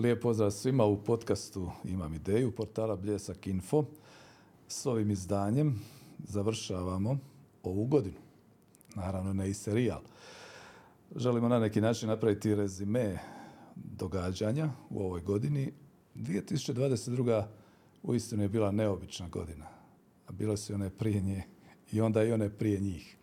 Lijep 0.00 0.22
pozdrav 0.22 0.50
svima 0.50 0.84
u 0.84 1.04
podcastu 1.04 1.70
Imam 1.84 2.14
ideju, 2.14 2.52
portala 2.52 2.96
Bljesak 2.96 3.46
Info. 3.46 3.84
S 4.68 4.86
ovim 4.86 5.10
izdanjem 5.10 5.80
završavamo 6.18 7.18
ovu 7.62 7.84
godinu. 7.84 8.16
Naravno, 8.94 9.32
ne 9.32 9.50
i 9.50 9.54
serijal. 9.54 10.00
Želimo 11.16 11.48
na 11.48 11.58
neki 11.58 11.80
način 11.80 12.08
napraviti 12.08 12.54
rezime 12.54 13.18
događanja 13.76 14.70
u 14.90 15.02
ovoj 15.02 15.20
godini. 15.20 15.72
2022. 16.14 17.44
uistinu 18.02 18.42
je 18.42 18.48
bila 18.48 18.70
neobična 18.70 19.28
godina. 19.28 19.66
A 20.26 20.32
bilo 20.32 20.56
se 20.56 20.74
one 20.74 20.90
prije 20.90 21.20
nje 21.20 21.42
i 21.92 22.00
onda 22.00 22.24
i 22.24 22.32
one 22.32 22.50
prije 22.50 22.80
njih. 22.80 23.16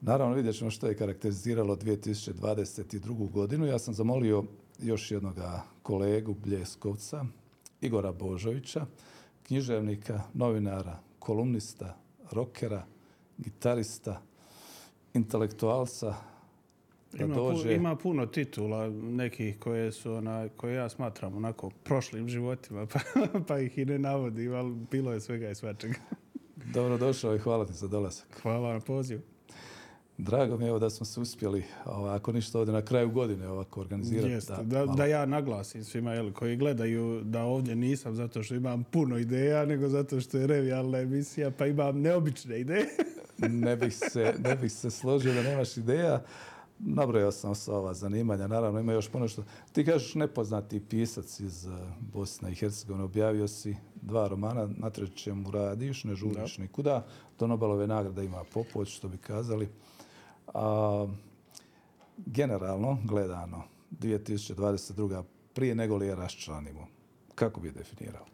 Naravno, 0.00 0.34
vidjet 0.34 0.56
ćemo 0.56 0.70
što 0.70 0.86
je 0.86 0.96
karakteriziralo 0.96 1.76
2022. 1.76 3.30
godinu. 3.30 3.66
Ja 3.66 3.78
sam 3.78 3.94
zamolio 3.94 4.44
još 4.82 5.10
jednog 5.10 5.34
kolegu 5.82 6.34
Bljeskovca, 6.34 7.24
Igora 7.80 8.12
Božovića, 8.12 8.86
književnika, 9.42 10.22
novinara, 10.34 10.98
kolumnista, 11.18 11.96
rokera, 12.30 12.86
gitarista, 13.38 14.22
intelektualca, 15.14 16.14
da 17.12 17.24
ima, 17.24 17.34
dođe... 17.34 17.62
Pu, 17.62 17.70
ima 17.70 17.96
puno 17.96 18.26
titula 18.26 18.90
nekih 18.90 19.58
koje 19.58 19.92
su 19.92 20.12
ona, 20.12 20.48
koje 20.56 20.74
ja 20.74 20.88
smatram 20.88 21.36
onako 21.36 21.70
prošlim 21.84 22.28
životima, 22.28 22.86
pa, 22.92 23.00
pa 23.48 23.58
ih 23.58 23.78
i 23.78 23.84
ne 23.84 23.98
navodim, 23.98 24.54
ali 24.54 24.74
bilo 24.90 25.12
je 25.12 25.20
svega 25.20 25.50
i 25.50 25.54
svačega. 25.54 25.94
Dobro 26.74 26.98
došao 26.98 27.34
i 27.34 27.38
hvala 27.38 27.66
ti 27.66 27.72
za 27.72 27.88
dolazak. 27.88 28.40
Hvala 28.42 28.72
na 28.72 28.80
poziv. 28.80 29.20
Drago 30.18 30.56
mi 30.56 30.64
je 30.64 30.78
da 30.78 30.90
smo 30.90 31.06
se 31.06 31.20
uspjeli, 31.20 31.64
ako 31.84 32.32
ništa 32.32 32.58
ovdje 32.58 32.74
na 32.74 32.82
kraju 32.82 33.10
godine 33.10 33.48
ovako 33.48 33.80
organizirati. 33.80 34.30
Jeste, 34.30 34.52
da, 34.62 34.86
da, 34.86 34.92
da, 34.92 35.06
ja 35.06 35.26
naglasim 35.26 35.84
svima 35.84 36.12
jel, 36.12 36.32
koji 36.32 36.56
gledaju 36.56 37.20
da 37.24 37.42
ovdje 37.42 37.76
nisam 37.76 38.14
zato 38.14 38.42
što 38.42 38.54
imam 38.54 38.84
puno 38.84 39.18
ideja, 39.18 39.64
nego 39.64 39.88
zato 39.88 40.20
što 40.20 40.38
je 40.38 40.46
revijalna 40.46 40.98
emisija, 40.98 41.50
pa 41.50 41.66
imam 41.66 42.00
neobične 42.00 42.60
ideje. 42.60 42.86
ne, 43.38 43.76
bih 43.76 43.96
se, 43.96 44.34
ne 44.48 44.56
bih 44.56 44.72
se 44.72 44.90
složio 44.90 45.34
da 45.34 45.42
nemaš 45.42 45.76
ideja. 45.76 46.22
Nabrojao 46.78 47.32
sam 47.32 47.54
sa 47.54 47.74
ova 47.74 47.94
zanimanja, 47.94 48.46
naravno 48.46 48.80
ima 48.80 48.92
još 48.92 49.08
puno 49.08 49.28
što... 49.28 49.44
Ti 49.72 49.84
kažeš 49.84 50.14
nepoznati 50.14 50.80
pisac 50.80 51.40
iz 51.40 51.66
eh, 51.66 51.70
Bosne 52.12 52.52
i 52.52 52.54
Hercegovine, 52.54 53.04
objavio 53.04 53.48
si 53.48 53.76
dva 53.94 54.28
romana, 54.28 54.68
na 54.76 54.90
trećemu 54.90 55.50
radiš, 55.50 56.04
ne 56.04 56.14
žuriš 56.14 56.58
nikuda, 56.58 57.06
do 57.38 57.46
Nobelove 57.46 57.86
nagrade 57.86 58.24
ima 58.24 58.44
Popović, 58.54 58.88
što 58.88 59.08
bi 59.08 59.18
kazali. 59.18 59.68
A, 60.54 61.06
generalno, 62.16 62.98
gledano, 63.04 63.62
2022. 64.00 65.22
prije 65.54 65.74
nego 65.74 65.96
li 65.96 66.06
je 66.06 66.14
raščlanimo, 66.14 66.86
kako 67.34 67.60
bi 67.60 67.68
je 67.68 67.72
definirao? 67.72 68.26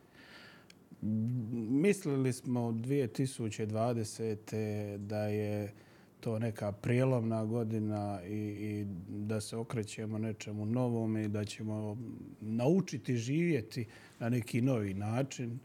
Mislili 1.71 2.33
smo 2.33 2.61
2020. 2.61 4.97
da 4.97 5.23
je 5.23 5.73
to 6.21 6.39
neka 6.39 6.73
prijelomna 6.73 7.45
godina 7.45 8.21
i, 8.25 8.37
i 8.37 8.87
da 9.09 9.41
se 9.41 9.57
okrećemo 9.57 10.19
nečemu 10.19 10.67
novom 10.67 11.17
i 11.17 11.29
da 11.29 11.45
ćemo 11.45 11.97
naučiti 12.41 13.17
živjeti 13.17 13.87
na 14.19 14.29
neki 14.29 14.61
novi 14.61 14.95
način. 14.95 15.59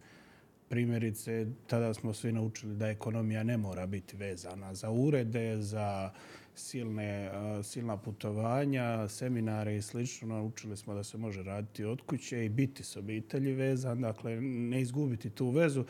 Primjerice, 0.70 1.48
tada 1.68 1.94
smo 1.94 2.14
svi 2.14 2.32
naučili 2.32 2.76
da 2.76 2.88
ekonomija 2.88 3.44
ne 3.44 3.58
mora 3.58 3.86
biti 3.86 4.18
vezana 4.18 4.74
za 4.74 4.92
urede, 4.92 5.62
za 5.62 6.12
silne, 6.56 7.32
silna 7.64 7.98
putovanja, 7.98 9.08
seminare 9.08 9.76
i 9.76 9.82
slično. 9.82 10.28
Naučili 10.28 10.78
smo 10.78 10.94
da 10.94 11.04
se 11.04 11.18
može 11.18 11.44
raditi 11.44 11.84
od 11.84 12.02
kuće 12.02 12.46
i 12.46 12.50
biti 12.50 12.84
s 12.84 12.96
obitelji 12.96 13.54
vezan, 13.54 14.02
dakle 14.02 14.42
ne 14.42 14.82
izgubiti 14.82 15.30
tu 15.30 15.50
vezu. 15.50 15.86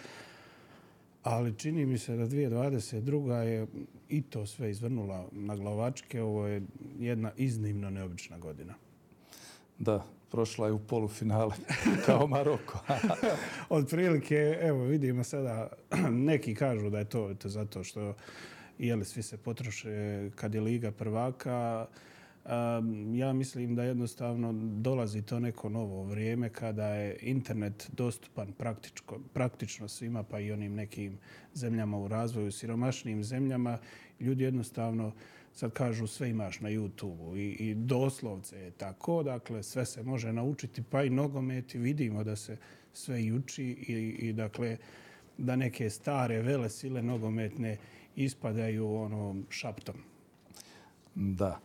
Ali 1.23 1.57
čini 1.57 1.85
mi 1.85 1.97
se 1.97 2.15
da 2.15 2.27
2022. 2.27 3.35
je 3.35 3.67
i 4.09 4.21
to 4.21 4.45
sve 4.45 4.71
izvrnula 4.71 5.27
na 5.31 5.55
glavačke. 5.55 6.21
Ovo 6.21 6.47
je 6.47 6.61
jedna 6.99 7.31
iznimno 7.37 7.89
neobična 7.89 8.37
godina. 8.37 8.73
Da, 9.79 10.05
prošla 10.31 10.67
je 10.67 10.73
u 10.73 10.79
polufinale 10.79 11.55
kao 12.05 12.27
Maroko. 12.27 12.79
Od 13.69 13.87
prilike, 13.89 14.57
evo 14.61 14.83
vidimo 14.83 15.23
sada, 15.23 15.69
neki 16.29 16.55
kažu 16.55 16.89
da 16.89 16.99
je 16.99 17.05
to, 17.05 17.33
to 17.33 17.49
zato 17.49 17.83
što 17.83 18.15
jeli 18.79 19.05
svi 19.05 19.23
se 19.23 19.37
potroše 19.37 20.29
kad 20.35 20.55
je 20.55 20.61
Liga 20.61 20.91
prvaka. 20.91 21.87
Ja 23.13 23.33
mislim 23.33 23.75
da 23.75 23.83
jednostavno 23.83 24.53
dolazi 24.81 25.21
to 25.21 25.39
neko 25.39 25.69
novo 25.69 26.03
vrijeme 26.03 26.49
kada 26.49 26.87
je 26.87 27.17
internet 27.21 27.89
dostupan 27.91 28.51
praktično, 28.51 29.19
praktično 29.33 29.87
svima, 29.87 30.23
pa 30.23 30.39
i 30.39 30.51
onim 30.51 30.75
nekim 30.75 31.17
zemljama 31.53 31.97
u 31.97 32.07
razvoju, 32.07 32.51
siromašnim 32.51 33.23
zemljama. 33.23 33.77
Ljudi 34.19 34.43
jednostavno 34.43 35.11
sad 35.53 35.71
kažu 35.71 36.07
sve 36.07 36.29
imaš 36.29 36.59
na 36.59 36.69
YouTube-u 36.69 37.37
i, 37.37 37.49
i 37.49 37.75
doslovce 37.75 38.59
je 38.59 38.71
tako. 38.71 39.23
Dakle, 39.23 39.63
sve 39.63 39.85
se 39.85 40.03
može 40.03 40.33
naučiti, 40.33 40.83
pa 40.89 41.03
i 41.03 41.09
nogometi. 41.09 41.77
Vidimo 41.77 42.23
da 42.23 42.35
se 42.35 42.57
sve 42.93 43.23
i 43.23 43.33
uči 43.33 43.63
i, 43.63 43.93
i 44.19 44.33
dakle, 44.33 44.77
da 45.37 45.55
neke 45.55 45.89
stare 45.89 46.41
vele 46.41 46.69
sile 46.69 47.01
nogometne 47.01 47.77
ispadaju 48.15 48.95
ono 48.95 49.35
šaptom. 49.49 49.95
Da. 51.15 51.59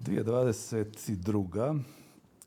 2022. 0.00 1.80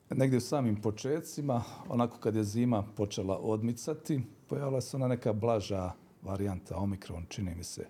Negdje 0.10 0.38
u 0.38 0.42
samim 0.42 0.82
početcima, 0.82 1.64
onako 1.90 2.18
kad 2.18 2.36
je 2.36 2.44
zima 2.44 2.84
počela 2.96 3.38
odmicati, 3.38 4.22
pojavila 4.48 4.82
se 4.82 4.98
ona 4.98 5.08
neka 5.08 5.34
blaža 5.34 5.92
varijanta 6.22 6.78
Omikron, 6.78 7.26
čini 7.30 7.56
mi 7.56 7.64
se, 7.64 7.88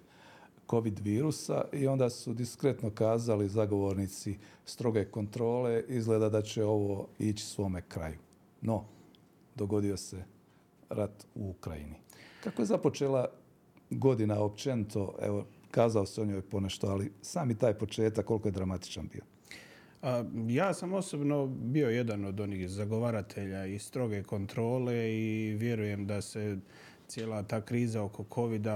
COVID 0.70 1.00
virusa 1.00 1.66
i 1.74 1.88
onda 1.88 2.10
su 2.10 2.34
diskretno 2.34 2.90
kazali 2.90 3.50
zagovornici 3.50 4.38
stroge 4.66 5.06
kontrole, 5.06 5.84
izgleda 5.88 6.30
da 6.30 6.42
će 6.42 6.66
ovo 6.66 7.08
ići 7.20 7.46
svome 7.46 7.82
kraju. 7.82 8.18
No, 8.62 8.86
dogodio 9.56 9.98
se 9.98 10.24
rat 10.90 11.26
u 11.36 11.50
Ukrajini. 11.50 11.96
Kako 12.44 12.62
je 12.62 12.66
započela 12.66 13.30
godina 13.90 14.40
općento, 14.40 15.16
evo, 15.22 15.46
kazao 15.72 16.06
se 16.06 16.22
o 16.22 16.26
njoj 16.26 16.42
ponešto, 16.42 16.88
ali 16.88 17.12
sami 17.22 17.58
taj 17.58 17.74
početak, 17.74 18.26
koliko 18.26 18.48
je 18.48 18.52
dramatičan 18.52 19.08
bio? 19.12 19.22
A, 20.02 20.24
ja 20.48 20.74
sam 20.74 20.94
osobno 20.94 21.48
bio 21.48 21.90
jedan 21.90 22.26
od 22.26 22.40
onih 22.40 22.70
zagovaratelja 22.70 23.66
i 23.66 23.80
stroge 23.80 24.24
kontrole 24.24 25.14
i 25.14 25.56
vjerujem 25.60 26.08
da 26.08 26.22
se 26.22 26.58
cijela 27.08 27.44
ta 27.44 27.62
kriza 27.62 28.04
oko 28.04 28.26
covid 28.34 28.68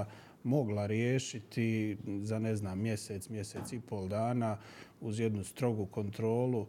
mogla 0.44 0.86
riješiti 0.86 1.96
za, 2.22 2.38
ne 2.38 2.56
znam, 2.56 2.78
mjesec, 2.78 3.28
mjesec 3.28 3.72
i 3.72 3.80
pol 3.80 4.08
dana 4.08 4.58
uz 5.00 5.20
jednu 5.20 5.44
strogu 5.44 5.86
kontrolu, 5.86 6.66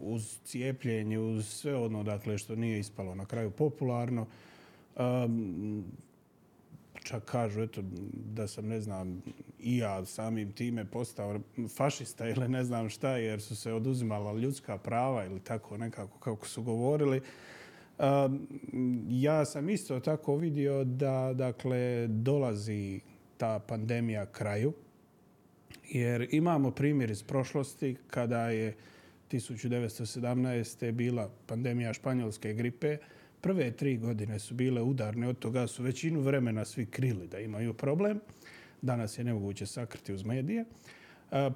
uz 0.00 0.38
cijepljenje, 0.44 1.18
uz 1.18 1.48
sve 1.48 1.76
ono 1.76 2.02
dakle, 2.02 2.38
što 2.38 2.56
nije 2.56 2.78
ispalo 2.78 3.14
na 3.14 3.26
kraju 3.26 3.50
popularno 3.50 4.26
čak 7.06 7.24
kažu 7.24 7.62
eto, 7.62 7.82
da 8.12 8.46
sam, 8.48 8.66
ne 8.66 8.80
znam, 8.80 9.22
i 9.58 9.76
ja 9.76 10.04
samim 10.04 10.52
time 10.52 10.84
postao 10.84 11.40
fašista 11.76 12.28
ili 12.28 12.48
ne 12.48 12.64
znam 12.64 12.88
šta, 12.88 13.16
jer 13.16 13.40
su 13.40 13.56
se 13.56 13.72
oduzimala 13.72 14.32
ljudska 14.32 14.78
prava 14.78 15.24
ili 15.24 15.40
tako 15.40 15.76
nekako 15.76 16.18
kako 16.18 16.46
su 16.46 16.62
govorili. 16.62 17.20
Um, 17.98 18.48
ja 19.08 19.44
sam 19.44 19.68
isto 19.68 20.00
tako 20.00 20.36
vidio 20.36 20.84
da 20.84 21.32
dakle 21.34 22.06
dolazi 22.08 23.00
ta 23.36 23.58
pandemija 23.58 24.26
kraju, 24.26 24.72
jer 25.88 26.28
imamo 26.30 26.70
primjer 26.70 27.10
iz 27.10 27.22
prošlosti 27.22 27.96
kada 28.06 28.50
je 28.50 28.74
1917. 29.30 30.92
bila 30.92 31.30
pandemija 31.46 31.92
španjolske 31.92 32.52
gripe, 32.52 32.98
prve 33.40 33.70
tri 33.70 33.96
godine 33.96 34.38
su 34.38 34.54
bile 34.54 34.82
udarne, 34.82 35.28
od 35.28 35.38
toga 35.38 35.66
su 35.66 35.82
većinu 35.82 36.20
vremena 36.20 36.64
svi 36.64 36.86
krili 36.86 37.26
da 37.26 37.38
imaju 37.38 37.74
problem. 37.74 38.20
Danas 38.82 39.18
je 39.18 39.24
nemoguće 39.24 39.66
sakriti 39.66 40.12
uz 40.12 40.24
medije. 40.24 40.64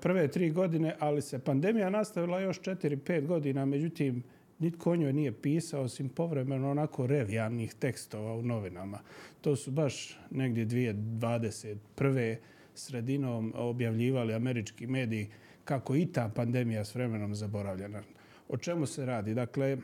Prve 0.00 0.28
tri 0.28 0.50
godine, 0.50 0.96
ali 0.98 1.22
se 1.22 1.38
pandemija 1.38 1.90
nastavila 1.90 2.40
još 2.40 2.60
četiri, 2.60 2.96
pet 2.96 3.26
godina, 3.26 3.64
međutim, 3.64 4.22
nitko 4.58 4.92
o 4.92 4.96
njoj 4.96 5.12
nije 5.12 5.32
pisao, 5.32 5.82
osim 5.82 6.08
povremeno 6.08 6.70
onako 6.70 7.06
revijalnih 7.06 7.74
tekstova 7.74 8.34
u 8.34 8.42
novinama. 8.42 8.98
To 9.40 9.56
su 9.56 9.70
baš 9.70 10.18
negdje 10.30 10.66
2021. 10.66 12.36
sredinom 12.74 13.52
objavljivali 13.56 14.34
američki 14.34 14.86
mediji 14.86 15.28
kako 15.64 15.96
i 15.96 16.06
ta 16.06 16.30
pandemija 16.34 16.84
s 16.84 16.94
vremenom 16.94 17.34
zaboravljena. 17.34 18.02
O 18.48 18.56
čemu 18.56 18.86
se 18.86 19.06
radi? 19.06 19.34
Dakle, 19.34 19.76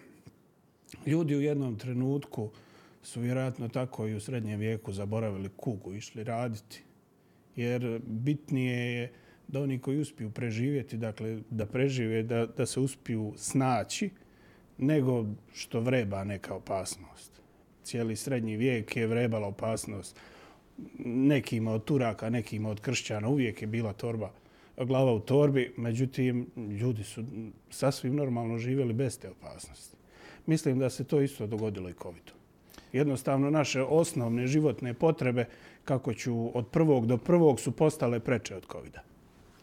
ljudi 1.06 1.36
u 1.36 1.40
jednom 1.40 1.78
trenutku 1.78 2.50
su 3.02 3.20
vjerojatno 3.20 3.68
tako 3.68 4.06
i 4.06 4.14
u 4.14 4.20
srednjem 4.20 4.60
vijeku 4.60 4.92
zaboravili 4.92 5.50
kugu, 5.56 5.94
išli 5.94 6.24
raditi. 6.24 6.82
Jer 7.56 8.00
bitnije 8.06 8.94
je 8.94 9.12
da 9.48 9.60
oni 9.60 9.78
koji 9.78 10.00
uspiju 10.00 10.30
preživjeti, 10.30 10.96
dakle 10.96 11.38
da 11.50 11.66
prežive, 11.66 12.22
da, 12.22 12.46
da 12.46 12.66
se 12.66 12.80
uspiju 12.80 13.32
snaći, 13.36 14.10
nego 14.78 15.26
što 15.54 15.80
vreba 15.80 16.24
neka 16.24 16.54
opasnost. 16.54 17.40
Cijeli 17.82 18.16
srednji 18.16 18.56
vijek 18.56 18.96
je 18.96 19.06
vrebala 19.06 19.46
opasnost 19.46 20.20
nekima 21.04 21.72
od 21.72 21.84
Turaka, 21.84 22.30
nekima 22.30 22.68
od 22.68 22.80
Kršćana. 22.80 23.28
Uvijek 23.28 23.62
je 23.62 23.68
bila 23.68 23.92
torba, 23.92 24.32
glava 24.76 25.12
u 25.12 25.20
torbi. 25.20 25.72
Međutim, 25.76 26.46
ljudi 26.56 27.04
su 27.04 27.24
sasvim 27.70 28.16
normalno 28.16 28.58
živjeli 28.58 28.92
bez 28.92 29.18
te 29.18 29.30
opasnosti. 29.30 29.95
Mislim 30.46 30.78
da 30.78 30.90
se 30.90 31.04
to 31.04 31.20
isto 31.20 31.46
dogodilo 31.46 31.88
i 31.88 31.94
COVID-u. 32.02 32.32
Jednostavno, 32.92 33.50
naše 33.50 33.82
osnovne 33.82 34.46
životne 34.46 34.94
potrebe, 34.94 35.44
kako 35.84 36.14
ću 36.14 36.58
od 36.58 36.66
prvog 36.66 37.06
do 37.06 37.16
prvog, 37.16 37.60
su 37.60 37.72
postale 37.72 38.20
preče 38.20 38.56
od 38.56 38.66
COVID-a. 38.72 39.00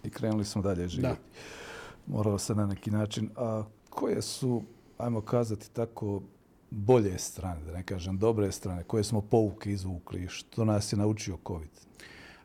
I 0.04 0.10
krenuli 0.10 0.46
smo 0.46 0.62
dalje 0.62 0.88
živjeti. 0.88 1.16
Da. 1.16 2.16
Moralo 2.16 2.38
se 2.38 2.56
na 2.56 2.66
neki 2.66 2.92
način. 2.92 3.30
A 3.36 3.64
koje 3.90 4.22
su, 4.22 4.64
ajmo 4.98 5.22
kazati 5.22 5.72
tako, 5.74 6.22
bolje 6.70 7.18
strane, 7.18 7.64
da 7.66 7.72
ne 7.72 7.84
kažem 7.84 8.18
dobre 8.18 8.52
strane, 8.52 8.84
koje 8.84 9.04
smo 9.04 9.22
pouke 9.22 9.72
izvukli, 9.72 10.28
što 10.28 10.66
nas 10.66 10.94
je 10.94 10.98
naučio 10.98 11.38
COVID? 11.48 11.70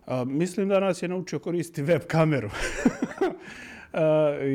A, 0.06 0.24
mislim 0.24 0.68
da 0.68 0.80
nas 0.80 1.02
je 1.02 1.08
naučio 1.08 1.38
koristiti 1.38 1.82
web 1.82 2.02
kameru. 2.06 2.50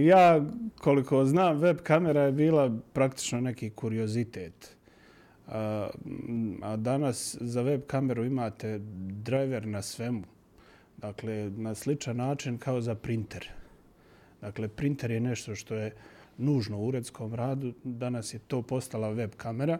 ja, 0.06 0.41
koliko 0.77 1.25
znam, 1.25 1.57
web 1.57 1.77
kamera 1.77 2.21
je 2.21 2.31
bila 2.31 2.71
praktično 2.94 3.41
neki 3.41 3.69
kuriozitet. 3.69 4.75
A, 5.47 5.89
a 6.62 6.75
danas 6.75 7.38
za 7.41 7.62
web 7.62 7.81
kameru 7.88 8.25
imate 8.25 8.80
driver 9.24 9.68
na 9.68 9.81
svemu. 9.81 10.24
Dakle, 10.97 11.51
na 11.57 11.75
sličan 11.75 12.18
način 12.18 12.57
kao 12.57 12.81
za 12.81 12.95
printer. 12.95 13.50
Dakle, 14.41 14.68
printer 14.68 15.12
je 15.12 15.19
nešto 15.19 15.56
što 15.56 15.75
je 15.75 15.91
nužno 16.38 16.77
u 16.77 16.88
uredskom 16.88 17.33
radu. 17.33 17.74
Danas 17.83 18.33
je 18.33 18.39
to 18.39 18.62
postala 18.62 19.09
web 19.09 19.31
kamera 19.38 19.77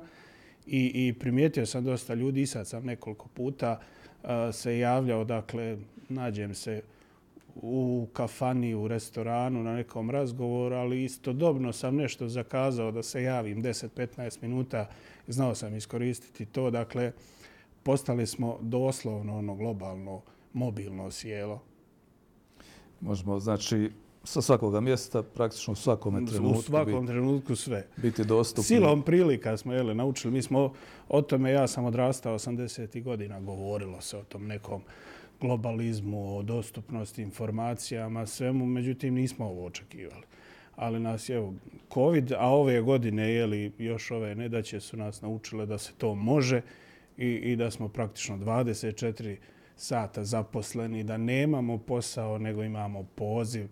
i, 0.68 1.08
i 1.08 1.14
primijetio 1.14 1.66
sam 1.66 1.84
dosta 1.84 2.14
ljudi 2.14 2.42
i 2.42 2.48
sad 2.48 2.68
sam 2.68 2.86
nekoliko 2.86 3.28
puta 3.34 3.80
a, 4.24 4.52
se 4.52 4.80
javljao, 4.80 5.24
dakle, 5.24 5.78
nađem 6.10 6.54
se 6.54 6.82
u 7.56 8.08
kafani, 8.14 8.76
u 8.76 8.88
restoranu, 8.88 9.64
na 9.64 9.74
nekom 9.74 10.10
razgovoru, 10.10 10.76
ali 10.76 11.04
istodobno 11.04 11.74
sam 11.74 11.96
nešto 11.96 12.28
zakazao 12.28 12.92
da 12.92 13.04
se 13.04 13.24
javim 13.24 13.64
10-15 13.64 14.38
minuta. 14.42 14.90
Znao 15.28 15.56
sam 15.56 15.76
iskoristiti 15.76 16.46
to. 16.46 16.70
Dakle, 16.70 17.12
postali 17.84 18.28
smo 18.28 18.58
doslovno 18.62 19.38
ono 19.38 19.56
globalno 19.56 20.22
mobilno 20.54 21.12
sjelo. 21.12 21.62
Možemo, 23.02 23.40
znači, 23.40 23.92
sa 24.24 24.42
svakoga 24.42 24.80
mjesta, 24.80 25.24
praktično 25.24 25.74
u 25.74 25.76
svakom 25.76 26.28
trenutku. 26.28 26.60
U 26.60 26.62
svakom 26.62 27.08
trenutku 27.08 27.56
sve. 27.56 27.88
Biti 27.98 28.24
dostupni. 28.24 28.64
Silom 28.64 29.02
prilika 29.02 29.58
smo 29.58 29.74
jeli, 29.74 29.96
naučili. 29.96 30.34
Mi 30.34 30.42
smo 30.42 30.74
o 31.10 31.22
tome, 31.22 31.52
ja 31.52 31.68
sam 31.68 31.86
odrastao 31.86 32.40
80. 32.40 33.04
godina, 33.04 33.40
govorilo 33.40 34.02
se 34.02 34.18
o 34.18 34.24
tom 34.24 34.48
nekom 34.48 34.82
globalizmu, 35.44 36.38
o 36.38 36.42
dostupnosti 36.44 37.22
informacijama, 37.22 38.26
svemu, 38.26 38.66
međutim 38.66 39.14
nismo 39.14 39.46
ovo 39.46 39.66
očekivali. 39.66 40.24
Ali 40.76 41.00
nas 41.00 41.30
je 41.30 41.52
COVID, 41.94 42.32
a 42.32 42.50
ove 42.50 42.82
godine, 42.82 43.34
jeli, 43.34 43.72
još 43.78 44.12
ove 44.12 44.36
nedaće 44.36 44.80
su 44.80 44.98
nas 44.98 45.22
naučile 45.22 45.66
da 45.66 45.78
se 45.78 45.94
to 45.98 46.16
može 46.16 46.62
i, 47.18 47.28
i 47.28 47.56
da 47.56 47.72
smo 47.72 47.90
praktično 47.90 48.38
24 48.38 49.36
sata 49.76 50.24
zaposleni, 50.24 51.04
da 51.04 51.18
nemamo 51.18 51.78
posao, 51.78 52.38
nego 52.38 52.64
imamo 52.64 53.04
poziv. 53.16 53.68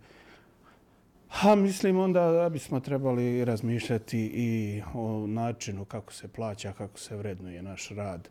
Ha, 1.30 1.56
mislim 1.56 2.00
onda 2.00 2.32
da 2.32 2.50
bismo 2.50 2.80
trebali 2.80 3.46
razmišljati 3.46 4.32
i 4.34 4.82
o 4.94 5.28
načinu 5.28 5.86
kako 5.86 6.14
se 6.14 6.28
plaća, 6.28 6.74
kako 6.74 7.00
se 7.00 7.16
vrednuje 7.16 7.62
naš 7.62 7.90
rad. 7.90 8.30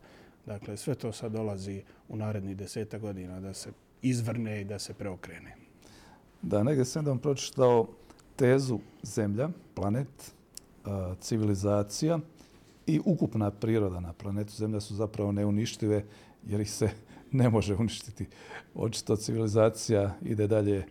Dakle, 0.50 0.76
sve 0.76 0.94
to 0.94 1.12
sad 1.12 1.32
dolazi 1.32 1.82
u 2.08 2.16
narednih 2.16 2.56
deseta 2.56 2.98
godina 2.98 3.40
da 3.40 3.54
se 3.54 3.70
izvrne 4.02 4.60
i 4.60 4.64
da 4.64 4.78
se 4.78 4.94
preokrene. 4.94 5.56
Da, 6.42 6.62
negdje 6.62 6.84
sam 6.84 7.04
da 7.04 7.10
vam 7.10 7.18
pročitao 7.18 7.86
tezu 8.36 8.78
Zemlja, 9.02 9.48
planet, 9.74 10.32
civilizacija 11.20 12.18
i 12.86 13.00
ukupna 13.04 13.50
priroda 13.50 14.00
na 14.00 14.12
planetu 14.12 14.52
Zemlja 14.52 14.80
su 14.80 14.94
zapravo 14.94 15.32
neuništive 15.32 16.04
jer 16.46 16.60
ih 16.60 16.70
se 16.70 16.90
ne 17.40 17.48
može 17.48 17.74
uništiti. 17.74 18.26
Očito 18.74 19.16
civilizacija 19.16 20.14
ide 20.22 20.46
dalje 20.46 20.84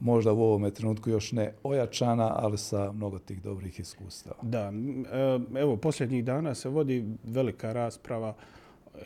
možda 0.00 0.32
u 0.32 0.42
ovom 0.42 0.70
trenutku 0.70 1.10
još 1.10 1.32
ne 1.32 1.52
ojačana, 1.62 2.32
ali 2.36 2.58
sa 2.58 2.92
mnogo 2.92 3.18
tih 3.18 3.42
dobrih 3.42 3.80
iskustava. 3.80 4.36
Da, 4.42 4.72
e, 5.12 5.60
evo, 5.60 5.76
posljednjih 5.76 6.24
dana 6.24 6.54
se 6.54 6.68
vodi 6.68 7.04
velika 7.24 7.72
rasprava 7.72 8.34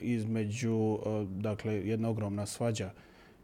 između, 0.00 0.98
e, 1.06 1.24
dakle, 1.28 1.74
jedna 1.74 2.08
ogromna 2.08 2.46
svađa 2.46 2.90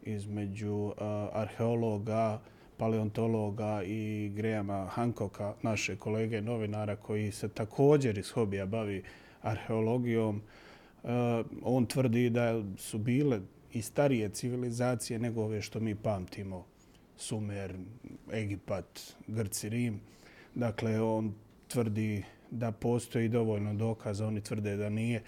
između 0.03 0.89
e, 0.89 1.05
arheologa, 1.33 2.41
paleontologa 2.77 3.83
i 3.87 4.33
Grahama 4.35 4.87
Hancocka, 4.87 5.55
naše 5.62 5.97
kolege 5.97 6.41
novinara 6.41 6.97
koji 6.97 7.33
se 7.33 7.49
također 7.49 8.19
iz 8.19 8.31
hobija 8.31 8.67
bavi 8.67 9.03
arheologijom. 9.43 10.43
E, 11.05 11.09
on 11.62 11.87
tvrdi 11.87 12.31
da 12.31 12.62
su 12.77 12.99
bile 12.99 13.41
i 13.73 13.83
starije 13.83 14.29
civilizacije 14.29 15.19
nego 15.19 15.43
ove 15.43 15.62
što 15.62 15.81
mi 15.81 15.94
pamtimo 15.94 16.65
Sumer, 17.17 17.75
Egipat, 18.33 19.15
Grci, 19.27 19.69
Rim. 19.69 20.00
Dakle, 20.55 21.00
on 21.00 21.35
tvrdi 21.69 22.23
da 22.50 22.73
postoji 22.73 23.29
dovoljno 23.29 23.75
dokaza, 23.75 24.27
oni 24.27 24.41
tvrde 24.41 24.77
da 24.77 24.89
nije. 24.89 25.23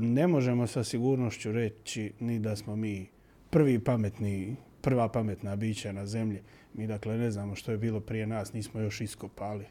Ne 0.00 0.26
možemo 0.26 0.66
sa 0.66 0.84
sigurnošću 0.84 1.52
reći 1.52 2.12
ni 2.20 2.38
da 2.38 2.56
smo 2.56 2.76
mi 2.76 3.06
prvi 3.50 3.78
pametni, 3.78 4.56
prva 4.80 5.08
pametna 5.08 5.56
bića 5.56 5.92
na 5.92 6.06
zemlji. 6.06 6.40
Mi 6.74 6.86
dakle 6.86 7.18
ne 7.18 7.30
znamo 7.30 7.54
što 7.54 7.72
je 7.72 7.78
bilo 7.78 8.00
prije 8.00 8.26
nas, 8.26 8.52
nismo 8.52 8.80
još 8.80 9.00
iskopali. 9.00 9.64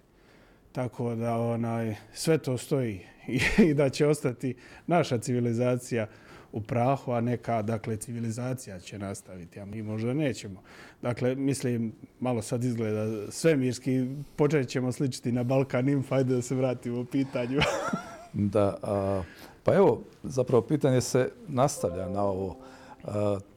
Tako 0.72 1.16
da 1.16 1.38
onaj, 1.38 1.96
sve 2.14 2.38
to 2.38 2.58
stoji 2.58 3.00
i 3.70 3.74
da 3.74 3.90
će 3.90 4.08
ostati 4.08 4.56
naša 4.88 5.18
civilizacija 5.18 6.08
u 6.52 6.62
prahu, 6.62 7.12
a 7.12 7.22
neka 7.22 7.62
dakle, 7.62 7.98
civilizacija 7.98 8.80
će 8.80 9.00
nastaviti, 9.00 9.60
a 9.60 9.66
mi 9.66 9.84
možda 9.84 10.14
nećemo. 10.14 10.62
Dakle, 11.02 11.36
mislim, 11.36 11.94
malo 12.20 12.42
sad 12.42 12.64
izgleda 12.64 13.32
svemirski, 13.32 14.08
počet 14.36 14.68
ćemo 14.68 14.92
sličiti 14.92 15.32
na 15.32 15.44
Balkan 15.44 15.90
Info, 15.90 16.16
ajde 16.16 16.36
da 16.36 16.42
se 16.42 16.56
vratimo 16.56 17.00
u 17.00 17.06
pitanju. 17.06 17.60
da, 18.34 18.78
a, 18.84 19.24
pa 19.66 19.76
evo, 19.76 20.02
zapravo 20.24 20.62
pitanje 20.62 21.02
se 21.02 21.32
nastavlja 21.48 22.10
na 22.10 22.24
ovo. 22.24 22.58
E, 23.04 23.08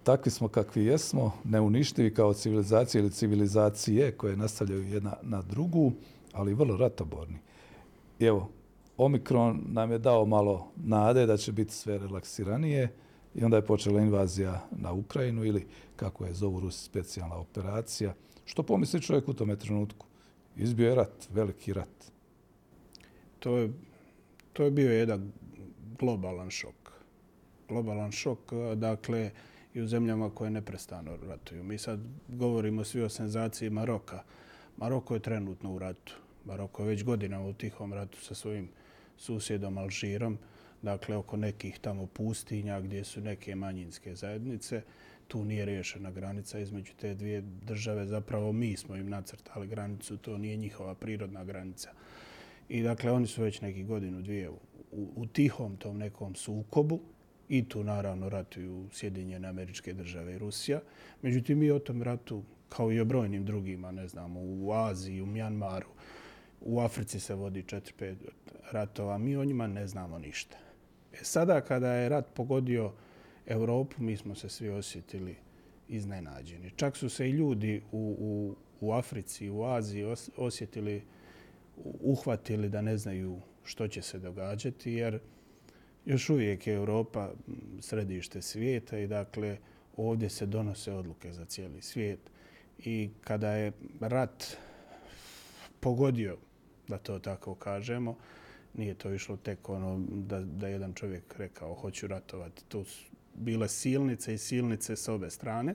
takvi 0.03 0.31
smo 0.31 0.49
kakvi 0.49 0.85
jesmo, 0.85 1.33
neuništivi 1.45 2.15
kao 2.15 2.35
civilizacije 2.35 3.01
ili 3.01 3.11
civilizacije 3.11 4.13
koje 4.13 4.37
nastavljaju 4.37 4.83
jedna 4.83 5.17
na 5.23 5.43
drugu, 5.43 5.93
ali 6.33 6.55
vrlo 6.55 6.77
ratoborni. 6.77 7.39
I 8.19 8.25
evo, 8.25 8.49
Omikron 8.97 9.65
nam 9.67 9.93
je 9.93 9.99
dao 9.99 10.27
malo 10.27 10.67
nade 10.77 11.27
da 11.27 11.37
će 11.37 11.53
biti 11.53 11.75
sve 11.75 11.99
relaksiranije 11.99 12.93
i 13.35 13.45
onda 13.45 13.57
je 13.57 13.67
počela 13.67 14.01
invazija 14.01 14.67
na 14.71 14.93
Ukrajinu 14.93 15.45
ili 15.45 15.67
kako 15.97 16.25
je 16.25 16.35
zovu 16.35 16.61
Rusi 16.61 16.85
specijalna 16.85 17.37
operacija. 17.37 18.15
Što 18.45 18.63
pomisli 18.63 19.03
čovjek 19.03 19.29
u 19.29 19.35
tome 19.35 19.57
trenutku? 19.57 20.07
Izbio 20.57 20.89
je 20.89 20.95
rat, 20.95 21.29
veliki 21.31 21.73
rat. 21.73 22.13
To 23.39 23.57
je, 23.57 23.73
to 24.53 24.65
je 24.65 24.71
bio 24.71 24.93
jedan 24.93 25.33
globalan 25.99 26.51
šok. 26.51 26.93
Globalan 27.69 28.13
šok, 28.13 28.39
eh, 28.53 28.75
dakle, 28.75 29.31
i 29.75 29.81
u 29.81 29.87
zemljama 29.87 30.31
koje 30.31 30.51
neprestano 30.51 31.17
ratuju. 31.17 31.65
Mi 31.65 31.79
sad 31.79 32.01
govorimo 32.29 32.85
svi 32.85 33.03
o 33.03 33.09
senzaciji 33.09 33.71
Maroka. 33.71 34.23
Maroko 34.77 35.15
je 35.15 35.21
trenutno 35.21 35.75
u 35.75 35.79
ratu. 35.79 36.15
Maroko 36.45 36.83
je 36.83 36.89
već 36.89 37.05
godinama 37.05 37.47
u 37.47 37.53
tihom 37.53 37.93
ratu 37.93 38.21
sa 38.21 38.35
svojim 38.35 38.69
susjedom 39.17 39.79
Alžirom, 39.79 40.39
dakle 40.83 41.17
oko 41.17 41.37
nekih 41.37 41.79
tamo 41.79 42.07
pustinja 42.07 42.81
gdje 42.81 43.05
su 43.05 43.21
neke 43.21 43.55
manjinske 43.55 44.15
zajednice. 44.15 44.83
Tu 45.29 45.45
nije 45.45 45.65
riješena 45.65 46.11
granica 46.11 46.59
između 46.59 46.93
te 47.01 47.15
dvije 47.15 47.41
države. 47.41 48.07
Zapravo 48.07 48.53
mi 48.53 48.77
smo 48.77 48.97
im 48.97 49.11
nacrtali 49.11 49.67
granicu, 49.67 50.17
to 50.17 50.39
nije 50.39 50.57
njihova 50.57 50.95
prirodna 50.95 51.45
granica. 51.45 51.91
I 52.69 52.83
dakle 52.83 53.11
oni 53.11 53.27
su 53.27 53.43
već 53.43 53.61
neki 53.61 53.85
godinu, 53.85 54.23
dvije 54.23 54.51
u, 54.51 54.59
u 54.93 55.09
u 55.17 55.27
tihom 55.27 55.77
tom 55.77 55.99
nekom 55.99 56.35
sukobu 56.35 57.01
i 57.49 57.69
tu 57.69 57.85
naravno 57.85 58.29
ratuju 58.29 58.89
Sjedinjene 58.93 59.49
američke 59.49 59.93
države 59.93 60.35
i 60.35 60.39
Rusija. 60.39 60.81
Međutim, 61.23 61.59
mi 61.59 61.71
o 61.71 61.79
tom 61.79 62.03
ratu, 62.03 62.43
kao 62.69 62.93
i 62.93 63.01
o 63.01 63.05
brojnim 63.05 63.45
drugima, 63.45 63.91
ne 63.91 64.09
znamo, 64.09 64.41
u 64.41 64.73
Aziji, 64.73 65.23
u 65.23 65.27
Mjanmaru, 65.27 65.89
u 66.61 66.81
Africi 66.81 67.21
se 67.21 67.35
vodi 67.35 67.63
4-5 67.63 68.15
ratova, 68.71 69.19
mi 69.19 69.37
o 69.37 69.45
njima 69.45 69.67
ne 69.67 69.87
znamo 69.87 70.19
ništa. 70.19 70.57
E 71.13 71.25
sada 71.25 71.61
kada 71.61 71.93
je 71.93 72.09
rat 72.09 72.27
pogodio 72.35 72.93
Europu, 73.47 74.03
mi 74.03 74.17
smo 74.17 74.35
se 74.35 74.49
svi 74.49 74.69
osjetili 74.69 75.37
iznenađeni. 75.89 76.71
Čak 76.77 76.97
su 76.97 77.09
se 77.09 77.29
i 77.29 77.33
ljudi 77.33 77.83
u, 77.93 78.17
u, 78.19 78.57
u 78.81 78.93
Africi, 78.93 79.51
u 79.51 79.65
Aziji 79.65 80.05
osjetili 80.37 81.03
uhvatili 82.01 82.69
da 82.69 82.83
ne 82.83 82.97
znaju 82.97 83.41
što 83.69 83.89
će 83.89 84.03
se 84.03 84.19
događati, 84.19 84.93
jer 84.93 85.19
još 86.05 86.31
uvijek 86.31 86.67
je 86.67 86.75
Europa 86.75 87.31
središte 87.81 88.43
svijeta 88.43 88.99
i 88.99 89.07
dakle 89.07 89.59
ovdje 89.97 90.29
se 90.29 90.47
donose 90.47 90.93
odluke 90.93 91.33
za 91.33 91.45
cijeli 91.45 91.83
svijet. 91.83 92.21
I 92.79 93.11
kada 93.21 93.53
je 93.53 93.73
rat 94.01 94.57
pogodio, 95.81 96.37
da 96.89 96.99
to 96.99 97.19
tako 97.19 97.55
kažemo, 97.55 98.17
nije 98.75 98.95
to 98.95 99.13
išlo 99.13 99.37
tek 99.37 99.69
ono 99.69 100.05
da, 100.09 100.41
da 100.41 100.69
jedan 100.69 100.95
čovjek 100.95 101.39
rekao 101.39 101.75
hoću 101.75 102.07
ratovati. 102.07 102.65
Tu 102.69 102.85
su 102.85 103.05
bile 103.35 103.69
silnice 103.69 104.35
i 104.35 104.39
silnice 104.39 104.97
s 104.97 105.09
obe 105.09 105.31
strane. 105.31 105.75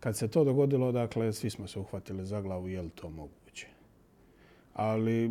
Kad 0.00 0.16
se 0.16 0.28
to 0.28 0.44
dogodilo, 0.44 0.92
dakle, 0.92 1.32
svi 1.32 1.50
smo 1.50 1.68
se 1.68 1.78
uhvatili 1.78 2.26
za 2.26 2.40
glavu, 2.40 2.68
je 2.68 2.82
li 2.82 2.90
to 2.90 3.10
moguće? 3.10 3.43
Ali 4.74 5.28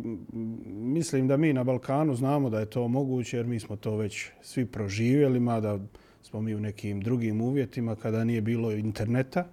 mislim 0.68 1.28
da 1.28 1.36
mi 1.36 1.52
na 1.52 1.64
Balkanu 1.64 2.14
znamo 2.14 2.50
da 2.50 2.60
je 2.60 2.70
to 2.70 2.88
moguće, 2.88 3.36
jer 3.36 3.46
mi 3.46 3.60
smo 3.60 3.76
to 3.76 3.96
već 3.96 4.30
svi 4.42 4.66
proživjeli, 4.66 5.40
mada 5.40 5.78
smo 6.22 6.40
mi 6.40 6.54
u 6.54 6.60
nekim 6.60 7.00
drugim 7.00 7.40
uvjetima 7.40 7.96
kada 7.96 8.24
nije 8.24 8.40
bilo 8.40 8.72
interneta 8.72 9.46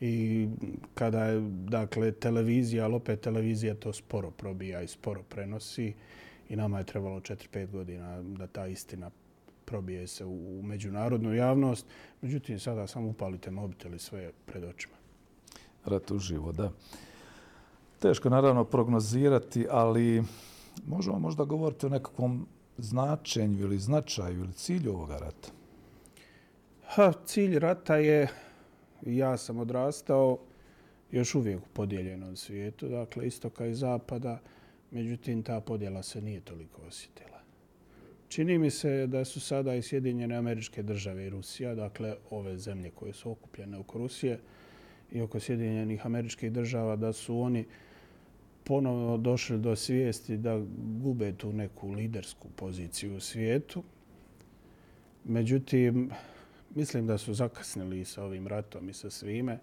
i 0.00 0.46
kada 0.94 1.24
je 1.24 1.40
dakle 1.50 2.12
televizija, 2.12 2.84
ali 2.84 2.94
opet 2.94 3.20
televizija 3.20 3.74
to 3.74 3.92
sporo 3.92 4.30
probija 4.30 4.82
i 4.82 4.88
sporo 4.88 5.22
prenosi 5.22 5.94
i 6.48 6.56
nama 6.56 6.78
je 6.78 6.84
trebalo 6.84 7.20
4-5 7.20 7.70
godina 7.70 8.22
da 8.22 8.46
ta 8.46 8.66
istina 8.66 9.10
probije 9.64 10.06
se 10.06 10.24
u 10.24 10.62
međunarodnu 10.62 11.34
javnost. 11.34 11.86
Međutim, 12.22 12.58
sada 12.58 12.86
samo 12.86 13.08
upalite 13.08 13.50
mobitel 13.50 13.94
i 13.94 13.98
sve 13.98 14.30
pred 14.46 14.64
očima. 14.64 14.94
Rat 15.84 16.10
uživo, 16.10 16.52
da. 16.52 16.72
Teško 17.98 18.30
naravno 18.30 18.64
prognozirati, 18.64 19.66
ali 19.70 20.22
možemo 20.86 21.18
možda 21.18 21.44
govoriti 21.44 21.86
o 21.86 21.88
nekakvom 21.88 22.46
značenju 22.78 23.60
ili 23.60 23.78
značaju 23.78 24.38
ili 24.38 24.52
cilju 24.52 24.92
ovoga 24.92 25.16
rata? 25.16 25.48
Ha, 26.86 27.12
cilj 27.24 27.58
rata 27.58 27.96
je, 27.96 28.28
ja 29.02 29.36
sam 29.36 29.58
odrastao 29.58 30.38
još 31.10 31.34
uvijek 31.34 31.58
u 31.58 31.68
podijeljenom 31.72 32.36
svijetu, 32.36 32.88
dakle 32.88 33.26
istoka 33.26 33.66
i 33.66 33.74
zapada, 33.74 34.38
međutim 34.90 35.42
ta 35.42 35.60
podjela 35.60 36.02
se 36.02 36.22
nije 36.22 36.40
toliko 36.40 36.82
osjetila. 36.82 37.40
Čini 38.28 38.58
mi 38.58 38.70
se 38.70 39.06
da 39.06 39.24
su 39.24 39.40
sada 39.40 39.74
i 39.74 39.82
Sjedinjene 39.82 40.36
američke 40.36 40.82
države 40.82 41.26
i 41.26 41.30
Rusija, 41.30 41.74
dakle 41.74 42.16
ove 42.30 42.58
zemlje 42.58 42.90
koje 42.90 43.12
su 43.12 43.30
okupljene 43.30 43.78
oko 43.78 43.98
Rusije 43.98 44.38
i 45.12 45.20
oko 45.20 45.40
Sjedinjenih 45.40 46.06
američkih 46.06 46.52
država, 46.52 46.96
da 46.96 47.12
su 47.12 47.38
oni 47.38 47.64
ponovno 48.66 49.16
došli 49.16 49.58
do 49.58 49.76
svijesti 49.76 50.36
da 50.36 50.62
gube 51.02 51.32
tu 51.32 51.52
neku 51.52 51.90
lidersku 51.90 52.48
poziciju 52.56 53.16
u 53.16 53.20
svijetu. 53.20 53.82
Međutim, 55.24 56.10
mislim 56.74 57.06
da 57.06 57.18
su 57.18 57.34
zakasnili 57.34 58.04
sa 58.04 58.24
ovim 58.24 58.46
ratom 58.46 58.88
i 58.88 58.92
sa 58.92 59.10
svime. 59.10 59.58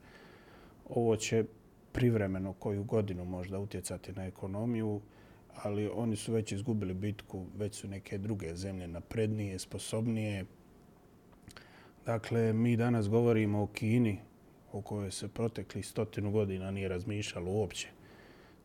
Ovo 0.90 1.16
će 1.16 1.44
privremeno 1.92 2.54
koju 2.54 2.84
godinu 2.84 3.26
možda 3.26 3.60
utjecati 3.60 4.14
na 4.14 4.26
ekonomiju, 4.26 5.02
ali 5.56 5.90
oni 5.94 6.16
su 6.16 6.34
već 6.34 6.52
izgubili 6.52 6.94
bitku, 6.94 7.46
već 7.58 7.76
su 7.76 7.88
neke 7.88 8.18
druge 8.18 8.56
zemlje 8.56 8.88
naprednije, 8.88 9.60
sposobnije. 9.60 10.46
Dakle, 12.06 12.54
mi 12.54 12.78
danas 12.78 13.10
govorimo 13.10 13.64
o 13.64 13.68
Kini, 13.68 14.20
o 14.72 14.82
kojoj 14.82 15.12
se 15.12 15.28
protekli 15.28 15.84
stotinu 15.84 16.32
godina 16.32 16.72
nije 16.72 16.88
razmišljalo 16.88 17.52
uopće 17.52 17.93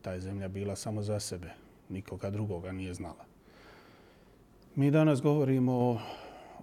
ta 0.08 0.12
je 0.12 0.20
zemlja 0.20 0.48
bila 0.48 0.76
samo 0.76 1.02
za 1.02 1.20
sebe. 1.20 1.50
Nikoga 1.88 2.30
drugoga 2.30 2.72
nije 2.72 2.94
znala. 2.94 3.24
Mi 4.74 4.90
danas 4.90 5.20
govorimo 5.20 5.72
o, 5.72 6.00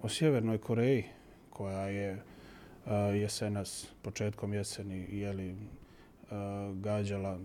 o 0.02 0.08
Sjevernoj 0.08 0.58
Koreji, 0.58 1.04
koja 1.50 1.88
je 1.88 2.22
a, 2.86 2.94
jesenas, 2.96 3.86
početkom 4.02 4.54
jeseni, 4.54 5.06
jeli, 5.10 5.54
a, 6.30 6.72
gađala 6.74 7.38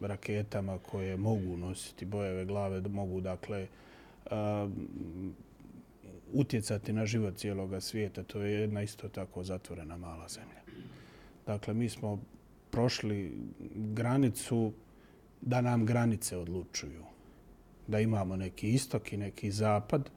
raketama 0.00 0.78
koje 0.78 1.16
mogu 1.16 1.56
nositi 1.56 2.04
bojeve 2.04 2.44
glave, 2.44 2.80
mogu 2.80 3.20
dakle 3.20 3.66
a, 4.30 4.68
utjecati 6.32 6.92
na 6.92 7.06
život 7.06 7.36
cijeloga 7.36 7.80
svijeta. 7.80 8.22
To 8.22 8.42
je 8.42 8.60
jedna 8.60 8.82
isto 8.82 9.08
tako 9.08 9.42
zatvorena 9.44 9.96
mala 9.96 10.28
zemlja. 10.28 10.62
Dakle, 11.46 11.74
mi 11.74 11.88
smo 11.88 12.20
prošli 12.70 13.32
granicu 13.74 14.72
da 15.40 15.60
nam 15.60 15.86
granice 15.86 16.36
odlučuju. 16.36 17.04
Da 17.86 18.00
imamo 18.00 18.36
neki 18.36 18.68
istok 18.68 19.12
i 19.12 19.16
neki 19.16 19.50
zapad. 19.50 20.10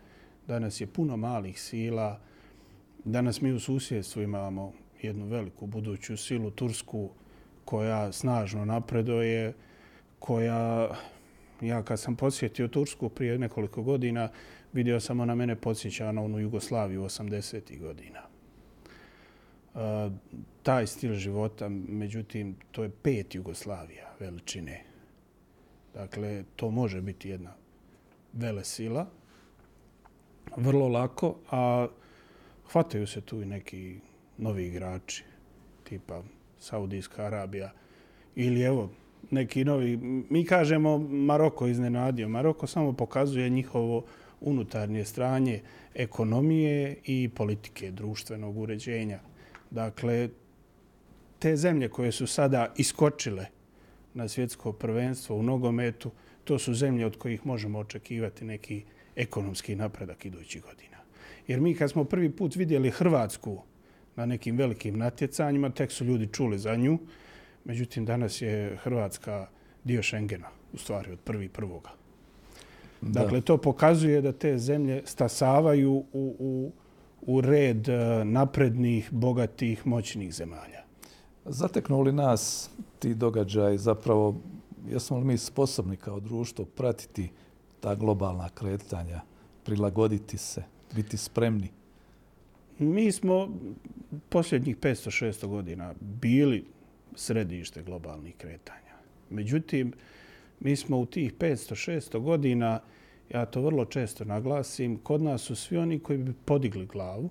Danas 0.47 0.81
je 0.81 0.87
puno 0.87 1.17
malih 1.17 1.61
sila. 1.61 2.19
Danas 3.05 3.41
mi 3.41 3.51
u 3.51 3.59
susjedstvu 3.59 4.21
imamo 4.21 4.73
jednu 5.01 5.25
veliku 5.25 5.67
buduću 5.67 6.17
silu, 6.17 6.51
Tursku, 6.51 7.09
koja 7.65 8.11
snažno 8.11 8.65
napreduje, 8.65 9.53
koja, 10.19 10.89
ja 11.61 11.83
kad 11.83 11.99
sam 11.99 12.15
posjetio 12.15 12.67
Tursku 12.67 13.09
prije 13.09 13.37
nekoliko 13.37 13.83
godina, 13.83 14.29
vidio 14.73 14.99
sam 14.99 15.19
ona 15.19 15.35
mene 15.35 15.55
podsjeća 15.55 16.11
na 16.11 16.23
onu 16.23 16.39
Jugoslaviju 16.39 17.01
80. 17.01 17.79
godina. 17.79 18.19
E, 19.75 20.09
taj 20.63 20.87
stil 20.87 21.13
života, 21.13 21.69
međutim, 21.69 22.55
to 22.71 22.83
je 22.83 22.89
pet 22.89 23.35
Jugoslavija 23.35 24.13
veličine. 24.19 24.92
Dakle, 25.93 26.43
to 26.55 26.71
može 26.71 27.01
biti 27.01 27.29
jedna 27.29 27.53
vele 28.33 28.63
sila, 28.63 29.05
vrlo 30.57 30.87
lako, 30.87 31.35
a 31.51 31.87
hvataju 32.71 33.07
se 33.07 33.21
tu 33.21 33.41
i 33.41 33.45
neki 33.45 33.99
novi 34.37 34.65
igrači, 34.65 35.23
tipa 35.83 36.23
Saudijska 36.59 37.25
Arabija 37.25 37.71
ili 38.35 38.61
evo, 38.61 38.89
neki 39.31 39.65
novi, 39.65 39.97
mi 40.29 40.45
kažemo 40.45 40.97
Maroko 40.97 41.67
iznenadio. 41.67 42.29
Maroko 42.29 42.67
samo 42.67 42.93
pokazuje 42.93 43.49
njihovo 43.49 44.05
unutarnje 44.41 45.05
stranje 45.05 45.61
ekonomije 45.93 46.95
i 47.05 47.29
politike 47.29 47.91
društvenog 47.91 48.57
uređenja. 48.57 49.19
Dakle, 49.71 50.29
te 51.39 51.55
zemlje 51.55 51.89
koje 51.89 52.11
su 52.11 52.27
sada 52.27 52.73
iskočile 52.77 53.45
na 54.13 54.27
svjetsko 54.27 54.71
prvenstvo 54.71 55.35
u 55.35 55.43
nogometu, 55.43 56.11
to 56.43 56.59
su 56.59 56.73
zemlje 56.73 57.05
od 57.05 57.17
kojih 57.17 57.45
možemo 57.45 57.79
očekivati 57.79 58.45
neki 58.45 58.83
ekonomski 59.15 59.75
napredak 59.75 60.25
idućih 60.25 60.61
godina. 60.61 60.97
Jer 61.47 61.61
mi 61.61 61.75
kad 61.75 61.91
smo 61.91 62.03
prvi 62.03 62.29
put 62.29 62.55
vidjeli 62.55 62.91
Hrvatsku 62.91 63.61
na 64.15 64.25
nekim 64.25 64.57
velikim 64.57 64.97
natjecanjima, 64.97 65.69
tek 65.69 65.91
su 65.91 66.05
ljudi 66.05 66.27
čuli 66.27 66.59
za 66.59 66.75
nju. 66.75 66.97
Međutim, 67.65 68.05
danas 68.05 68.41
je 68.41 68.77
Hrvatska 68.83 69.47
dio 69.83 70.03
Schengena, 70.03 70.47
u 70.73 70.77
stvari 70.77 71.11
od 71.11 71.19
prvi 71.19 71.49
prvoga. 71.49 71.89
Da. 73.01 73.21
Dakle, 73.21 73.41
to 73.41 73.57
pokazuje 73.57 74.21
da 74.21 74.31
te 74.31 74.57
zemlje 74.57 75.01
stasavaju 75.05 75.91
u, 75.93 76.05
u, 76.39 76.71
u 77.21 77.41
red 77.41 77.89
eh, 77.89 78.25
naprednih, 78.25 79.09
bogatih, 79.11 79.87
moćnih 79.87 80.33
zemalja. 80.33 80.82
Zateknu 81.45 82.01
li 82.01 82.11
nas 82.11 82.69
ti 82.99 83.15
događaj 83.15 83.77
zapravo, 83.77 84.35
jesmo 84.89 85.17
li 85.17 85.25
mi 85.25 85.37
sposobni 85.37 85.97
kao 85.97 86.19
društvo 86.19 86.65
pratiti 86.65 87.29
ta 87.79 87.95
globalna 87.95 88.49
kretanja, 88.49 89.21
prilagoditi 89.63 90.37
se, 90.37 90.63
biti 90.95 91.17
spremni? 91.17 91.69
Mi 92.79 93.11
smo 93.11 93.49
posljednjih 94.29 94.77
500-600 94.77 95.47
godina 95.47 95.93
bili 95.99 96.65
središte 97.15 97.83
globalnih 97.83 98.35
kretanja. 98.37 98.93
Međutim, 99.29 99.93
mi 100.59 100.75
smo 100.75 100.99
u 100.99 101.05
tih 101.05 101.33
500-600 101.33 102.19
godina, 102.19 102.79
ja 103.29 103.45
to 103.45 103.61
vrlo 103.61 103.85
često 103.85 104.25
naglasim, 104.25 104.97
kod 104.97 105.21
nas 105.21 105.41
su 105.41 105.55
svi 105.55 105.77
oni 105.77 105.99
koji 105.99 106.17
bi 106.17 106.33
podigli 106.45 106.85
glavu, 106.85 107.29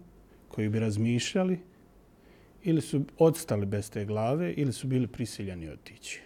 koji 0.48 0.68
bi 0.68 0.78
razmišljali, 0.78 1.58
ili 2.64 2.80
su 2.80 3.04
odstali 3.18 3.66
bez 3.66 3.90
te 3.90 4.04
glave 4.04 4.52
ili 4.52 4.72
su 4.72 4.86
bili 4.86 5.06
prisiljeni 5.06 5.68
otići. 5.68 6.20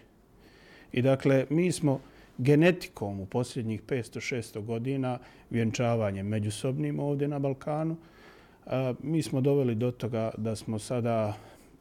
I 0.92 1.02
dakle, 1.02 1.46
mi 1.50 1.72
smo 1.72 2.00
genetikom 2.38 3.20
u 3.20 3.26
posljednjih 3.26 3.82
500-600 3.82 4.64
godina 4.64 5.18
vjenčavanjem 5.50 6.26
međusobnim 6.26 7.00
ovdje 7.00 7.28
na 7.28 7.38
Balkanu, 7.38 7.96
e, 8.66 8.94
mi 9.02 9.22
smo 9.22 9.40
doveli 9.40 9.74
do 9.74 9.90
toga 9.90 10.30
da 10.36 10.56
smo 10.56 10.78
sada 10.78 11.36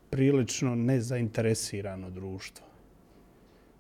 prilično 0.10 0.76
nezainteresirano 0.76 2.10
društvo. 2.10 2.66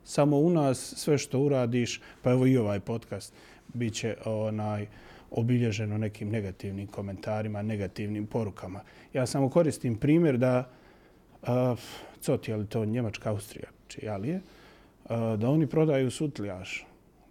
Samo 0.03 0.37
u 0.37 0.49
nas 0.49 0.93
sve 0.97 1.17
što 1.17 1.39
uradiš, 1.39 2.01
pa 2.21 2.31
evo 2.31 2.45
i 2.45 2.57
ovaj 2.57 2.79
podcast, 2.79 3.33
bit 3.73 3.93
će 3.93 4.15
onaj, 4.25 4.87
obilježeno 5.31 5.97
nekim 5.97 6.29
negativnim 6.29 6.87
komentarima, 6.87 7.61
negativnim 7.61 8.25
porukama. 8.27 8.81
Ja 9.13 9.25
samo 9.25 9.49
koristim 9.49 9.95
primjer 9.95 10.37
da, 10.37 10.69
uh, 11.41 11.79
coti, 12.21 12.53
ali 12.53 12.67
to 12.67 12.85
Njemačka, 12.85 13.29
Austrija, 13.29 13.67
čija 13.87 14.17
li 14.17 14.29
je, 14.29 14.41
da 15.09 15.49
oni 15.49 15.67
prodaju 15.67 16.11
sutljaš. 16.11 16.85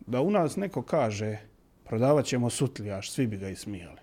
Da 0.07 0.21
u 0.21 0.31
nas 0.31 0.57
neko 0.57 0.83
kaže 0.83 1.39
prodavat 1.85 2.25
ćemo 2.25 2.51
sutljaš, 2.51 3.11
svi 3.11 3.27
bi 3.27 3.37
ga 3.37 3.49
ismijali. 3.49 3.99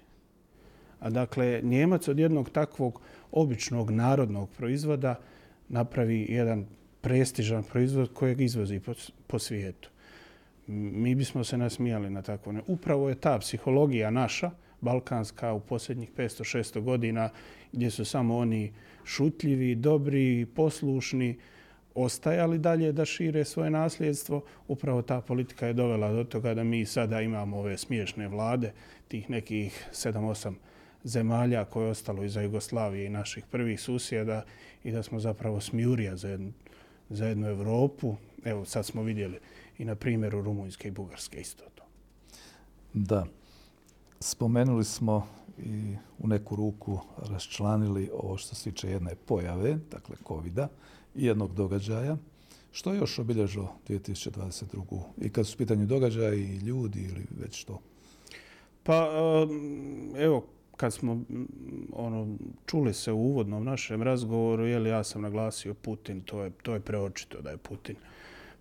A 1.00 1.10
dakle, 1.10 1.62
Njemac 1.64 2.08
od 2.08 2.20
jednog 2.20 2.50
takvog 2.50 3.02
običnog 3.32 3.92
narodnog 3.92 4.50
proizvoda 4.58 5.16
napravi 5.70 6.26
jedan 6.30 6.66
prestižan 7.02 7.64
proizvod 7.64 8.14
kojeg 8.14 8.42
izvozi 8.42 8.80
po, 8.80 8.94
po 9.28 9.40
svijetu. 9.40 9.90
Mi 10.72 11.16
bismo 11.16 11.44
se 11.44 11.58
nasmijali 11.58 12.10
na 12.10 12.22
takvo. 12.22 12.54
Upravo 12.68 13.10
je 13.10 13.16
ta 13.16 13.40
psihologija 13.40 14.12
naša, 14.12 14.52
balkanska, 14.82 15.54
u 15.54 15.60
posljednjih 15.60 16.12
500-600 16.18 16.82
godina, 16.82 17.30
gdje 17.72 17.92
su 17.92 18.06
samo 18.06 18.38
oni 18.38 18.74
šutljivi, 19.06 19.76
dobri, 19.76 20.46
poslušni, 20.56 21.38
ostajali 21.96 22.60
dalje 22.60 22.92
da 22.92 23.06
šire 23.06 23.46
svoje 23.46 23.70
nasljedstvo. 23.70 24.44
Upravo 24.68 25.02
ta 25.02 25.22
politika 25.22 25.68
je 25.68 25.74
dovela 25.74 26.14
do 26.14 26.24
toga 26.24 26.54
da 26.54 26.64
mi 26.64 26.86
sada 26.86 27.22
imamo 27.22 27.58
ove 27.58 27.78
smiješne 27.78 28.28
vlade, 28.28 28.72
tih 29.08 29.30
nekih 29.30 29.88
7-8 29.94 30.54
zemalja 31.04 31.66
koje 31.66 31.86
je 31.86 31.92
ostalo 31.92 32.24
iza 32.24 32.42
Jugoslavije 32.42 33.06
i 33.06 33.10
naših 33.10 33.44
prvih 33.52 33.82
susjeda 33.82 34.46
i 34.84 34.92
da 34.92 35.04
smo 35.04 35.20
zapravo 35.20 35.62
smjurija 35.62 36.16
za 36.16 36.30
jednu, 36.30 36.52
za 37.10 37.28
jednu 37.28 37.48
Evropu. 37.48 38.16
Evo, 38.46 38.66
sad 38.66 38.86
smo 38.86 39.04
vidjeli 39.04 39.40
i 39.78 39.86
na 39.86 39.96
primjeru 39.96 40.42
Rumunjske 40.42 40.88
i 40.88 40.92
Bugarske 40.92 41.42
isto 41.42 41.64
to. 41.76 41.84
Da. 42.94 43.26
Spomenuli 44.20 44.84
smo 44.84 45.28
i 45.58 45.96
u 46.20 46.28
neku 46.28 46.56
ruku 46.56 47.00
raščlanili 47.18 48.10
ovo 48.14 48.38
što 48.38 48.56
se 48.56 48.64
tiče 48.64 48.90
jedne 48.90 49.16
pojave, 49.16 49.78
dakle 49.92 50.16
covid 50.28 50.58
i 51.16 51.26
jednog 51.26 51.56
događaja. 51.56 52.18
Što 52.72 52.94
je 52.94 53.00
još 53.00 53.20
obilježilo 53.20 53.76
2022. 53.88 55.02
I 55.22 55.30
kad 55.30 55.48
su 55.48 55.58
pitanju 55.58 55.86
događaja 55.86 56.34
i 56.34 56.58
ljudi 56.58 57.00
ili 57.00 57.28
već 57.40 57.62
što? 57.62 57.80
Pa, 58.84 59.10
evo, 60.18 60.46
kad 60.78 60.94
smo 60.94 61.22
ono 61.94 62.38
čuli 62.66 62.94
se 62.94 63.12
u 63.12 63.20
uvodnom 63.20 63.64
našem 63.64 64.04
razgovoru, 64.04 64.66
je 64.66 64.80
li 64.80 64.90
ja 64.90 65.04
sam 65.04 65.22
naglasio 65.22 65.74
Putin, 65.74 66.22
to 66.22 66.44
je 66.44 66.52
to 66.64 66.74
je 66.74 66.80
preočito 66.80 67.42
da 67.42 67.50
je 67.50 67.58
Putin 67.58 67.96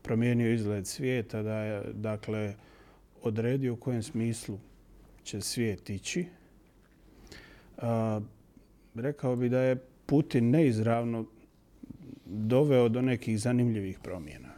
promijenio 0.03 0.53
izgled 0.53 0.87
svijeta, 0.87 1.43
da 1.43 1.57
je 1.57 1.93
dakle 1.93 2.55
odredio 3.23 3.73
u 3.73 3.77
kojem 3.77 4.03
smislu 4.03 4.59
će 5.23 5.41
svijet 5.41 5.91
ići. 5.91 6.27
A, 7.79 8.21
rekao 8.95 9.37
bi 9.37 9.49
da 9.49 9.61
je 9.61 9.77
Putin 10.07 10.51
neizravno 10.51 11.25
doveo 12.25 12.89
do 12.89 13.03
nekih 13.03 13.41
zanimljivih 13.41 13.99
promjena. 13.99 14.49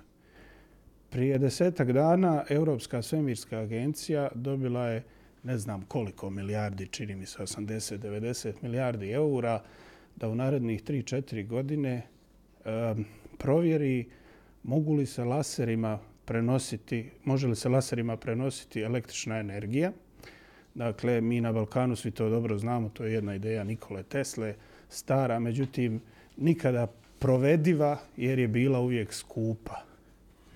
Prije 1.11 1.39
desetak 1.39 1.93
dana 1.93 2.45
Europska 2.49 3.03
svemirska 3.03 3.59
agencija 3.59 4.29
dobila 4.35 4.87
je 4.87 5.03
ne 5.43 5.59
znam 5.59 5.83
koliko 5.83 6.31
milijardi, 6.31 6.87
čini 6.87 7.17
mi 7.17 7.27
se 7.27 7.39
80-90 7.39 8.53
milijardi 8.63 9.11
eura, 9.11 9.63
da 10.17 10.29
u 10.29 10.35
narednih 10.35 10.83
3-4 10.85 11.47
godine 11.47 12.03
um, 12.65 13.05
provjeri 13.39 14.07
mogu 14.62 14.95
li 14.95 15.07
se 15.07 15.25
laserima 15.25 15.99
prenositi, 16.25 17.11
može 17.25 17.47
li 17.47 17.57
se 17.57 17.69
laserima 17.69 18.16
prenositi 18.16 18.81
električna 18.81 19.38
energija. 19.38 19.92
Dakle, 20.75 21.21
mi 21.21 21.40
na 21.40 21.52
Balkanu 21.52 21.97
svi 21.97 22.11
to 22.11 22.28
dobro 22.28 22.59
znamo, 22.59 22.88
to 22.88 23.04
je 23.04 23.12
jedna 23.12 23.35
ideja 23.35 23.64
Nikole 23.64 24.03
Tesle, 24.03 24.55
stara, 24.88 25.38
međutim, 25.38 26.01
nikada 26.37 26.87
provediva 27.18 27.98
jer 28.16 28.38
je 28.38 28.48
bila 28.48 28.81
uvijek 28.81 29.12
skupa, 29.12 29.85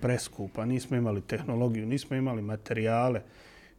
preskupa. 0.01 0.65
Nismo 0.65 0.97
imali 0.97 1.21
tehnologiju, 1.21 1.85
nismo 1.85 2.15
imali 2.15 2.41
materijale 2.41 3.21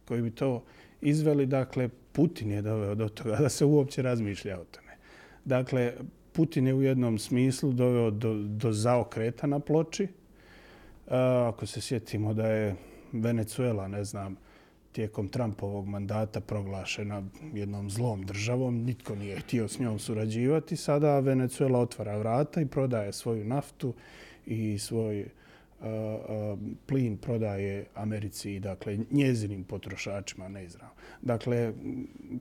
koji 0.05 0.21
bi 0.21 0.31
to 0.31 0.63
izveli. 1.01 1.45
Dakle, 1.45 1.89
Putin 2.11 2.51
je 2.51 2.61
doveo 2.61 2.95
do 2.95 3.09
toga 3.09 3.35
da 3.35 3.49
se 3.49 3.65
uopće 3.65 4.01
razmišlja 4.01 4.59
o 4.59 4.63
tome. 4.63 4.91
Dakle, 5.45 5.93
Putin 6.33 6.67
je 6.67 6.73
u 6.73 6.81
jednom 6.81 7.17
smislu 7.17 7.71
doveo 7.71 8.11
do, 8.11 8.33
do 8.33 8.71
zaokreta 8.71 9.47
na 9.47 9.59
ploči. 9.59 10.07
Ako 11.47 11.65
se 11.65 11.81
sjetimo 11.81 12.33
da 12.33 12.47
je 12.47 12.75
Venezuela, 13.11 13.87
ne 13.87 14.03
znam, 14.03 14.35
tijekom 14.91 15.27
Trumpovog 15.27 15.87
mandata 15.87 16.39
proglašena 16.39 17.23
jednom 17.53 17.89
zlom 17.89 18.25
državom, 18.25 18.83
nitko 18.83 19.15
nije 19.15 19.39
htio 19.39 19.67
s 19.67 19.79
njom 19.79 19.99
surađivati. 19.99 20.75
Sada 20.75 21.19
Venezuela 21.19 21.79
otvara 21.79 22.17
vrata 22.17 22.61
i 22.61 22.65
prodaje 22.65 23.13
svoju 23.13 23.45
naftu 23.45 23.93
i 24.45 24.77
svoj 24.77 25.21
uh, 25.21 25.27
uh, 25.85 26.59
plin 26.85 27.17
prodaje 27.17 27.85
Americi 27.95 28.53
i 28.53 28.59
dakle 28.59 28.97
njezinim 29.11 29.63
potrošačima 29.63 30.49
neizravno. 30.49 30.93
Dakle, 31.21 31.73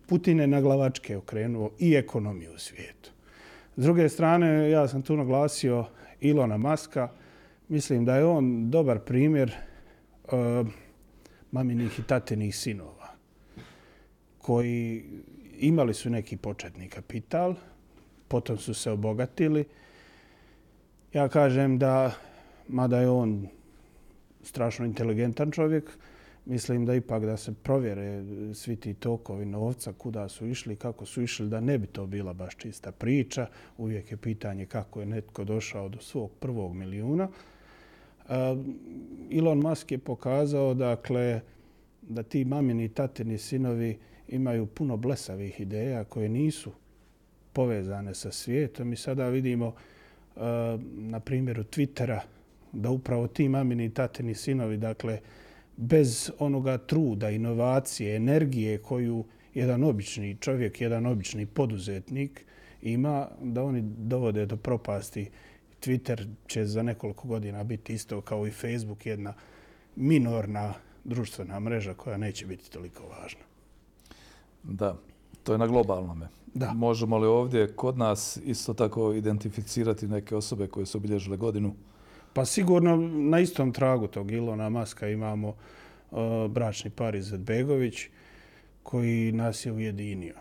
Putin 0.06 0.40
je 0.40 0.46
na 0.46 0.60
glavačke 0.60 1.16
okrenuo 1.16 1.70
i 1.78 1.94
ekonomiju 1.94 2.52
u 2.54 2.58
svijetu. 2.58 3.10
S 3.76 3.82
druge 3.82 4.08
strane, 4.08 4.70
ja 4.70 4.88
sam 4.88 5.02
tu 5.02 5.16
naglasio 5.16 5.84
Ilona 6.20 6.56
Maska. 6.56 7.08
Mislim 7.68 8.04
da 8.04 8.16
je 8.16 8.24
on 8.24 8.70
dobar 8.70 8.98
primjer 8.98 9.54
uh, 10.24 10.66
maminih 11.52 11.98
i 11.98 12.02
tatinih 12.02 12.56
sinova 12.56 13.08
koji 14.38 15.04
imali 15.58 15.94
su 15.94 16.10
neki 16.10 16.36
početni 16.36 16.88
kapital, 16.88 17.54
potom 18.28 18.58
su 18.58 18.74
se 18.74 18.90
obogatili. 18.90 19.64
Ja 21.12 21.28
kažem 21.28 21.78
da, 21.78 22.12
mada 22.68 23.00
je 23.00 23.08
on 23.08 23.48
strašno 24.42 24.86
inteligentan 24.86 25.50
čovjek, 25.50 25.90
mislim 26.46 26.86
da 26.86 26.94
ipak 26.94 27.24
da 27.24 27.36
se 27.36 27.54
provjere 27.62 28.24
svi 28.54 28.76
ti 28.76 28.94
tokovi 28.94 29.44
novca, 29.44 29.92
kuda 29.92 30.28
su 30.28 30.46
išli, 30.46 30.76
kako 30.76 31.06
su 31.06 31.22
išli, 31.22 31.48
da 31.48 31.60
ne 31.60 31.78
bi 31.78 31.86
to 31.86 32.06
bila 32.06 32.32
baš 32.32 32.56
čista 32.56 32.92
priča. 32.92 33.46
Uvijek 33.78 34.10
je 34.10 34.16
pitanje 34.16 34.66
kako 34.66 35.00
je 35.00 35.06
netko 35.06 35.44
došao 35.44 35.88
do 35.88 36.00
svog 36.00 36.30
prvog 36.40 36.74
milijuna. 36.74 37.28
Ehm, 38.28 38.60
Elon 39.30 39.58
Musk 39.58 39.92
je 39.92 39.98
pokazao 39.98 40.74
dakle, 40.74 41.40
da 42.02 42.22
ti 42.22 42.44
mamini 42.44 42.84
i 42.84 42.88
tatini 42.88 43.38
sinovi 43.38 43.98
imaju 44.28 44.66
puno 44.66 44.96
blesavih 44.96 45.60
ideja 45.60 46.04
koje 46.04 46.28
nisu 46.28 46.70
povezane 47.52 48.14
sa 48.14 48.32
svijetom. 48.32 48.92
I 48.92 48.96
sada 48.96 49.28
vidimo 49.28 49.74
ehm, 50.36 50.42
na 51.10 51.20
primjeru 51.20 51.62
Twittera 51.62 52.20
da 52.72 52.90
upravo 52.90 53.26
ti 53.26 53.48
mamini 53.48 53.84
i 53.84 53.94
tatini 53.94 54.34
sinovi, 54.34 54.76
dakle, 54.76 55.20
bez 55.76 56.30
onoga 56.38 56.78
truda, 56.78 57.30
inovacije, 57.30 58.16
energije 58.16 58.78
koju 58.78 59.24
jedan 59.54 59.84
obični 59.84 60.36
čovjek, 60.40 60.80
jedan 60.80 61.06
obični 61.06 61.46
poduzetnik 61.46 62.44
ima, 62.82 63.28
da 63.42 63.62
oni 63.64 63.82
dovode 63.82 64.46
do 64.46 64.56
propasti 64.56 65.30
Twitter 65.80 66.26
će 66.46 66.64
za 66.64 66.82
nekoliko 66.82 67.28
godina 67.28 67.64
biti 67.64 67.94
isto 67.94 68.20
kao 68.20 68.46
i 68.46 68.50
Facebook, 68.50 69.06
jedna 69.06 69.34
minorna 69.96 70.74
društvena 71.04 71.60
mreža 71.60 71.94
koja 71.94 72.16
neće 72.16 72.46
biti 72.46 72.70
toliko 72.70 73.02
važna. 73.06 73.40
Da, 74.62 74.96
to 75.42 75.52
je 75.52 75.58
na 75.58 75.66
globalnome. 75.66 76.28
Da. 76.54 76.72
Možemo 76.72 77.18
li 77.18 77.26
ovdje 77.26 77.72
kod 77.72 77.98
nas 77.98 78.38
isto 78.44 78.74
tako 78.74 79.12
identificirati 79.12 80.06
neke 80.06 80.36
osobe 80.36 80.66
koje 80.66 80.86
su 80.86 80.98
obilježile 80.98 81.36
godinu? 81.36 81.74
Pa 82.32 82.44
sigurno 82.44 82.96
na 83.06 83.40
istom 83.40 83.72
tragu 83.72 84.06
tog 84.06 84.30
Ilona 84.30 84.68
Maska 84.68 85.08
imamo 85.08 85.48
uh, 85.48 86.18
bračni 86.50 86.90
par 86.90 87.14
iz 87.14 87.32
Begović 87.36 88.08
koji 88.82 89.32
nas 89.32 89.66
je 89.66 89.72
ujedinio. 89.72 90.34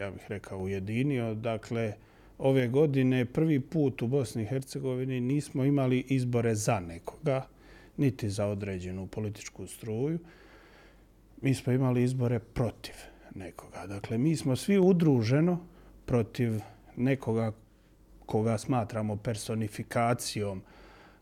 Ja 0.00 0.10
bih 0.10 0.22
rekao 0.28 0.58
ujedinio. 0.58 1.34
Dakle, 1.34 1.92
ove 2.38 2.68
godine 2.68 3.24
prvi 3.24 3.60
put 3.60 4.02
u 4.02 4.06
Bosni 4.06 4.42
i 4.42 4.46
Hercegovini 4.46 5.20
nismo 5.20 5.64
imali 5.64 6.04
izbore 6.08 6.54
za 6.54 6.80
nekoga, 6.80 7.46
niti 7.96 8.30
za 8.30 8.46
određenu 8.46 9.06
političku 9.06 9.66
struju. 9.66 10.18
Mi 11.42 11.54
smo 11.54 11.72
imali 11.72 12.02
izbore 12.02 12.38
protiv 12.38 12.94
nekoga. 13.34 13.86
Dakle, 13.86 14.18
mi 14.18 14.36
smo 14.36 14.56
svi 14.56 14.78
udruženo 14.78 15.66
protiv 16.06 16.60
nekoga 16.96 17.52
koga 18.26 18.58
smatramo 18.58 19.16
personifikacijom 19.16 20.62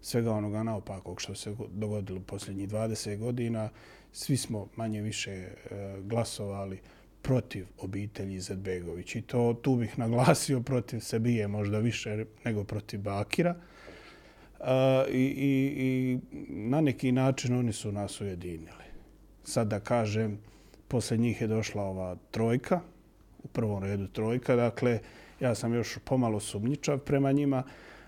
svega 0.00 0.32
onoga 0.32 0.62
naopakog 0.62 1.20
što 1.20 1.34
se 1.34 1.56
dogodilo 1.70 2.20
posljednjih 2.20 2.68
20 2.68 3.18
godina. 3.18 3.68
Svi 4.12 4.36
smo 4.36 4.68
manje 4.76 5.00
više 5.00 5.30
e, 5.30 5.56
glasovali 6.00 6.80
protiv 7.24 7.66
obitelji 7.78 8.40
Zedbegović. 8.40 9.16
I 9.16 9.22
to 9.22 9.54
tu 9.62 9.76
bih 9.76 9.98
naglasio 9.98 10.60
protiv 10.60 11.00
Sebije 11.00 11.48
možda 11.48 11.78
više 11.78 12.24
nego 12.44 12.64
protiv 12.64 13.00
Bakira. 13.00 13.54
I, 15.10 15.22
i, 15.22 15.72
I 15.76 16.18
na 16.48 16.80
neki 16.80 17.12
način 17.12 17.56
oni 17.56 17.72
su 17.72 17.92
nas 17.92 18.20
ujedinili. 18.20 18.84
Sad 19.44 19.68
da 19.68 19.80
kažem, 19.80 20.38
posle 20.88 21.16
njih 21.16 21.40
je 21.40 21.46
došla 21.46 21.82
ova 21.82 22.16
trojka, 22.30 22.80
u 23.42 23.48
prvom 23.48 23.84
redu 23.84 24.06
trojka. 24.06 24.56
Dakle, 24.56 24.98
ja 25.40 25.54
sam 25.54 25.74
još 25.74 25.98
pomalo 26.04 26.40
sumnjičav 26.40 26.98
prema 26.98 27.32
njima, 27.32 27.62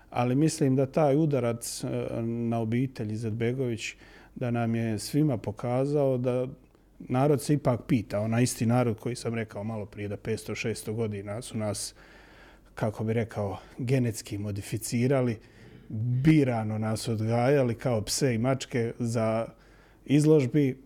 ali 0.09 0.35
mislim 0.35 0.75
da 0.75 0.85
taj 0.85 1.15
udarac 1.15 1.83
e, 1.83 1.87
na 2.21 2.59
obitelj 2.59 3.13
Izetbegović 3.13 3.93
da 4.35 4.51
nam 4.51 4.75
je 4.75 4.99
svima 4.99 5.37
pokazao 5.37 6.17
da 6.17 6.47
narod 6.99 7.41
se 7.41 7.53
ipak 7.53 7.81
pita, 7.87 8.19
onaj 8.19 8.43
isti 8.43 8.65
narod 8.65 8.99
koji 8.99 9.15
sam 9.15 9.33
rekao 9.33 9.63
malo 9.63 9.85
prije 9.85 10.07
da 10.07 10.17
500-600 10.17 10.91
godina 10.91 11.41
su 11.41 11.57
nas, 11.57 11.93
kako 12.75 13.03
bi 13.03 13.13
rekao, 13.13 13.57
genetski 13.77 14.37
modificirali, 14.37 15.37
birano 15.89 16.77
nas 16.77 17.07
odgajali 17.07 17.75
kao 17.75 18.01
pse 18.01 18.35
i 18.35 18.37
mačke 18.37 18.93
za 18.99 19.47
izložbi, 20.05 20.77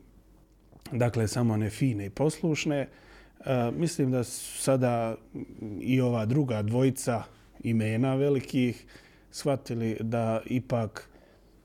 dakle 0.91 1.27
samo 1.27 1.53
one 1.53 1.69
fine 1.69 2.05
i 2.05 2.09
poslušne. 2.09 2.77
E, 3.45 3.71
mislim 3.71 4.11
da 4.11 4.23
sada 4.23 5.15
i 5.81 6.01
ova 6.01 6.25
druga 6.25 6.61
dvojica 6.61 7.23
imena 7.63 8.15
velikih 8.15 8.85
shvatili 9.31 9.97
da 9.99 10.41
ipak 10.45 11.09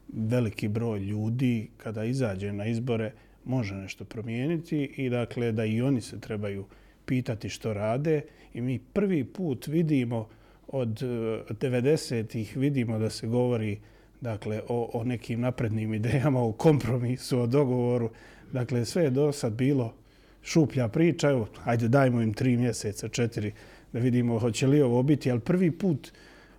veliki 0.09 0.69
broj 0.69 0.99
ljudi 0.99 1.71
kada 1.77 2.05
izađe 2.05 2.53
na 2.53 2.67
izbore 2.67 3.13
može 3.47 3.75
nešto 3.75 4.05
promijeniti 4.05 4.85
i 4.97 5.11
dakle 5.11 5.53
da 5.53 5.65
i 5.65 5.83
oni 5.83 6.01
se 6.01 6.21
trebaju 6.21 6.65
pitati 7.07 7.49
što 7.49 7.73
rade 7.73 8.23
i 8.55 8.61
mi 8.61 8.79
prvi 8.79 9.25
put 9.25 9.67
vidimo 9.67 10.29
od 10.69 11.03
eh, 11.03 11.07
90-ih 11.51 12.57
vidimo 12.57 12.99
da 12.99 13.11
se 13.11 13.27
govori 13.27 13.79
dakle 14.21 14.63
o, 14.69 14.91
o 14.93 15.05
nekim 15.05 15.41
naprednim 15.41 15.95
idejama, 15.95 16.43
o 16.43 16.53
kompromisu, 16.53 17.41
o 17.41 17.47
dogovoru. 17.47 18.11
Dakle, 18.53 18.85
sve 18.85 19.05
je 19.05 19.11
do 19.11 19.33
sad 19.33 19.53
bilo 19.53 19.95
šuplja 20.43 20.89
priča. 20.89 21.31
Evo, 21.31 21.49
ajde 21.65 21.89
dajmo 21.89 22.23
im 22.23 22.35
tri 22.35 22.57
mjeseca, 22.57 23.09
četiri, 23.09 23.53
da 23.93 23.99
vidimo 23.99 24.39
hoće 24.39 24.67
li 24.67 24.83
ovo 24.83 25.03
biti. 25.03 25.31
Ali 25.31 25.41
prvi 25.41 25.71
put 25.71 26.13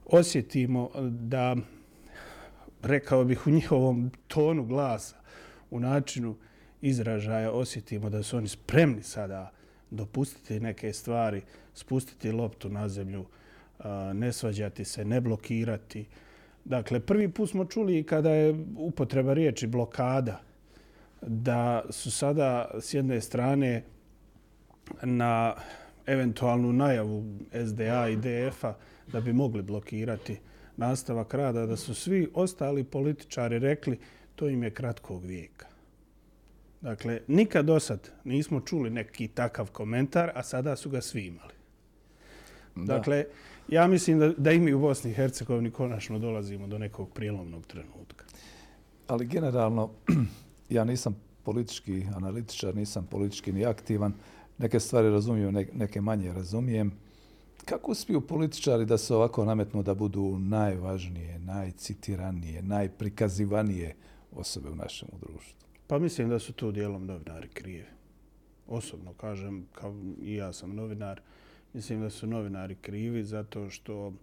osjetimo 0.05 0.89
da, 1.09 1.55
rekao 2.81 3.25
bih 3.25 3.47
u 3.47 3.49
njihovom 3.49 4.11
tonu 4.27 4.65
glasa, 4.65 5.15
u 5.71 5.79
načinu 5.79 6.35
izražaja, 6.81 7.51
osjetimo 7.51 8.09
da 8.09 8.23
su 8.23 8.37
oni 8.37 8.47
spremni 8.47 9.03
sada 9.03 9.51
dopustiti 9.89 10.59
neke 10.59 10.93
stvari, 10.93 11.41
spustiti 11.73 12.31
loptu 12.31 12.69
na 12.69 12.89
zemlju, 12.89 13.25
ne 14.13 14.33
svađati 14.33 14.85
se, 14.85 15.05
ne 15.05 15.21
blokirati. 15.21 16.05
Dakle, 16.65 16.99
prvi 16.99 17.29
put 17.29 17.49
smo 17.49 17.65
čuli 17.65 18.03
kada 18.03 18.31
je 18.31 18.65
upotreba 18.77 19.33
riječi 19.33 19.67
blokada, 19.67 20.41
da 21.21 21.85
su 21.89 22.11
sada 22.11 22.71
s 22.79 22.93
jedne 22.93 23.21
strane 23.21 23.83
na 25.03 25.55
eventualnu 26.05 26.73
najavu 26.73 27.23
SDA 27.65 28.09
i 28.09 28.15
DF-a 28.15 28.73
da 29.11 29.21
bi 29.21 29.33
mogli 29.33 29.61
blokirati 29.61 30.37
nastavak 30.77 31.33
rada, 31.33 31.65
da 31.65 31.75
su 31.75 31.95
svi 31.95 32.29
ostali 32.33 32.83
političari 32.83 33.59
rekli 33.59 33.99
to 34.35 34.49
im 34.49 34.63
je 34.63 34.71
kratkog 34.71 35.25
vijeka. 35.25 35.76
Dakle, 36.87 37.19
nikad 37.27 37.65
do 37.65 37.79
sad 37.79 38.09
nismo 38.23 38.59
čuli 38.59 38.89
neki 38.89 39.27
takav 39.27 39.71
komentar, 39.71 40.31
a 40.35 40.43
sada 40.43 40.75
su 40.75 40.89
ga 40.89 41.01
svi 41.01 41.25
imali. 41.25 41.53
Da. 42.75 42.97
Dakle, 42.97 43.25
ja 43.67 43.87
mislim 43.87 44.19
da, 44.19 44.29
da 44.37 44.51
i 44.51 44.59
mi 44.59 44.73
u 44.73 44.79
Bosni 44.79 45.11
i 45.11 45.13
Hercegovini 45.13 45.71
konačno 45.71 46.19
dolazimo 46.19 46.67
do 46.67 46.77
nekog 46.77 47.09
prijelomnog 47.13 47.65
trenutka. 47.65 48.25
Ali 49.07 49.25
generalno, 49.25 49.89
ja 50.69 50.83
nisam 50.83 51.15
politički 51.43 52.05
analitičar, 52.15 52.75
nisam 52.75 53.07
politički 53.11 53.51
ni 53.51 53.65
aktivan. 53.65 54.13
Neke 54.57 54.79
stvari 54.79 55.09
razumijem, 55.09 55.67
neke 55.73 56.01
manje 56.01 56.33
razumijem. 56.33 56.91
Kako 57.65 57.91
uspiju 57.91 58.21
političari 58.21 58.85
da 58.85 58.97
se 58.97 59.15
ovako 59.15 59.45
nametnu 59.45 59.83
da 59.83 59.93
budu 59.93 60.39
najvažnije, 60.39 61.39
najcitiranije, 61.39 62.61
najprikazivanije 62.61 63.95
osobe 64.31 64.69
u 64.69 64.75
našem 64.75 65.07
društvu? 65.21 65.66
Pa 65.87 65.99
mislim 65.99 66.29
da 66.29 66.39
su 66.39 66.53
tu 66.53 66.71
dijelom 66.71 67.05
novinari 67.05 67.47
krivi. 67.47 67.85
Osobno 68.67 69.13
kažem, 69.13 69.67
kao 69.73 69.95
i 70.21 70.35
ja 70.35 70.53
sam 70.53 70.75
novinar, 70.75 71.21
mislim 71.73 72.01
da 72.01 72.09
su 72.09 72.27
novinari 72.27 72.75
krivi 72.75 73.23
zato 73.23 73.69
što 73.69 74.13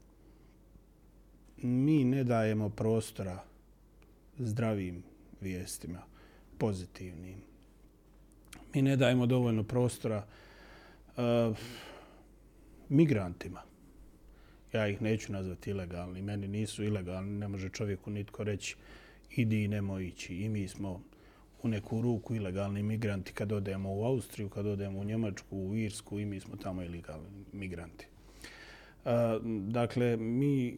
mi 1.62 2.04
ne 2.04 2.24
dajemo 2.24 2.68
prostora 2.68 3.44
zdravim 4.38 5.02
vijestima, 5.40 6.02
pozitivnim. 6.58 7.38
Mi 8.74 8.82
ne 8.82 8.96
dajemo 8.96 9.26
dovoljno 9.26 9.62
prostora 9.62 10.26
uh, 11.16 11.56
migrantima. 12.88 13.62
Ja 14.72 14.88
ih 14.88 15.02
neću 15.02 15.32
nazvati 15.32 15.70
ilegalni. 15.70 16.22
Meni 16.22 16.48
nisu 16.48 16.84
ilegalni. 16.84 17.38
Ne 17.38 17.48
može 17.48 17.68
čovjeku 17.68 18.10
nitko 18.10 18.44
reći 18.44 18.76
idi 19.30 19.64
i 19.64 19.68
nemoj 19.68 20.06
ići. 20.06 20.34
I 20.36 20.48
mi 20.48 20.68
smo 20.68 21.00
u 21.64 21.68
neku 21.68 22.02
ruku 22.02 22.34
ilegalni 22.34 22.82
migranti 22.82 23.32
kad 23.32 23.52
odemo 23.52 23.94
u 23.94 24.04
Austriju, 24.04 24.48
kad 24.48 24.66
odemo 24.66 24.98
u 24.98 25.04
Njemačku, 25.04 25.58
u 25.58 25.76
Irsku 25.76 26.20
i 26.20 26.24
mi 26.24 26.40
smo 26.40 26.56
tamo 26.56 26.82
ilegalni 26.82 27.28
migranti. 27.52 28.06
Dakle, 29.68 30.16
mi 30.16 30.68
e, 30.68 30.74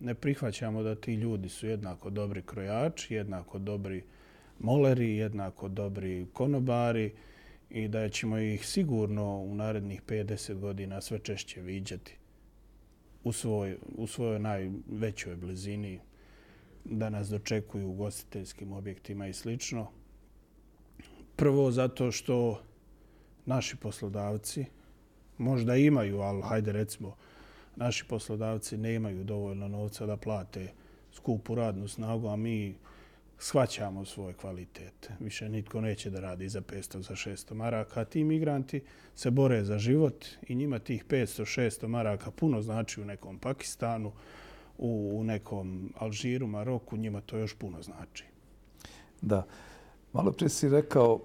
ne 0.00 0.14
prihvaćamo 0.14 0.82
da 0.82 0.94
ti 0.94 1.14
ljudi 1.14 1.48
su 1.48 1.66
jednako 1.66 2.10
dobri 2.10 2.42
krojači, 2.42 3.14
jednako 3.14 3.58
dobri 3.58 4.02
moleri, 4.58 5.16
jednako 5.16 5.68
dobri 5.68 6.26
konobari 6.32 7.12
i 7.70 7.88
da 7.88 8.08
ćemo 8.08 8.38
ih 8.38 8.66
sigurno 8.66 9.36
u 9.36 9.54
narednih 9.54 10.02
50 10.06 10.54
godina 10.54 11.00
sve 11.00 11.18
češće 11.18 11.60
viđati 11.60 12.16
u, 13.24 13.32
svoj, 13.32 13.76
u 13.96 14.06
svojoj 14.06 14.38
najvećoj 14.38 15.36
blizini, 15.36 16.00
da 16.84 17.10
nas 17.10 17.28
dočekuju 17.28 17.88
u 17.88 17.94
gostiteljskim 17.94 18.72
objektima 18.72 19.26
i 19.26 19.32
slično. 19.32 19.86
Prvo 21.36 21.70
zato 21.70 22.12
što 22.12 22.62
naši 23.46 23.76
poslodavci 23.76 24.64
možda 25.38 25.76
imaju, 25.76 26.20
ali 26.20 26.42
hajde 26.42 26.72
recimo, 26.72 27.16
naši 27.76 28.04
poslodavci 28.04 28.76
ne 28.76 28.94
imaju 28.94 29.24
dovoljno 29.24 29.68
novca 29.68 30.06
da 30.06 30.16
plate 30.16 30.72
skupu 31.12 31.54
radnu 31.54 31.88
snagu, 31.88 32.28
a 32.28 32.36
mi 32.36 32.74
shvaćamo 33.38 34.04
svoj 34.04 34.32
kvalitet. 34.32 35.10
Više 35.20 35.48
nitko 35.48 35.80
neće 35.80 36.10
da 36.10 36.20
radi 36.20 36.48
za 36.48 36.60
500, 36.60 37.00
za 37.00 37.14
600 37.14 37.54
maraka. 37.54 38.04
Ti 38.04 38.24
migranti 38.24 38.80
se 39.14 39.30
bore 39.30 39.64
za 39.64 39.78
život 39.78 40.26
i 40.48 40.54
njima 40.54 40.78
tih 40.78 41.04
500, 41.04 41.60
600 41.60 41.86
maraka 41.86 42.30
puno 42.30 42.62
znači 42.62 43.00
u 43.00 43.04
nekom 43.04 43.38
Pakistanu, 43.38 44.12
u 44.84 45.24
nekom 45.24 45.92
Alžiru, 45.98 46.46
Maroku, 46.46 46.96
njima 46.96 47.20
to 47.20 47.36
još 47.36 47.54
puno 47.54 47.82
znači. 47.82 48.24
Da. 49.20 49.46
Malo 50.12 50.32
prije 50.32 50.48
si 50.48 50.68
rekao, 50.68 51.20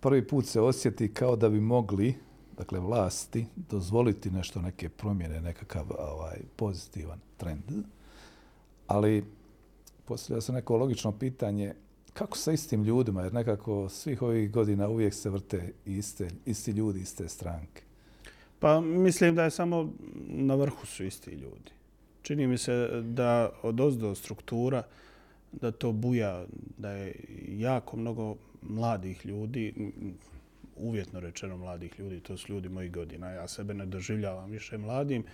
prvi 0.00 0.28
put 0.28 0.46
se 0.46 0.60
osjeti 0.60 1.14
kao 1.14 1.36
da 1.36 1.48
bi 1.48 1.60
mogli, 1.60 2.14
dakle 2.56 2.80
vlasti, 2.80 3.46
dozvoliti 3.56 4.30
nešto, 4.30 4.62
neke 4.62 4.88
promjene, 4.88 5.40
nekakav 5.40 5.86
ovaj, 5.98 6.38
pozitivan 6.56 7.18
trend. 7.36 7.62
Ali 8.86 9.24
postavlja 10.04 10.40
se 10.40 10.52
neko 10.52 10.76
logično 10.76 11.12
pitanje, 11.12 11.74
kako 12.12 12.38
sa 12.38 12.52
istim 12.52 12.84
ljudima, 12.84 13.22
jer 13.22 13.34
nekako 13.34 13.88
svih 13.88 14.22
ovih 14.22 14.50
godina 14.50 14.88
uvijek 14.88 15.14
se 15.14 15.30
vrte 15.30 15.72
iste, 15.84 16.30
isti 16.46 16.70
ljudi, 16.70 17.00
iste 17.00 17.28
stranke. 17.28 17.82
Pa 18.58 18.80
mislim 18.80 19.34
da 19.34 19.44
je 19.44 19.50
samo 19.50 19.92
na 20.26 20.54
vrhu 20.54 20.86
su 20.86 21.04
isti 21.04 21.30
ljudi 21.30 21.75
čini 22.26 22.46
mi 22.46 22.58
se 22.58 23.02
da 23.02 23.50
od 23.62 23.80
ozdo 23.80 24.14
struktura 24.14 24.82
da 25.52 25.70
to 25.70 25.92
buja, 25.92 26.44
da 26.78 26.90
je 26.90 27.14
jako 27.48 27.96
mnogo 27.96 28.36
mladih 28.62 29.26
ljudi, 29.26 29.92
uvjetno 30.76 31.20
rečeno 31.20 31.56
mladih 31.56 31.98
ljudi, 31.98 32.20
to 32.20 32.36
su 32.36 32.52
ljudi 32.52 32.68
mojih 32.68 32.92
godina. 32.92 33.30
Ja 33.30 33.48
sebe 33.48 33.74
ne 33.74 33.86
doživljavam 33.86 34.50
više 34.50 34.78
mladim 34.78 35.24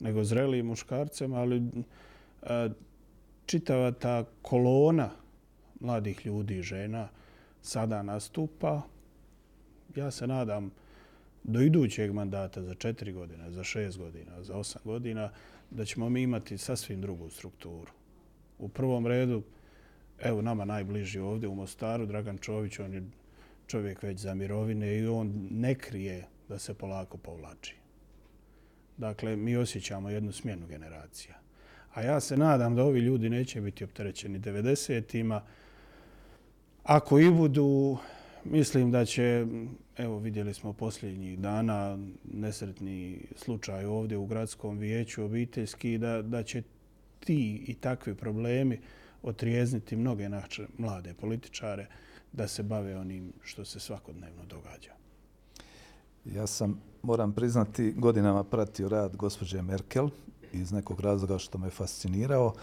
nego 0.00 0.24
zrelijim 0.24 0.66
muškarcem, 0.66 1.34
ali 1.34 1.62
a, 2.42 2.68
čitava 3.46 3.92
ta 3.92 4.24
kolona 4.42 5.10
mladih 5.80 6.26
ljudi 6.26 6.58
i 6.58 6.62
žena 6.62 7.08
sada 7.62 8.02
nastupa. 8.02 8.82
Ja 9.96 10.10
se 10.10 10.26
nadam 10.26 10.70
do 11.44 11.60
idućeg 11.60 12.12
mandata 12.12 12.62
za 12.62 12.74
četiri 12.74 13.12
godine, 13.12 13.50
za 13.50 13.64
šest 13.64 13.98
godina, 13.98 14.42
za 14.42 14.56
osam 14.56 14.82
godina, 14.84 15.30
da 15.74 15.84
ćemo 15.84 16.08
mi 16.08 16.22
imati 16.22 16.58
sasvim 16.58 17.00
drugu 17.00 17.30
strukturu. 17.30 17.92
U 18.58 18.68
prvom 18.68 19.06
redu, 19.06 19.42
evo 20.20 20.42
nama 20.42 20.64
najbliži 20.64 21.18
ovdje 21.18 21.48
u 21.48 21.54
Mostaru, 21.54 22.06
Dragan 22.06 22.38
Čović, 22.38 22.78
on 22.78 22.94
je 22.94 23.02
čovjek 23.66 24.02
već 24.02 24.18
za 24.18 24.34
mirovine 24.34 24.98
i 24.98 25.06
on 25.06 25.48
ne 25.50 25.74
krije 25.74 26.26
da 26.48 26.58
se 26.58 26.74
polako 26.74 27.16
povlači. 27.16 27.76
Dakle, 28.96 29.36
mi 29.36 29.56
osjećamo 29.56 30.10
jednu 30.10 30.32
smjenu 30.32 30.66
generacija. 30.66 31.34
A 31.94 32.02
ja 32.02 32.20
se 32.20 32.36
nadam 32.36 32.76
da 32.76 32.84
ovi 32.84 33.00
ljudi 33.00 33.30
neće 33.30 33.60
biti 33.60 33.84
opterećeni 33.84 34.38
90-ima. 34.38 35.42
Ako 36.84 37.18
i 37.18 37.30
budu, 37.30 37.98
mislim 38.44 38.90
da 38.90 39.04
će 39.04 39.46
Evo 39.96 40.18
vidjeli 40.18 40.54
smo 40.54 40.72
posljednjih 40.72 41.38
dana 41.38 41.98
nesretni 42.32 43.26
slučaj 43.36 43.84
ovdje 43.84 44.16
u 44.16 44.26
gradskom 44.26 44.78
vijeću 44.78 45.24
obiteljski 45.24 45.98
da, 45.98 46.22
da 46.22 46.42
će 46.42 46.62
ti 47.20 47.64
i 47.66 47.74
takvi 47.74 48.14
problemi 48.14 48.80
otrijezniti 49.22 49.96
mnoge 49.96 50.28
naše 50.28 50.66
mlade 50.78 51.14
političare 51.14 51.86
da 52.32 52.48
se 52.48 52.62
bave 52.62 52.96
onim 52.96 53.32
što 53.42 53.64
se 53.64 53.80
svakodnevno 53.80 54.44
događa. 54.44 54.92
Ja 56.24 56.46
sam, 56.46 56.80
moram 57.02 57.32
priznati, 57.32 57.92
godinama 57.92 58.44
pratio 58.44 58.88
rad 58.88 59.16
gospođe 59.16 59.62
Merkel 59.62 60.08
iz 60.52 60.72
nekog 60.72 61.00
razloga 61.00 61.38
što 61.38 61.58
me 61.58 61.70
fascinirao 61.70 62.54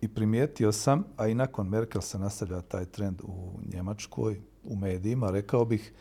i 0.00 0.08
primijetio 0.08 0.72
sam, 0.72 1.04
a 1.16 1.28
i 1.28 1.34
nakon 1.34 1.68
Merkel 1.68 2.00
se 2.00 2.18
nastavlja 2.18 2.60
taj 2.60 2.84
trend 2.84 3.20
u 3.22 3.60
Njemačkoj, 3.72 4.40
u 4.64 4.76
medijima, 4.76 5.30
rekao 5.30 5.64
bih, 5.64 5.92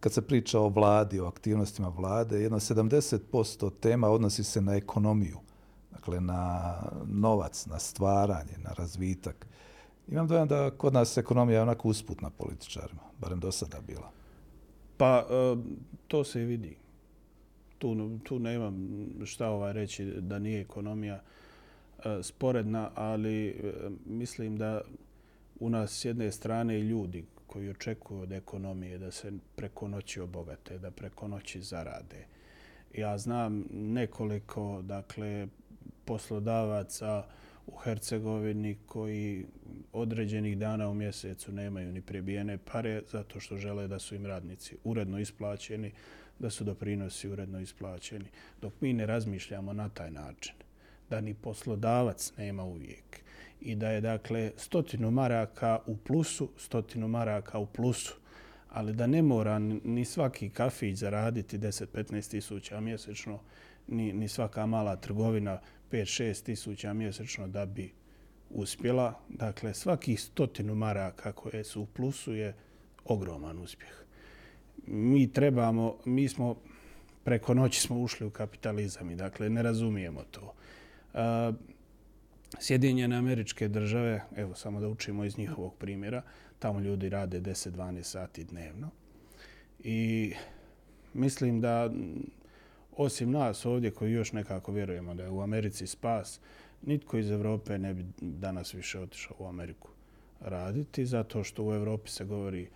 kad 0.00 0.12
se 0.12 0.22
priča 0.22 0.60
o 0.60 0.68
vladi, 0.68 1.20
o 1.20 1.26
aktivnostima 1.26 1.88
vlade, 1.88 2.40
jedno 2.40 2.60
70% 2.60 3.70
tema 3.80 4.08
odnosi 4.08 4.44
se 4.44 4.60
na 4.60 4.74
ekonomiju, 4.74 5.38
dakle 5.92 6.20
na 6.20 6.74
novac, 7.06 7.66
na 7.66 7.78
stvaranje, 7.78 8.58
na 8.58 8.72
razvitak. 8.72 9.46
Imam 10.08 10.28
dojam 10.28 10.48
da 10.48 10.70
kod 10.70 10.92
nas 10.92 11.16
ekonomija 11.16 11.56
je 11.56 11.62
onako 11.62 11.88
usputna 11.88 12.30
političarima, 12.30 13.02
barem 13.20 13.40
do 13.40 13.52
sada 13.52 13.80
bila. 13.80 14.10
Pa, 14.96 15.26
e, 15.30 15.56
to 16.08 16.24
se 16.24 16.42
i 16.42 16.44
vidi. 16.44 16.76
Tu, 17.78 18.18
tu 18.24 18.38
nemam 18.38 18.88
šta 19.24 19.48
ovaj 19.48 19.72
reći 19.72 20.04
da 20.04 20.38
nije 20.38 20.60
ekonomija 20.60 21.14
uh, 21.14 21.43
E, 22.04 22.22
sporedna, 22.22 22.90
ali 22.94 23.48
e, 23.48 23.72
mislim 24.06 24.56
da 24.56 24.80
u 25.60 25.70
nas 25.70 26.00
s 26.00 26.04
jedne 26.04 26.32
strane 26.32 26.78
i 26.78 26.88
ljudi 26.88 27.24
koji 27.46 27.70
očekuju 27.70 28.20
od 28.20 28.32
ekonomije 28.32 28.98
da 28.98 29.10
se 29.10 29.32
preko 29.56 29.88
noći 29.88 30.20
obogate, 30.20 30.78
da 30.78 30.90
preko 30.90 31.28
noći 31.28 31.60
zarade. 31.60 32.26
Ja 32.94 33.18
znam 33.18 33.64
nekoliko 33.72 34.82
dakle, 34.82 35.46
poslodavaca 36.04 37.24
u 37.66 37.76
Hercegovini 37.76 38.76
koji 38.86 39.46
određenih 39.92 40.58
dana 40.58 40.88
u 40.88 40.94
mjesecu 40.94 41.52
nemaju 41.52 41.92
ni 41.92 42.00
prebijene 42.00 42.58
pare 42.58 43.02
zato 43.10 43.40
što 43.40 43.56
žele 43.56 43.88
da 43.88 43.98
su 43.98 44.14
im 44.14 44.26
radnici 44.26 44.76
uredno 44.84 45.18
isplaćeni, 45.18 45.92
da 46.38 46.50
su 46.50 46.64
doprinosi 46.64 47.28
uredno 47.28 47.60
isplaćeni. 47.60 48.26
Dok 48.60 48.72
mi 48.80 48.92
ne 48.92 49.06
razmišljamo 49.06 49.72
na 49.72 49.88
taj 49.88 50.10
način, 50.10 50.54
da 51.10 51.20
ni 51.20 51.34
poslodavac 51.34 52.32
nema 52.36 52.64
uvijek 52.64 53.24
i 53.60 53.74
da 53.74 53.90
je 53.90 54.00
dakle 54.00 54.52
stotinu 54.56 55.10
maraka 55.10 55.78
u 55.86 55.96
plusu, 55.96 56.48
stotinu 56.56 57.08
maraka 57.08 57.58
u 57.58 57.66
plusu, 57.66 58.14
ali 58.70 58.92
da 58.92 59.06
ne 59.06 59.22
mora 59.22 59.58
ni 59.58 60.04
svaki 60.04 60.50
kafić 60.50 60.98
zaraditi 60.98 61.58
10-15 61.58 62.30
tisuća 62.30 62.80
mjesečno, 62.80 63.40
ni, 63.88 64.12
ni 64.12 64.28
svaka 64.28 64.66
mala 64.66 64.96
trgovina 64.96 65.60
5-6 65.90 66.44
tisuća 66.44 66.92
mjesečno 66.92 67.48
da 67.48 67.66
bi 67.66 67.92
uspjela. 68.50 69.20
Dakle, 69.28 69.74
svaki 69.74 70.16
stotinu 70.16 70.74
maraka 70.74 71.32
koje 71.32 71.64
su 71.64 71.82
u 71.82 71.86
plusu 71.86 72.34
je 72.34 72.54
ogroman 73.04 73.58
uspjeh. 73.58 73.92
Mi 74.86 75.32
trebamo, 75.32 75.96
mi 76.04 76.28
smo 76.28 76.56
preko 77.24 77.54
noći 77.54 77.80
smo 77.80 78.00
ušli 78.00 78.26
u 78.26 78.30
kapitalizam 78.30 79.10
i 79.10 79.16
dakle 79.16 79.50
ne 79.50 79.62
razumijemo 79.62 80.22
to. 80.30 80.54
Eh, 81.14 81.52
Sjedinjene 82.60 83.16
američke 83.16 83.68
države, 83.68 84.22
evo 84.36 84.54
samo 84.54 84.80
da 84.80 84.88
učimo 84.88 85.24
iz 85.24 85.38
njihovog 85.38 85.74
primjera, 85.74 86.22
tamo 86.58 86.80
ljudi 86.80 87.08
rade 87.08 87.40
10-12 87.40 88.02
sati 88.02 88.44
dnevno. 88.44 88.90
I 89.78 90.32
mislim 91.14 91.60
da 91.60 91.88
mm, 91.88 92.30
osim 92.96 93.30
nas 93.30 93.66
ovdje 93.66 93.90
koji 93.90 94.12
još 94.12 94.32
nekako 94.32 94.72
vjerujemo 94.72 95.14
da 95.14 95.22
je 95.22 95.30
u 95.30 95.40
Americi 95.40 95.86
spas, 95.86 96.40
nitko 96.82 97.18
iz 97.18 97.30
Evrope 97.30 97.78
ne 97.78 97.94
bi 97.94 98.04
danas 98.20 98.74
više 98.74 99.00
otišao 99.00 99.36
u 99.38 99.46
Ameriku 99.46 99.88
raditi, 100.40 101.06
zato 101.06 101.44
što 101.44 101.64
u 101.64 101.74
Evropi 101.74 102.10
se 102.10 102.24
govori 102.24 102.68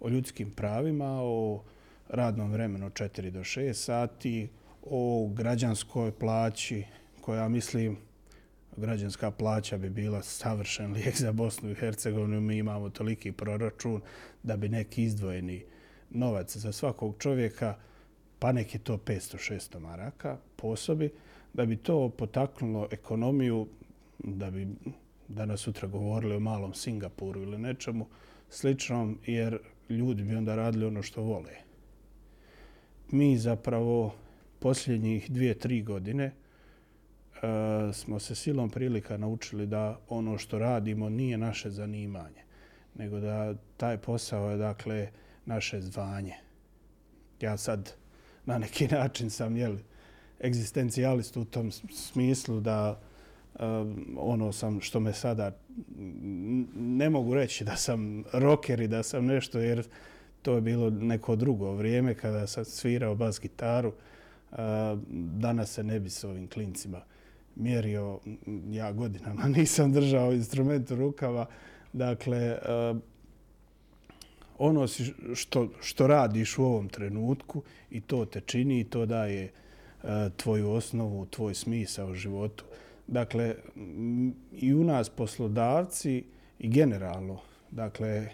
o 0.00 0.08
ljudskim 0.08 0.50
pravima, 0.50 1.20
o 1.22 1.62
radnom 2.08 2.52
vremenu 2.52 2.90
4 2.90 3.30
do 3.30 3.40
6 3.40 3.72
sati, 3.72 4.48
o 4.82 5.30
građanskoj 5.34 6.12
plaći 6.12 6.84
koja, 7.24 7.48
mislim, 7.48 7.96
građanska 8.76 9.30
plaća 9.30 9.78
bi 9.78 9.90
bila 9.90 10.22
savršen 10.22 10.92
lijek 10.92 11.16
za 11.16 11.32
Bosnu 11.32 11.70
i 11.70 11.74
Hercegovinu. 11.74 12.40
Mi 12.40 12.56
imamo 12.56 12.90
toliki 12.90 13.32
proračun 13.32 14.00
da 14.42 14.56
bi 14.56 14.68
neki 14.68 15.02
izdvojeni 15.02 15.64
novac 16.10 16.56
za 16.56 16.72
svakog 16.72 17.14
čovjeka, 17.18 17.76
pa 18.38 18.52
neki 18.52 18.78
to 18.78 18.96
500-600 18.96 19.78
maraka 19.78 20.38
po 20.56 20.68
osobi, 20.68 21.10
da 21.52 21.66
bi 21.66 21.76
to 21.76 22.08
potaknulo 22.08 22.88
ekonomiju, 22.90 23.68
da 24.18 24.50
bi 24.50 24.68
danas 25.28 25.60
sutra 25.60 25.88
govorili 25.88 26.34
o 26.34 26.40
malom 26.40 26.74
Singapuru 26.74 27.42
ili 27.42 27.58
nečemu 27.58 28.06
sličnom, 28.50 29.18
jer 29.26 29.58
ljudi 29.88 30.22
bi 30.22 30.36
onda 30.36 30.54
radili 30.54 30.86
ono 30.86 31.02
što 31.02 31.22
vole. 31.22 31.54
Mi 33.10 33.38
zapravo 33.38 34.14
posljednjih 34.58 35.30
dvije, 35.30 35.58
tri 35.58 35.82
godine– 35.82 36.32
Eh, 37.44 37.92
smo 37.92 38.18
se 38.18 38.34
silom 38.34 38.70
prilika 38.70 39.16
naučili 39.16 39.66
da 39.66 39.98
ono 40.08 40.38
što 40.38 40.58
radimo 40.58 41.08
nije 41.08 41.38
naše 41.38 41.70
zanimanje, 41.70 42.42
nego 42.94 43.20
da 43.20 43.54
taj 43.76 43.98
posao 43.98 44.50
je 44.50 44.56
dakle 44.56 45.08
naše 45.46 45.80
zvanje. 45.80 46.34
Ja 47.40 47.56
sad 47.56 47.92
na 48.46 48.58
neki 48.58 48.88
način 48.88 49.30
sam 49.30 49.56
jeli, 49.56 49.84
egzistencijalist 50.40 51.36
u 51.36 51.44
tom 51.44 51.70
smislu 51.90 52.60
da 52.60 53.00
um, 53.60 54.16
ono 54.18 54.52
sam 54.52 54.80
što 54.80 55.00
me 55.00 55.12
sada 55.12 55.56
ne 56.76 57.10
mogu 57.10 57.34
reći 57.34 57.64
da 57.64 57.76
sam 57.76 58.24
rocker 58.32 58.80
i 58.80 58.88
da 58.88 59.02
sam 59.02 59.26
nešto 59.26 59.58
jer 59.58 59.86
to 60.42 60.54
je 60.54 60.60
bilo 60.60 60.90
neko 60.90 61.36
drugo 61.36 61.72
vrijeme 61.72 62.14
kada 62.14 62.46
sam 62.46 62.64
svirao 62.64 63.14
bas 63.14 63.40
gitaru. 63.40 63.92
Uh, 64.50 64.58
danas 65.14 65.70
se 65.70 65.82
ne 65.82 66.00
bi 66.00 66.10
s 66.10 66.24
ovim 66.24 66.48
klincima 66.48 66.98
uh, 66.98 67.13
mjerio, 67.56 68.18
ja 68.70 68.92
godinama 68.92 69.48
nisam 69.56 69.92
držao 69.92 70.32
instrument 70.32 70.90
u 70.90 70.96
rukava. 70.96 71.46
Dakle, 71.92 72.58
uh, 72.92 72.98
ono 74.58 74.86
što, 75.34 75.68
što 75.80 76.06
radiš 76.06 76.58
u 76.58 76.64
ovom 76.64 76.88
trenutku 76.88 77.62
i 77.90 78.00
to 78.00 78.24
te 78.24 78.40
čini 78.40 78.80
i 78.80 78.84
to 78.84 79.06
daje 79.06 79.52
uh, 80.02 80.08
tvoju 80.36 80.70
osnovu, 80.70 81.26
tvoj 81.26 81.54
smisao 81.54 82.10
u 82.10 82.14
životu. 82.14 82.64
Dakle, 83.06 83.54
i 84.52 84.74
u 84.74 84.84
nas 84.84 85.08
poslodavci 85.08 86.24
i 86.58 86.68
generalno, 86.68 87.40
dakle, 87.70 88.28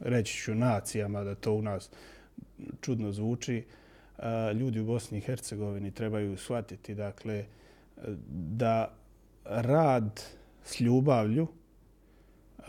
reći 0.00 0.36
ću 0.36 0.54
nacijama 0.54 1.24
da 1.24 1.34
to 1.34 1.52
u 1.52 1.62
nas 1.62 1.90
čudno 2.80 3.12
zvuči, 3.12 3.64
uh, 4.18 4.24
ljudi 4.60 4.80
u 4.80 4.86
Bosni 4.86 5.18
i 5.18 5.20
Hercegovini 5.20 5.90
trebaju 5.90 6.36
shvatiti, 6.36 6.94
dakle, 6.94 7.40
uh, 7.40 7.46
da 8.28 8.94
rad 9.44 10.22
s 10.64 10.80
ljubavlju 10.80 11.46
e, 12.58 12.62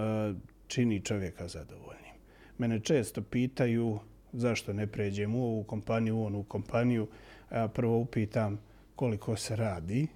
čini 0.68 1.02
čovjeka 1.02 1.48
zadovoljnim. 1.48 2.14
Mene 2.58 2.80
često 2.80 3.22
pitaju 3.22 4.00
zašto 4.34 4.74
ne 4.74 4.88
pređem 4.88 5.36
u 5.36 5.44
ovu 5.44 5.64
kompaniju, 5.64 6.18
u 6.18 6.26
onu 6.26 6.44
kompaniju. 6.44 7.08
Ja 7.52 7.68
prvo 7.68 7.98
upitam 7.98 8.60
koliko 8.96 9.36
se 9.36 9.56
radi 9.56 10.08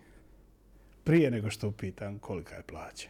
prije 1.04 1.32
nego 1.32 1.50
što 1.50 1.67
upitam 1.67 2.19
kolika 2.19 2.56
je 2.56 2.63
plaća. 2.63 3.08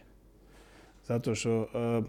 Zato 1.06 1.34
što, 1.34 1.62
e, 1.62 2.02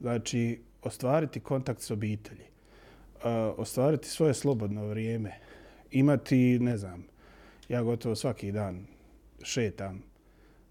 znači, 0.00 0.60
ostvariti 0.82 1.40
kontakt 1.40 1.80
s 1.80 1.90
obitelji, 1.90 2.44
e, 2.44 3.28
ostvariti 3.56 4.08
svoje 4.08 4.34
slobodno 4.34 4.86
vrijeme, 4.86 5.38
imati, 5.90 6.58
ne 6.58 6.76
znam, 6.76 7.06
ja 7.68 7.82
gotovo 7.82 8.14
svaki 8.14 8.52
dan 8.52 8.86
šetam 9.42 10.02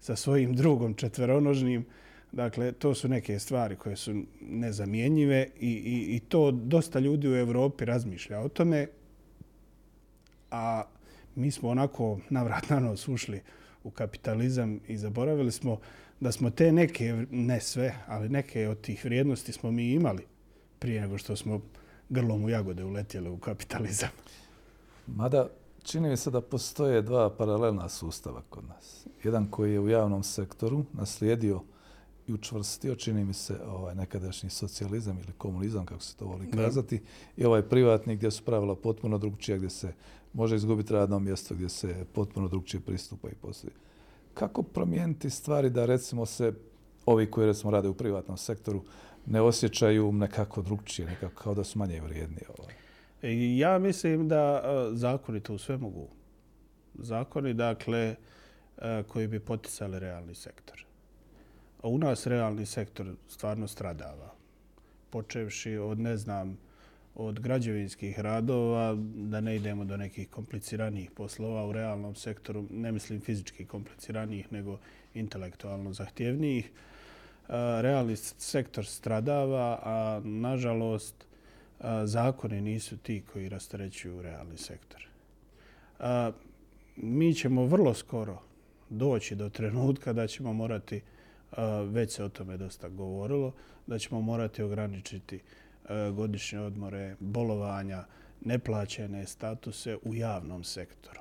sa 0.00 0.16
svojim 0.16 0.54
drugom 0.54 0.94
četveronožnim. 0.94 1.86
Dakle, 2.32 2.72
to 2.72 2.94
su 2.94 3.08
neke 3.08 3.38
stvari 3.38 3.76
koje 3.76 3.96
su 3.96 4.22
nezamjenjive 4.40 5.46
i, 5.60 5.70
i, 5.70 6.16
i 6.16 6.20
to 6.20 6.50
dosta 6.50 6.98
ljudi 6.98 7.28
u 7.28 7.36
Evropi 7.36 7.84
razmišlja 7.84 8.40
o 8.40 8.48
tome. 8.48 8.86
A 10.50 10.84
mi 11.34 11.50
smo 11.50 11.68
onako 11.68 12.18
navrat 12.30 12.70
na 12.70 12.80
nos 12.80 13.08
ušli 13.08 13.40
u 13.84 13.90
kapitalizam 13.90 14.80
i 14.88 14.96
zaboravili 14.96 15.52
smo 15.52 15.80
da 16.20 16.32
smo 16.32 16.50
te 16.50 16.72
neke, 16.72 17.26
ne 17.30 17.60
sve, 17.60 17.94
ali 18.06 18.28
neke 18.28 18.68
od 18.68 18.80
tih 18.80 19.04
vrijednosti 19.04 19.52
smo 19.52 19.70
mi 19.70 19.90
imali 19.90 20.26
prije 20.78 21.00
nego 21.00 21.18
što 21.18 21.36
smo 21.36 21.60
grlom 22.08 22.44
u 22.44 22.48
jagode 22.48 22.84
uletjeli 22.84 23.28
u 23.30 23.36
kapitalizam. 23.36 24.10
Mada 25.06 25.48
čini 25.82 26.08
mi 26.08 26.16
se 26.16 26.30
da 26.30 26.40
postoje 26.40 27.02
dva 27.02 27.30
paralelna 27.30 27.88
sustava 27.88 28.42
kod 28.50 28.64
nas. 28.64 29.06
Jedan 29.24 29.50
koji 29.50 29.72
je 29.72 29.80
u 29.80 29.88
javnom 29.88 30.22
sektoru 30.22 30.84
naslijedio 30.92 31.62
i 32.26 32.32
učvrstio, 32.32 32.94
čini 32.94 33.24
mi 33.24 33.32
se, 33.34 33.60
ovaj 33.66 33.94
nekadašnji 33.94 34.50
socijalizam 34.50 35.18
ili 35.18 35.32
komunizam, 35.38 35.86
kako 35.86 36.00
se 36.00 36.16
to 36.16 36.24
voli 36.24 36.50
kazati, 36.50 37.02
i 37.36 37.44
ovaj 37.44 37.62
privatni 37.62 38.16
gdje 38.16 38.30
su 38.30 38.44
pravila 38.44 38.76
potpuno 38.76 39.18
drugčija, 39.18 39.56
gdje 39.56 39.70
se 39.70 39.92
može 40.32 40.56
izgubiti 40.56 40.92
radno 40.92 41.18
mjesto, 41.18 41.54
gdje 41.54 41.68
se 41.68 42.04
potpuno 42.12 42.48
drugčije 42.48 42.80
pristupa 42.80 43.28
i 43.28 43.34
poslije 43.34 43.72
Kako 44.34 44.62
promijeniti 44.62 45.30
stvari 45.30 45.70
da 45.70 45.86
recimo 45.86 46.26
se 46.26 46.52
ovi 47.06 47.30
koji 47.30 47.46
recimo 47.46 47.70
rade 47.70 47.88
u 47.88 47.94
privatnom 47.94 48.36
sektoru 48.36 48.82
ne 49.26 49.40
osjećaju 49.40 50.12
nekako 50.12 50.62
drugčije, 50.62 51.06
nekako 51.06 51.42
kao 51.42 51.54
da 51.54 51.64
su 51.64 51.78
manje 51.78 52.00
vrijedni? 52.00 52.40
Ovaj. 52.58 52.87
E, 53.22 53.56
ja 53.56 53.78
mislim 53.78 54.28
da 54.28 54.62
e, 54.64 54.96
zakoni 54.96 55.40
to 55.40 55.58
sve 55.58 55.76
mogu. 55.76 56.08
Zakoni, 56.94 57.54
dakle, 57.54 58.16
e, 58.78 59.02
koji 59.08 59.28
bi 59.28 59.40
poticali 59.40 59.98
realni 59.98 60.34
sektor. 60.34 60.84
A 61.82 61.88
u 61.88 61.98
nas 61.98 62.26
realni 62.26 62.66
sektor 62.66 63.06
stvarno 63.28 63.68
stradava. 63.68 64.34
Počevši 65.10 65.76
od, 65.76 66.00
ne 66.00 66.16
znam, 66.16 66.58
od 67.14 67.40
građevinskih 67.40 68.20
radova, 68.20 68.96
da 69.14 69.40
ne 69.40 69.56
idemo 69.56 69.84
do 69.84 69.96
nekih 69.96 70.28
kompliciranijih 70.30 71.10
poslova 71.10 71.66
u 71.66 71.72
realnom 71.72 72.14
sektoru, 72.14 72.64
ne 72.70 72.92
mislim 72.92 73.20
fizički 73.20 73.64
kompliciranijih, 73.64 74.52
nego 74.52 74.78
intelektualno 75.14 75.92
zahtjevnijih. 75.92 76.66
E, 76.66 76.72
realni 77.82 78.16
sektor 78.16 78.86
stradava, 78.86 79.80
a 79.82 80.20
nažalost 80.24 81.27
zakoni 82.04 82.60
nisu 82.60 82.96
ti 82.96 83.22
koji 83.32 83.48
rastarećuju 83.48 84.22
realni 84.22 84.58
sektor. 84.58 85.06
Mi 86.96 87.34
ćemo 87.34 87.66
vrlo 87.66 87.94
skoro 87.94 88.42
doći 88.90 89.34
do 89.34 89.48
trenutka 89.48 90.12
da 90.12 90.26
ćemo 90.26 90.52
morati, 90.52 91.00
već 91.90 92.12
se 92.14 92.24
o 92.24 92.28
tome 92.28 92.56
dosta 92.56 92.88
govorilo, 92.88 93.52
da 93.86 93.98
ćemo 93.98 94.20
morati 94.20 94.62
ograničiti 94.62 95.40
godišnje 96.12 96.60
odmore, 96.60 97.16
bolovanja, 97.20 98.04
neplaćene 98.40 99.26
statuse 99.26 99.96
u 100.02 100.14
javnom 100.14 100.64
sektoru. 100.64 101.20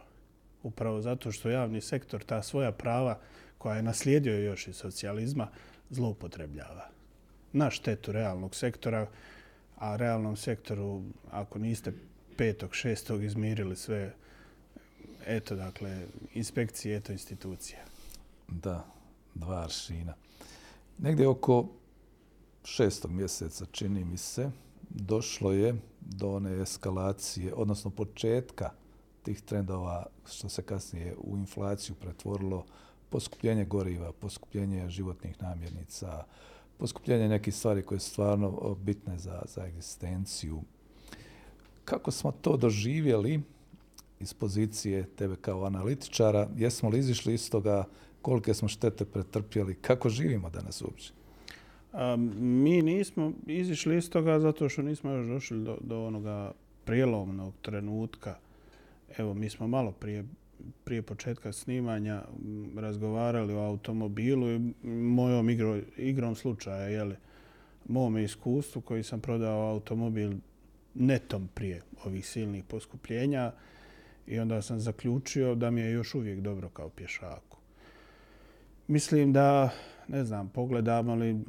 Upravo 0.63 1.01
zato 1.01 1.31
što 1.31 1.49
javni 1.49 1.81
sektor 1.81 2.23
ta 2.23 2.41
svoja 2.41 2.71
prava 2.71 3.19
koja 3.57 3.75
je 3.75 3.83
naslijedio 3.83 4.37
još 4.37 4.67
iz 4.67 4.75
socijalizma 4.75 5.47
zloupotrebljava. 5.89 6.89
Na 7.53 7.69
štetu 7.69 8.11
realnog 8.11 8.55
sektora, 8.55 9.07
a 9.77 9.95
realnom 9.95 10.35
sektoru, 10.35 11.03
ako 11.31 11.59
niste 11.59 11.93
petog, 12.37 12.75
šestog 12.75 13.23
izmirili 13.23 13.75
sve, 13.75 14.13
eto, 15.25 15.55
dakle, 15.55 16.07
inspekcije, 16.33 16.97
eto, 16.97 17.11
institucija. 17.11 17.79
Da, 18.47 18.85
dva 19.35 19.63
aršina. 19.63 20.13
Negdje 20.97 21.27
oko 21.27 21.67
šestog 22.63 23.11
mjeseca, 23.11 23.65
čini 23.71 24.05
mi 24.05 24.17
se, 24.17 24.51
došlo 24.89 25.51
je 25.51 25.75
do 26.01 26.35
one 26.35 26.61
eskalacije, 26.61 27.53
odnosno 27.53 27.91
početka 27.91 28.71
tih 29.23 29.41
trendova 29.41 30.05
što 30.25 30.49
se 30.49 30.61
kasnije 30.63 31.15
u 31.17 31.37
inflaciju 31.37 31.95
pretvorilo 31.95 32.65
poskupljenje 33.09 33.65
goriva, 33.65 34.11
poskupljenje 34.11 34.89
životnih 34.89 35.41
namjernica, 35.41 36.23
poskupljenje 36.77 37.27
nekih 37.27 37.55
stvari 37.55 37.81
koje 37.81 37.99
su 37.99 38.09
stvarno 38.09 38.75
bitne 38.81 39.17
za, 39.17 39.41
za 39.45 39.65
egzistenciju. 39.65 40.61
Kako 41.85 42.11
smo 42.11 42.31
to 42.31 42.57
doživjeli 42.57 43.41
iz 44.19 44.33
pozicije 44.33 45.05
tebe 45.15 45.35
kao 45.35 45.65
analitičara? 45.65 46.49
Jesmo 46.57 46.89
li 46.89 46.99
izišli 46.99 47.33
iz 47.33 47.51
toga? 47.51 47.85
Kolike 48.21 48.53
smo 48.53 48.67
štete 48.67 49.05
pretrpjeli? 49.05 49.75
Kako 49.75 50.09
živimo 50.09 50.49
danas 50.49 50.81
uopće? 50.81 51.11
A, 51.93 52.15
mi 52.39 52.81
nismo 52.81 53.33
izišli 53.47 53.97
iz 53.97 54.09
toga 54.09 54.39
zato 54.39 54.69
što 54.69 54.81
nismo 54.81 55.11
još 55.11 55.27
došli 55.27 55.63
do, 55.63 55.77
do 55.81 56.05
onoga 56.05 56.51
prijelomnog 56.85 57.53
trenutka. 57.61 58.37
Evo, 59.17 59.33
mi 59.33 59.49
smo 59.49 59.67
malo 59.67 59.91
prije 59.91 60.25
prije 60.83 61.01
početka 61.01 61.51
snimanja 61.51 62.21
mm, 62.21 62.79
razgovarali 62.79 63.53
o 63.53 63.59
automobilu 63.59 64.51
i 64.51 64.73
mojom 64.89 65.49
igro, 65.49 65.79
igrom 65.97 66.35
slučaja, 66.35 66.87
jeli, 66.87 67.15
mom 67.85 68.17
iskustvu 68.17 68.81
koji 68.81 69.03
sam 69.03 69.21
prodao 69.21 69.69
automobil 69.69 70.33
netom 70.93 71.49
prije 71.53 71.81
ovih 72.05 72.27
silnih 72.27 72.63
poskupljenja 72.63 73.51
i 74.27 74.39
onda 74.39 74.61
sam 74.61 74.79
zaključio 74.79 75.55
da 75.55 75.71
mi 75.71 75.81
je 75.81 75.91
još 75.91 76.15
uvijek 76.15 76.39
dobro 76.39 76.69
kao 76.69 76.89
pješaku. 76.89 77.57
Mislim 78.87 79.33
da, 79.33 79.69
ne 80.07 80.23
znam, 80.23 80.49
pogledamo 80.49 81.15
li 81.15 81.39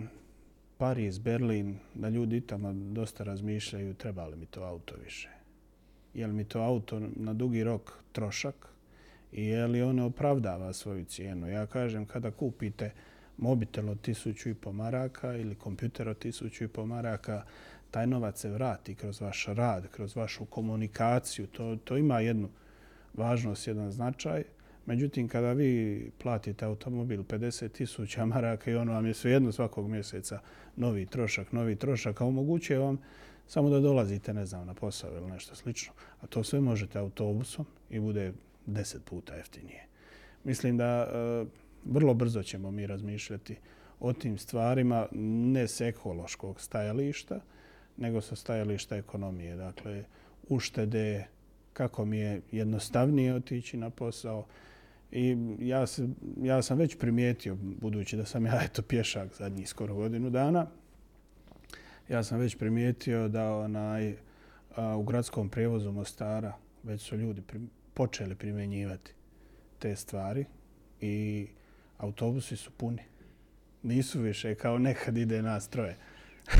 Pariz, 0.79 1.19
Berlin, 1.19 1.79
da 1.95 2.09
ljudi 2.09 2.41
tamo 2.41 2.73
dosta 2.73 3.25
razmišljaju 3.25 3.95
treba 3.95 4.27
li 4.27 4.37
mi 4.37 4.47
to 4.47 4.63
auto 4.63 4.95
više. 5.05 5.29
Je 6.15 6.27
li 6.27 6.33
mi 6.33 6.45
to 6.45 6.61
auto 6.61 7.01
na 7.17 7.35
dugi 7.35 7.65
rok 7.65 7.93
trošak 8.13 8.69
i 9.33 9.47
je 9.47 9.67
li 9.67 9.83
ono 9.83 10.07
opravdava 10.07 10.73
svoju 10.73 11.05
cijenu. 11.05 11.49
Ja 11.49 11.67
kažem, 11.67 12.07
kada 12.07 12.31
kupite 12.31 12.91
mobitel 13.37 13.91
od 13.91 14.01
tisuću 14.01 14.51
i 14.51 14.55
po 14.55 14.73
maraka 14.73 15.35
ili 15.35 15.55
kompjuter 15.55 16.09
od 16.09 16.19
tisuću 16.19 16.65
i 16.65 16.69
po 16.69 16.87
maraka, 16.87 17.45
taj 17.91 18.07
novac 18.07 18.41
se 18.41 18.51
vrati 18.51 18.95
kroz 18.95 19.21
vaš 19.21 19.47
rad, 19.47 19.89
kroz 19.91 20.17
vašu 20.17 20.45
komunikaciju. 20.45 21.47
To, 21.47 21.77
to 21.85 21.97
ima 21.97 22.21
jednu 22.21 22.49
važnost, 23.15 23.67
jedan 23.67 23.91
značaj. 23.91 24.45
Međutim, 24.87 25.29
kada 25.29 25.53
vi 25.53 26.11
platite 26.23 26.65
automobil 26.65 27.23
50 27.23 27.69
tisuća 27.69 28.27
maraka 28.27 28.71
i 28.71 28.75
ono 28.75 28.93
vam 28.93 29.07
je 29.07 29.15
svejedno 29.15 29.53
svakog 29.53 29.89
mjeseca 29.89 30.41
novi 30.77 31.07
trošak, 31.07 31.53
novi 31.53 31.77
trošak, 31.77 32.21
a 32.21 32.27
omogućuje 32.27 32.79
vam 32.79 32.99
samo 33.47 33.71
da 33.71 33.81
dolazite, 33.81 34.35
ne 34.35 34.47
znam, 34.47 34.67
na 34.67 34.75
posao 34.75 35.17
ili 35.17 35.31
nešto 35.31 35.55
slično. 35.55 35.93
A 36.21 36.27
to 36.27 36.45
sve 36.45 36.61
možete 36.61 36.99
autobusom 36.99 37.67
i 37.91 38.01
bude 38.01 38.33
deset 38.69 39.05
puta 39.05 39.35
jeftinije. 39.35 39.87
Mislim 40.45 40.77
da 40.77 40.85
e, 40.85 41.45
vrlo 41.85 42.15
brzo 42.15 42.43
ćemo 42.43 42.71
mi 42.71 42.87
razmišljati 42.87 43.57
o 44.01 44.13
tim 44.13 44.39
stvarima, 44.39 45.09
ne 45.13 45.69
s 45.69 45.81
ekološkog 45.81 46.61
stajališta, 46.61 47.41
nego 47.97 48.21
sa 48.21 48.37
stajališta 48.37 48.97
ekonomije. 48.97 49.57
Dakle, 49.57 50.05
uštede, 50.49 51.27
kako 51.73 52.05
mi 52.05 52.19
je 52.19 52.41
jednostavnije 52.53 53.35
otići 53.35 53.77
na 53.77 53.91
posao. 53.91 54.47
I 55.13 55.37
ja, 55.59 55.87
se, 55.87 56.09
ja 56.43 56.63
sam 56.63 56.79
već 56.79 56.99
primijetio, 56.99 57.57
budući 57.61 58.17
da 58.17 58.25
sam 58.25 58.47
ja 58.47 58.61
eto 58.67 58.83
pješak 58.83 59.37
zadnjih 59.37 59.69
skoro 59.69 59.95
godinu 59.95 60.31
dana, 60.31 60.67
ja 62.09 62.23
sam 62.23 62.39
već 62.39 62.57
primijetio 62.57 63.29
da 63.29 63.55
onaj, 63.55 64.17
a, 64.77 64.97
u 64.97 65.03
gradskom 65.03 65.49
prijevozu 65.49 65.93
Mostara 65.93 66.53
već 66.83 67.03
su 67.03 67.17
ljudi 67.17 67.43
počeli 67.99 68.35
primjenjivati 68.35 69.13
te 69.79 69.97
stvari 69.97 70.45
i 71.01 71.47
autobusi 71.99 72.57
su 72.57 72.71
puni. 72.71 73.03
Nisu 73.83 74.21
više 74.21 74.55
kao 74.55 74.79
nekad 74.79 75.17
ide 75.17 75.43
nas 75.43 75.69
troje. 75.69 75.97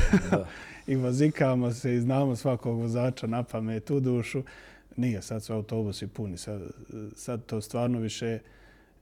I 0.91 0.95
vozikamo 0.95 1.71
se 1.71 1.95
i 1.95 2.01
znamo 2.01 2.35
svakog 2.35 2.79
vozača 2.79 3.27
na 3.27 3.43
pamet 3.43 3.89
u 3.89 3.99
dušu. 3.99 4.43
Nije, 4.95 5.21
sad 5.21 5.43
su 5.43 5.53
autobusi 5.53 6.07
puni. 6.07 6.37
Sad, 6.37 6.61
sad 7.15 7.45
to 7.45 7.61
stvarno 7.61 7.99
više 7.99 8.39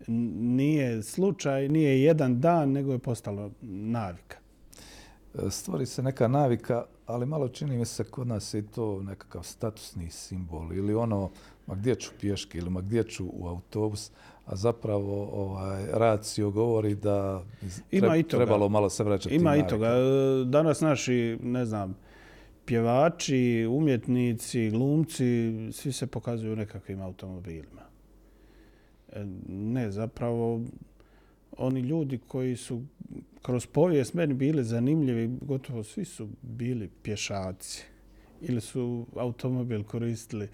nije 0.08 1.04
slučaj, 1.04 1.69
nije 1.69 2.04
jedan 2.04 2.41
dan, 2.41 2.71
nego 2.71 2.91
je 2.91 3.00
postalo 3.00 3.52
navika. 3.62 4.38
Stvori 5.50 5.86
se 5.86 6.04
neka 6.04 6.28
navika, 6.28 6.86
ali 7.06 7.26
malo 7.26 7.47
čini 7.47 7.78
mi 7.78 7.86
se 7.86 8.04
kod 8.04 8.28
nas 8.28 8.54
je 8.54 8.67
to 8.67 9.04
nekakav 9.04 9.43
statusni 9.43 10.10
simbol 10.10 10.73
ili 10.73 10.93
ono 10.93 11.30
ma 11.67 11.76
gdje 11.76 11.95
ću 11.95 12.12
pješke 12.19 12.58
ili 12.58 12.69
ma 12.69 12.82
gdje 12.82 13.04
ću 13.04 13.26
u 13.34 13.47
autobus, 13.47 14.12
a 14.45 14.56
zapravo 14.56 15.30
ovaj, 15.34 15.86
racio 15.93 16.52
govori 16.52 16.95
da 16.95 17.43
Ima 17.91 18.18
i 18.18 18.24
toga. 18.24 18.45
trebalo 18.45 18.70
malo 18.70 18.89
se 18.89 19.03
vraćati. 19.03 19.36
Ima 19.36 19.57
i 19.57 19.68
toga. 19.68 19.89
Danas 20.45 20.82
naši, 20.82 21.38
ne 21.43 21.66
znam, 21.66 21.97
pjevači, 22.66 23.68
umjetnici, 23.70 24.70
glumci, 24.70 25.53
svi 25.72 25.91
se 25.91 26.07
pokazuju 26.07 26.55
nekakvim 26.55 27.01
automobilima. 27.01 27.82
E, 29.11 29.26
ne, 29.47 29.91
zapravo, 29.91 30.61
oni 31.57 31.80
ljudi 31.80 32.18
koji 32.28 32.55
su 32.55 32.82
kroz 33.41 33.65
povijest 33.65 34.13
meni 34.13 34.33
bili 34.33 34.63
zanimljivi, 34.63 35.38
gotovo 35.41 35.83
svi 35.83 36.05
su 36.05 36.29
bili 36.41 36.89
pješaci 37.03 37.83
ili 38.41 38.61
su 38.61 39.05
automobil 39.15 39.83
koristili 39.83 40.47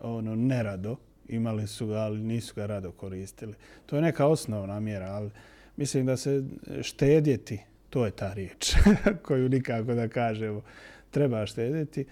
ono 0.00 0.34
nerado, 0.34 0.96
imali 1.28 1.66
su 1.66 1.86
ga, 1.86 1.94
ali 1.94 2.20
nisu 2.20 2.54
ga 2.54 2.66
rado 2.66 2.92
koristili. 2.92 3.54
To 3.86 3.96
je 3.96 4.02
neka 4.02 4.26
osnovna 4.26 4.80
mjera, 4.80 5.06
ali 5.06 5.30
mislim 5.76 6.06
da 6.06 6.16
se 6.16 6.44
štedjeti, 6.82 7.60
to 7.90 8.04
je 8.04 8.10
ta 8.10 8.32
riječ 8.32 8.74
koju 9.26 9.48
nikako 9.48 9.94
da 9.94 10.08
kažemo, 10.08 10.62
treba 11.10 11.46
štedjeti. 11.46 12.04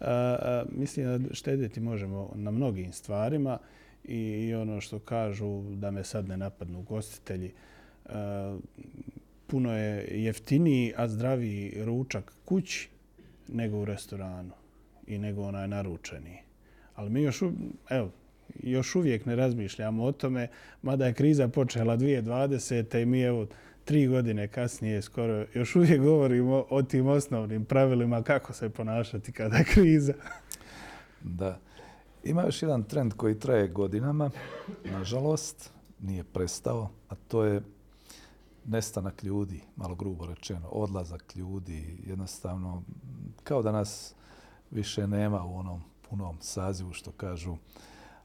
A, 0.00 0.64
mislim 0.70 1.06
da 1.06 1.34
štedjeti 1.34 1.80
možemo 1.80 2.32
na 2.34 2.50
mnogim 2.50 2.92
stvarima 2.92 3.58
i 4.04 4.54
ono 4.54 4.80
što 4.80 4.98
kažu 4.98 5.62
da 5.62 5.90
me 5.90 6.04
sad 6.04 6.28
ne 6.28 6.36
napadnu 6.36 6.82
gostitelji, 6.82 7.52
puno 9.52 9.76
je 9.76 10.06
jeftiniji, 10.10 10.92
a 10.96 11.08
zdraviji 11.08 11.84
ručak 11.84 12.32
kući 12.44 12.88
nego 13.48 13.78
u 13.78 13.84
restoranu 13.84 14.54
i 15.06 15.18
nego 15.18 15.42
onaj 15.42 15.68
naručeniji. 15.68 16.38
Ali 16.94 17.10
mi 17.10 17.22
još, 17.22 17.42
evo, 17.90 18.10
još 18.62 18.94
uvijek 18.94 19.26
ne 19.26 19.36
razmišljamo 19.36 20.04
o 20.04 20.12
tome, 20.12 20.48
mada 20.82 21.06
je 21.06 21.14
kriza 21.14 21.48
počela 21.48 21.96
2020. 21.96 23.02
i 23.02 23.06
mi 23.06 23.22
evo 23.22 23.46
tri 23.84 24.06
godine 24.06 24.48
kasnije 24.48 25.02
skoro 25.02 25.44
još 25.54 25.76
uvijek 25.76 26.00
govorimo 26.00 26.64
o 26.70 26.82
tim 26.82 27.06
osnovnim 27.06 27.64
pravilima 27.64 28.22
kako 28.22 28.52
se 28.52 28.70
ponašati 28.70 29.32
kada 29.32 29.56
je 29.56 29.64
kriza. 29.64 30.14
Da. 31.20 31.58
Ima 32.24 32.42
još 32.42 32.62
jedan 32.62 32.82
trend 32.82 33.12
koji 33.16 33.38
traje 33.38 33.68
godinama, 33.68 34.30
nažalost, 34.84 35.70
nije 36.00 36.24
prestao, 36.24 36.90
a 37.08 37.14
to 37.14 37.44
je 37.44 37.62
nestanak 38.64 39.24
ljudi, 39.24 39.60
malo 39.76 39.94
grubo 39.94 40.26
rečeno, 40.26 40.68
odlazak 40.68 41.36
ljudi, 41.36 41.98
jednostavno, 42.06 42.82
kao 43.44 43.62
da 43.62 43.72
nas 43.72 44.14
više 44.70 45.06
nema 45.06 45.44
u 45.44 45.56
onom 45.56 45.82
punom 46.10 46.36
sazivu, 46.40 46.92
što 46.92 47.12
kažu. 47.12 47.56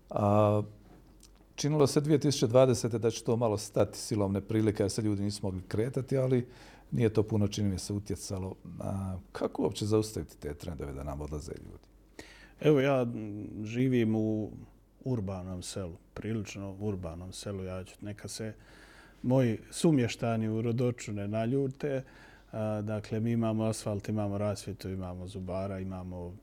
A, 0.10 0.62
činilo 1.56 1.88
se 1.88 2.02
2020. 2.02 2.98
da 2.98 3.12
će 3.12 3.24
to 3.24 3.36
malo 3.36 3.58
stati 3.58 3.98
silom 3.98 4.34
neprilike, 4.34 4.84
jer 4.84 4.92
se 4.92 5.02
ljudi 5.02 5.24
nisu 5.24 5.40
mogli 5.44 5.62
kretati, 5.62 6.18
ali 6.18 6.48
nije 6.92 7.14
to 7.14 7.24
puno, 7.24 7.48
čini 7.48 7.70
mi 7.70 7.80
se, 7.80 7.94
utjecalo. 7.94 8.56
A, 8.80 9.18
kako 9.32 9.62
uopće 9.62 9.86
zaustaviti 9.86 10.38
te 10.38 10.54
trendove 10.54 10.94
da 10.94 11.04
nam 11.04 11.22
odlaze 11.22 11.52
ljudi? 11.52 11.88
Evo, 12.62 12.80
ja 12.80 13.06
živim 13.64 14.16
u 14.16 14.52
urbanom 15.06 15.64
selu, 15.64 15.96
prilično 16.14 16.76
urbanom 16.80 17.34
selu. 17.34 17.64
Ja 17.64 17.84
ću, 17.84 17.96
neka 18.02 18.28
se 18.28 18.54
moji 19.24 19.60
sumještani 19.72 20.50
u 20.50 20.62
Rodoču 20.62 21.14
ne 21.14 21.28
naljute. 21.28 22.04
Dakle, 22.84 23.20
mi 23.20 23.32
imamo 23.32 23.64
asfalt, 23.64 24.10
imamo 24.10 24.38
rasvjetu, 24.38 24.90
imamo 24.90 25.28
zubara, 25.28 25.80
imamo 25.80 26.34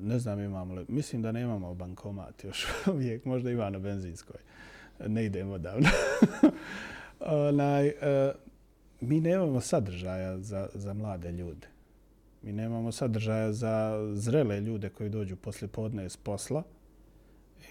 ne 0.00 0.18
znam 0.18 0.40
imamo 0.40 0.74
li, 0.74 0.84
mislim 0.88 1.22
da 1.22 1.32
nemamo 1.32 1.74
bankomat 1.74 2.44
još 2.44 2.66
uvijek, 2.94 3.24
možda 3.24 3.50
ima 3.50 3.70
na 3.70 3.78
benzinskoj. 3.78 4.36
Ne 5.06 5.24
idemo 5.24 5.58
davno. 5.58 5.88
Onaj, 7.48 7.92
mi 9.00 9.20
nemamo 9.20 9.60
sadržaja 9.60 10.38
za, 10.38 10.68
za 10.74 10.94
mlade 10.94 11.32
ljude. 11.32 11.66
Mi 12.42 12.52
nemamo 12.52 12.92
sadržaja 12.92 13.52
za 13.52 13.98
zrele 14.14 14.60
ljude 14.60 14.88
koji 14.88 15.10
dođu 15.10 15.36
poslije 15.36 15.68
podne 15.68 16.08
s 16.08 16.16
posla 16.16 16.62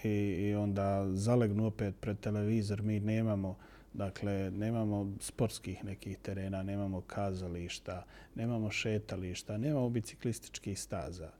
i, 0.04 0.08
i 0.08 0.54
onda 0.54 1.06
zalegnu 1.12 1.66
opet 1.66 1.94
pred 2.00 2.20
televizor. 2.20 2.82
Mi 2.82 3.00
nemamo, 3.00 3.56
dakle, 3.94 4.50
nemamo 4.50 5.12
sportskih 5.20 5.84
nekih 5.84 6.18
terena, 6.18 6.62
nemamo 6.62 7.00
kazališta, 7.00 8.04
nemamo 8.34 8.70
šetališta, 8.70 9.58
nemamo 9.58 9.88
biciklističkih 9.88 10.80
staza. 10.80 11.30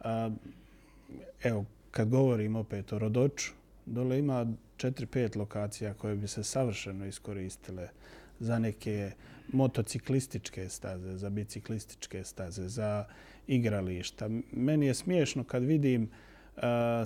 A, 0.00 0.30
evo, 1.42 1.64
kad 1.90 2.08
govorim 2.08 2.56
opet 2.56 2.92
o 2.92 2.98
Rodoču, 2.98 3.52
dole 3.86 4.18
ima 4.18 4.46
4-5 4.76 5.36
lokacija 5.36 5.94
koje 5.94 6.16
bi 6.16 6.28
se 6.28 6.44
savršeno 6.44 7.06
iskoristile 7.06 7.88
za 8.40 8.58
neke 8.58 9.12
motociklističke 9.52 10.68
staze, 10.68 11.16
za 11.16 11.30
biciklističke 11.30 12.24
staze, 12.24 12.68
za 12.68 13.04
igrališta. 13.46 14.28
Meni 14.52 14.86
je 14.86 14.94
smiješno 14.94 15.44
kad 15.44 15.62
vidim 15.62 16.02
uh, 16.02 16.08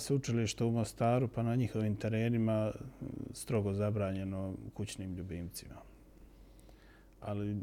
sveučilište 0.01 0.65
u 0.65 0.71
Mostaru 0.71 1.29
pa 1.29 1.43
na 1.43 1.57
njihovim 1.57 1.97
terenima 1.97 2.73
strogo 3.33 3.73
zabranjeno 3.73 4.55
kućnim 4.75 5.15
ljubimcima. 5.15 5.75
Ali 7.21 7.57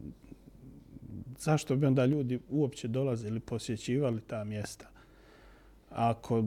zašto 1.38 1.76
bi 1.76 1.86
onda 1.86 2.06
ljudi 2.06 2.40
uopće 2.50 2.88
dolazili, 2.88 3.40
posjećivali 3.40 4.22
ta 4.22 4.44
mjesta? 4.44 4.90
ako 5.90 6.44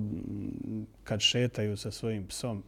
kad 1.04 1.20
šetaju 1.20 1.76
sa 1.76 1.90
svojim 1.90 2.26
psom 2.26 2.62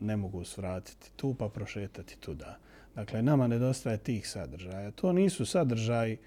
ne 0.00 0.16
mogu 0.16 0.44
svratiti 0.44 1.10
tu 1.16 1.34
pa 1.34 1.48
prošetati 1.48 2.18
tuda. 2.18 2.58
Dakle, 2.94 3.22
nama 3.22 3.46
nedostaje 3.46 3.98
tih 3.98 4.28
sadržaja. 4.28 4.90
To 4.90 5.12
nisu 5.12 5.46
sadržaji. 5.46 6.18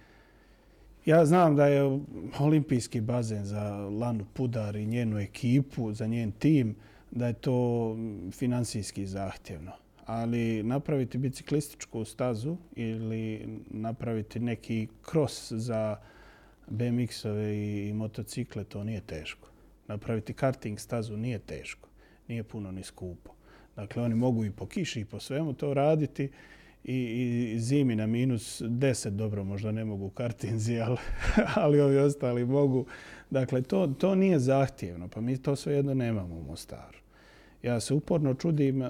Ja 1.06 1.26
znam 1.26 1.56
da 1.56 1.68
je 1.68 2.00
olimpijski 2.40 3.02
bazen 3.02 3.46
za 3.46 3.74
Lanu 3.74 4.26
Pudar 4.34 4.76
i 4.76 4.86
njenu 4.86 5.20
ekipu, 5.20 5.94
za 5.94 6.08
njen 6.08 6.32
tim, 6.32 6.76
da 7.12 7.28
je 7.28 7.34
to 7.34 7.98
finansijski 8.32 9.06
zahtjevno. 9.06 9.72
Ali 10.06 10.64
napraviti 10.64 11.18
biciklističku 11.18 12.06
stazu 12.06 12.58
ili 12.76 13.48
napraviti 13.70 14.40
neki 14.40 14.88
kros 15.02 15.52
za 15.52 15.98
BMX-ove 16.68 17.56
i 17.56 17.94
motocikle, 17.94 18.64
to 18.64 18.84
nije 18.84 19.02
teško. 19.02 19.50
Napraviti 19.88 20.34
karting 20.34 20.80
stazu 20.80 21.18
nije 21.18 21.40
teško. 21.40 21.90
Nije 22.28 22.44
puno 22.44 22.72
ni 22.72 22.84
skupo. 22.84 23.32
Dakle, 23.76 24.04
oni 24.04 24.16
mogu 24.16 24.46
i 24.46 24.52
po 24.52 24.66
kiši 24.66 25.00
i 25.00 25.06
po 25.06 25.20
svemu 25.20 25.54
to 25.54 25.74
raditi 25.74 26.30
i, 26.84 27.52
i 27.54 27.60
zimi 27.60 27.96
na 27.96 28.08
minus 28.08 28.62
10, 28.62 29.10
dobro, 29.10 29.44
možda 29.44 29.72
ne 29.72 29.86
mogu 29.86 30.10
kartinzi, 30.10 30.80
ali, 30.80 30.98
ali 31.56 31.82
ovi 31.82 31.98
ostali 31.98 32.46
mogu. 32.46 32.86
Dakle, 33.30 33.62
to, 33.62 33.88
to 33.88 34.16
nije 34.16 34.40
zahtjevno, 34.40 35.08
pa 35.08 35.22
mi 35.22 35.38
to 35.38 35.56
svejedno 35.56 35.94
nemamo 35.94 36.36
u 36.36 36.44
Mostaru. 36.44 36.98
Ja 37.64 37.80
se 37.80 37.94
uporno 37.94 38.34
čudim, 38.34 38.84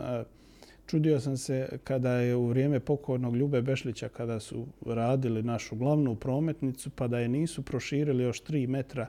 čudio 0.88 1.20
sam 1.20 1.38
se 1.38 1.70
kada 1.84 2.12
je 2.12 2.36
u 2.36 2.48
vrijeme 2.48 2.80
pokojnog 2.80 3.36
Ljube 3.36 3.62
Bešlića, 3.62 4.10
kada 4.10 4.40
su 4.40 4.68
radili 4.86 5.44
našu 5.44 5.76
glavnu 5.76 6.16
prometnicu, 6.16 6.90
pa 6.90 7.08
da 7.08 7.20
je 7.20 7.28
nisu 7.28 7.62
proširili 7.62 8.24
još 8.24 8.44
3 8.44 8.68
metra 8.68 9.08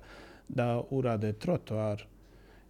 da 0.49 0.83
urade 0.91 1.33
trotoar 1.33 2.03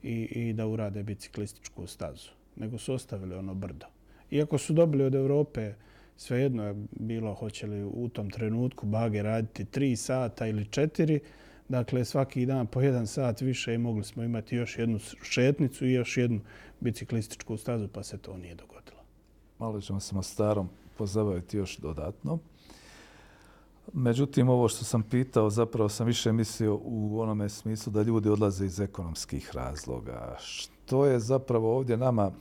i, 0.02 0.22
i 0.22 0.52
da 0.52 0.66
urade 0.66 1.02
biciklističku 1.02 1.86
stazu, 1.86 2.30
nego 2.56 2.78
su 2.78 2.94
ostavili 2.94 3.34
ono 3.34 3.54
brdo. 3.54 3.86
Iako 4.30 4.58
su 4.58 4.72
dobili 4.72 5.04
od 5.04 5.14
Europe, 5.14 5.72
svejedno 6.16 6.66
je 6.66 6.74
bilo 6.90 7.34
hoće 7.34 7.66
li 7.66 7.84
u 7.84 8.08
tom 8.08 8.30
trenutku 8.30 8.86
bage 8.86 9.22
raditi 9.22 9.64
3 9.64 9.96
sata 9.96 10.46
ili 10.46 10.64
4. 10.64 11.18
dakle 11.68 12.04
svaki 12.04 12.46
dan 12.46 12.66
po 12.66 12.80
jedan 12.80 13.06
sat 13.06 13.40
više 13.40 13.74
i 13.74 13.78
mogli 13.78 14.04
smo 14.04 14.22
imati 14.22 14.56
još 14.56 14.78
jednu 14.78 14.98
šetnicu 15.22 15.86
i 15.86 15.92
još 15.92 16.16
jednu 16.16 16.40
biciklističku 16.80 17.56
stazu, 17.56 17.88
pa 17.88 18.02
se 18.02 18.18
to 18.18 18.36
nije 18.36 18.54
dogodilo. 18.54 19.00
Malo 19.58 19.80
ćemo 19.80 20.00
se 20.00 20.14
starom 20.22 20.68
pozabaviti 20.98 21.56
još 21.56 21.76
dodatno. 21.76 22.38
Međutim, 23.92 24.48
ovo 24.48 24.68
što 24.68 24.84
sam 24.84 25.02
pitao, 25.02 25.50
zapravo 25.50 25.88
sam 25.88 26.06
više 26.06 26.32
mislio 26.32 26.80
u 26.84 27.20
onome 27.20 27.48
smislu 27.48 27.92
da 27.92 28.02
ljudi 28.02 28.28
odlaze 28.28 28.66
iz 28.66 28.80
ekonomskih 28.80 29.50
razloga. 29.54 30.36
Što 30.40 31.06
je 31.06 31.20
zapravo 31.20 31.76
ovdje 31.76 31.96
nama 31.96 32.32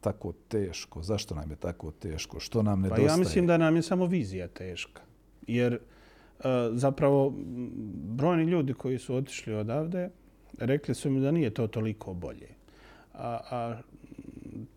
tako 0.00 0.32
teško? 0.48 1.02
Zašto 1.02 1.34
nam 1.34 1.50
je 1.50 1.56
tako 1.56 1.90
teško? 1.90 2.40
Što 2.40 2.62
nam 2.62 2.80
nedostaje? 2.80 3.06
Pa 3.06 3.12
ja 3.12 3.16
mislim 3.16 3.46
da 3.46 3.56
nam 3.56 3.76
je 3.76 3.82
samo 3.82 4.06
vizija 4.06 4.48
teška. 4.48 5.02
Jer 5.46 5.74
uh, 5.74 6.44
zapravo 6.72 7.34
brojni 8.16 8.44
ljudi 8.44 8.74
koji 8.74 8.98
su 8.98 9.14
otišli 9.14 9.54
odavde 9.54 10.10
rekli 10.58 10.94
su 10.94 11.10
mi 11.10 11.20
da 11.20 11.30
nije 11.30 11.50
to 11.50 11.66
toliko 11.66 12.14
bolje. 12.14 12.48
A, 13.14 13.40
a 13.50 13.80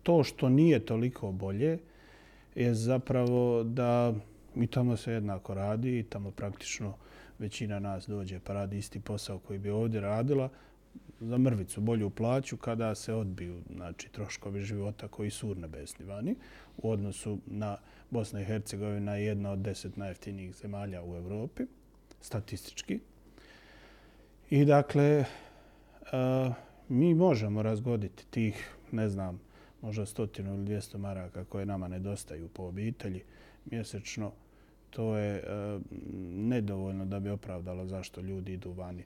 to 0.02 0.24
što 0.24 0.48
nije 0.48 0.86
toliko 0.86 1.32
bolje 1.32 1.78
je 2.54 2.74
zapravo 2.74 3.62
da 3.62 4.14
I 4.56 4.66
tamo 4.66 4.96
se 4.96 5.12
jednako 5.12 5.54
radi 5.54 5.98
i 5.98 6.02
tamo 6.02 6.30
praktično 6.30 6.94
većina 7.38 7.78
nas 7.78 8.06
dođe 8.06 8.40
pa 8.40 8.52
radi 8.52 8.78
isti 8.78 9.00
posao 9.00 9.38
koji 9.38 9.58
bi 9.58 9.70
ovdje 9.70 10.00
radila 10.00 10.48
za 11.20 11.38
mrvicu 11.38 11.80
bolju 11.80 12.10
plaću 12.10 12.56
kada 12.56 12.94
se 12.94 13.14
odbiju 13.14 13.62
znači, 13.74 14.08
troškovi 14.12 14.60
života 14.60 15.08
koji 15.08 15.30
su 15.30 15.48
urnebesni 15.48 16.04
vani 16.04 16.36
u 16.76 16.90
odnosu 16.90 17.38
na 17.46 17.76
Bosna 18.10 18.40
i 18.40 18.44
Hercegovina 18.44 19.16
jedna 19.16 19.50
od 19.50 19.58
deset 19.58 19.96
najjeftinijih 19.96 20.54
zemalja 20.54 21.02
u 21.04 21.16
Evropi, 21.16 21.62
statistički. 22.20 23.00
I 24.50 24.64
dakle, 24.64 25.24
a, 26.12 26.52
mi 26.88 27.14
možemo 27.14 27.62
razgoditi 27.62 28.26
tih, 28.26 28.74
ne 28.92 29.08
znam, 29.08 29.40
možda 29.82 30.06
stotinu 30.06 30.54
ili 30.54 30.64
dvijesto 30.64 30.98
maraka 30.98 31.44
koje 31.44 31.66
nama 31.66 31.88
nedostaju 31.88 32.48
po 32.48 32.62
obitelji 32.62 33.22
mjesečno 33.70 34.32
to 34.94 35.16
je 35.16 35.42
uh, 35.42 35.82
nedovoljno 36.32 37.04
da 37.04 37.20
bi 37.20 37.30
opravdalo 37.30 37.86
zašto 37.86 38.20
ljudi 38.20 38.52
idu 38.52 38.72
vani. 38.72 39.04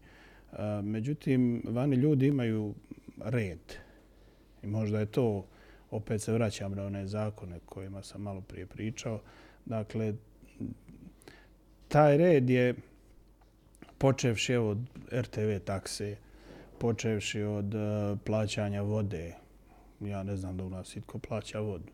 Međutim, 0.82 1.62
vani 1.64 1.96
ljudi 1.96 2.26
imaju 2.26 2.74
red. 3.24 3.59
I 4.62 4.66
možda 4.66 5.01
je 5.01 5.07
to, 5.07 5.46
opet 5.90 6.22
se 6.22 6.32
vraćam 6.32 6.72
na 6.72 6.86
one 6.86 7.07
zakone 7.07 7.61
kojima 7.66 8.03
sam 8.03 8.22
malo 8.22 8.40
prije 8.40 8.66
pričao. 8.66 9.20
Dakle, 9.64 10.14
taj 11.88 12.16
red 12.16 12.51
je 12.51 12.74
počevši 13.99 14.55
od 14.55 14.78
RTV 15.12 15.59
takse, 15.64 16.16
počevši 16.78 17.42
od 17.42 17.74
e, 17.74 18.16
plaćanja 18.24 18.82
vode. 18.82 19.34
Ja 20.01 20.22
ne 20.22 20.36
znam 20.36 20.57
da 20.57 20.64
u 20.64 20.70
nas 20.70 20.96
itko 20.96 21.18
plaća 21.18 21.61
vodu. 21.61 21.92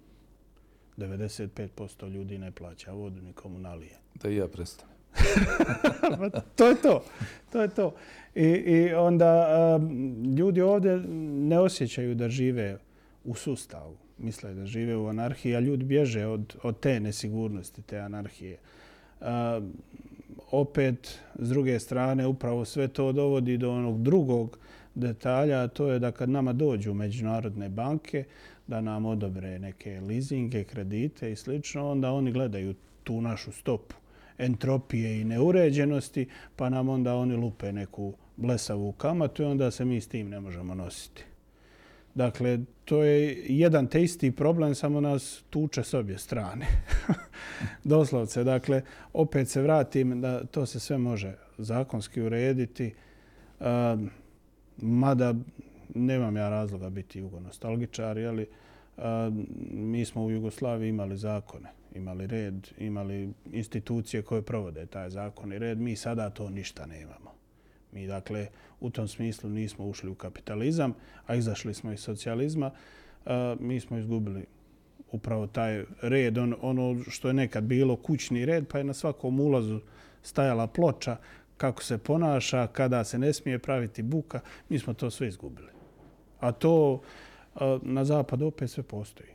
95% 0.96 2.10
ljudi 2.10 2.38
ne 2.38 2.50
plaća 2.50 2.92
vodu 2.92 3.22
ni 3.22 3.32
komunalije. 3.32 3.98
Da 4.14 4.28
i 4.28 4.36
ja 4.36 4.48
prestanem. 4.48 4.93
to 6.56 6.68
je 6.68 6.74
to. 6.82 7.04
To 7.52 7.62
je 7.62 7.68
to. 7.68 7.94
I, 8.34 8.46
i 8.46 8.94
onda 8.94 9.46
um, 9.76 10.34
ljudi 10.36 10.60
ovdje 10.60 10.96
ne 11.48 11.58
osjećaju 11.58 12.14
da 12.14 12.28
žive 12.28 12.78
u 13.24 13.34
sustavu. 13.34 13.96
Misle 14.18 14.54
da 14.54 14.66
žive 14.66 14.96
u 14.96 15.06
anarhiji, 15.06 15.56
a 15.56 15.60
ljudi 15.60 15.84
bježe 15.84 16.26
od, 16.26 16.56
od 16.62 16.80
te 16.80 17.00
nesigurnosti, 17.00 17.82
te 17.82 17.98
anarhije. 17.98 18.58
Um, 19.20 19.72
opet, 20.50 21.18
s 21.38 21.48
druge 21.48 21.78
strane, 21.78 22.26
upravo 22.26 22.64
sve 22.64 22.88
to 22.88 23.12
dovodi 23.12 23.56
do 23.56 23.72
onog 23.72 24.02
drugog 24.02 24.58
detalja, 24.94 25.62
a 25.62 25.68
to 25.68 25.92
je 25.92 25.98
da 25.98 26.12
kad 26.12 26.28
nama 26.28 26.52
dođu 26.52 26.94
međunarodne 26.94 27.68
banke, 27.68 28.24
da 28.66 28.80
nam 28.80 29.04
odobre 29.06 29.58
neke 29.58 30.00
leasinge, 30.00 30.64
kredite 30.64 31.32
i 31.32 31.36
slično, 31.36 31.90
onda 31.90 32.12
oni 32.12 32.32
gledaju 32.32 32.74
tu 33.04 33.20
našu 33.20 33.52
stopu 33.52 33.94
entropije 34.38 35.20
i 35.20 35.24
neuređenosti, 35.24 36.28
pa 36.56 36.68
nam 36.68 36.88
onda 36.88 37.14
oni 37.14 37.36
lupe 37.36 37.72
neku 37.72 38.14
blesavu 38.36 38.92
kamatu 38.92 39.42
i 39.42 39.46
onda 39.46 39.70
se 39.70 39.84
mi 39.84 40.00
s 40.00 40.08
tim 40.08 40.28
ne 40.28 40.40
možemo 40.40 40.74
nositi. 40.74 41.24
Dakle, 42.14 42.58
to 42.84 43.02
je 43.02 43.44
jedan 43.48 43.86
te 43.86 44.02
isti 44.02 44.30
problem, 44.30 44.74
samo 44.74 45.00
nas 45.00 45.44
tuče 45.50 45.82
s 45.82 45.94
obje 45.94 46.18
strane. 46.18 46.66
Doslovce, 47.84 48.44
dakle, 48.44 48.82
opet 49.12 49.48
se 49.48 49.62
vratim 49.62 50.20
da 50.20 50.44
to 50.44 50.66
se 50.66 50.80
sve 50.80 50.98
može 50.98 51.34
zakonski 51.58 52.22
urediti. 52.22 52.94
uh, 53.60 53.66
mada 54.76 55.34
nemam 55.94 56.36
ja 56.36 56.48
razloga 56.48 56.90
biti 56.90 57.18
jugonostalgičar, 57.18 58.18
ali 58.18 58.42
uh, 58.42 58.48
um, 58.96 59.46
mi 59.70 60.04
smo 60.04 60.24
u 60.24 60.30
Jugoslaviji 60.30 60.88
imali 60.88 61.16
zakone, 61.16 61.68
imali 61.94 62.26
red, 62.26 62.68
imali 62.78 63.32
institucije 63.52 64.22
koje 64.22 64.42
provode 64.42 64.86
taj 64.86 65.10
zakon 65.10 65.52
i 65.52 65.58
red. 65.58 65.80
Mi 65.80 65.96
sada 65.96 66.30
to 66.30 66.50
ništa 66.50 66.86
nemamo. 66.86 67.34
Mi, 67.92 68.06
dakle, 68.06 68.48
u 68.80 68.90
tom 68.90 69.08
smislu 69.08 69.50
nismo 69.50 69.86
ušli 69.86 70.10
u 70.10 70.14
kapitalizam, 70.14 70.94
a 71.26 71.34
izašli 71.34 71.74
smo 71.74 71.92
iz 71.92 72.00
socijalizma. 72.00 72.70
E, 73.26 73.56
mi 73.60 73.80
smo 73.80 73.98
izgubili 73.98 74.44
upravo 75.12 75.46
taj 75.46 75.84
red, 76.02 76.38
on, 76.38 76.54
ono 76.60 77.02
što 77.08 77.28
je 77.28 77.34
nekad 77.34 77.64
bilo 77.64 77.96
kućni 77.96 78.46
red, 78.46 78.66
pa 78.68 78.78
je 78.78 78.84
na 78.84 78.94
svakom 78.94 79.40
ulazu 79.40 79.80
stajala 80.22 80.66
ploča 80.66 81.16
kako 81.56 81.82
se 81.82 81.98
ponaša, 81.98 82.66
kada 82.66 83.04
se 83.04 83.18
ne 83.18 83.32
smije 83.32 83.58
praviti 83.58 84.02
buka. 84.02 84.40
Mi 84.68 84.78
smo 84.78 84.94
to 84.94 85.10
sve 85.10 85.28
izgubili. 85.28 85.72
A 86.40 86.52
to 86.52 87.00
e, 87.00 87.78
na 87.82 88.04
zapadu 88.04 88.46
opet 88.46 88.70
sve 88.70 88.82
postoji. 88.82 89.33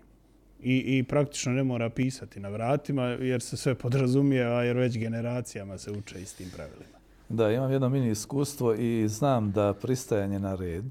I, 0.63 0.97
I 0.97 1.03
praktično 1.03 1.51
ne 1.51 1.63
mora 1.63 1.89
pisati 1.89 2.39
na 2.39 2.49
vratima 2.49 3.03
jer 3.03 3.41
se 3.41 3.57
sve 3.57 3.75
podrazumijeva 3.75 4.63
jer 4.63 4.77
već 4.77 4.97
generacijama 4.97 5.77
se 5.77 5.91
uče 5.91 6.21
istim 6.21 6.49
pravilima. 6.55 6.99
Da, 7.29 7.51
imam 7.51 7.71
jedno 7.71 7.89
mini 7.89 8.11
iskustvo 8.11 8.73
i 8.73 9.07
znam 9.07 9.51
da 9.51 9.73
pristajanje 9.73 10.39
na 10.39 10.55
red 10.55 10.85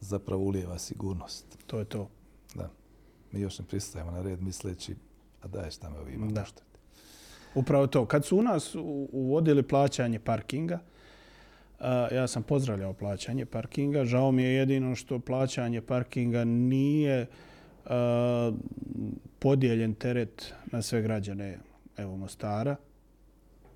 zapravo 0.00 0.42
ulijeva 0.42 0.78
sigurnost. 0.78 1.46
To 1.66 1.78
je 1.78 1.84
to. 1.84 2.08
Da. 2.54 2.70
Mi 3.32 3.40
još 3.40 3.58
ne 3.58 3.64
pristajemo 3.64 4.10
na 4.10 4.22
red 4.22 4.42
misleći, 4.42 4.94
a 5.42 5.48
daj 5.48 5.70
šta 5.70 5.90
me 5.90 5.98
ovima 5.98 6.26
da. 6.26 6.44
Upravo 7.54 7.86
to. 7.86 8.06
Kad 8.06 8.24
su 8.24 8.38
u 8.38 8.42
nas 8.42 8.74
uvodili 9.12 9.62
plaćanje 9.62 10.18
parkinga, 10.18 10.78
ja 12.12 12.26
sam 12.26 12.42
pozdravljao 12.42 12.92
plaćanje 12.92 13.46
parkinga. 13.46 14.04
Žao 14.04 14.32
mi 14.32 14.42
je 14.42 14.54
jedino 14.54 14.94
što 14.94 15.18
plaćanje 15.18 15.80
parkinga 15.80 16.44
nije 16.44 17.26
podijeljen 19.38 19.94
teret 19.94 20.54
na 20.72 20.82
sve 20.82 21.02
građane 21.02 21.58
evo 21.96 22.16
Mostara 22.16 22.76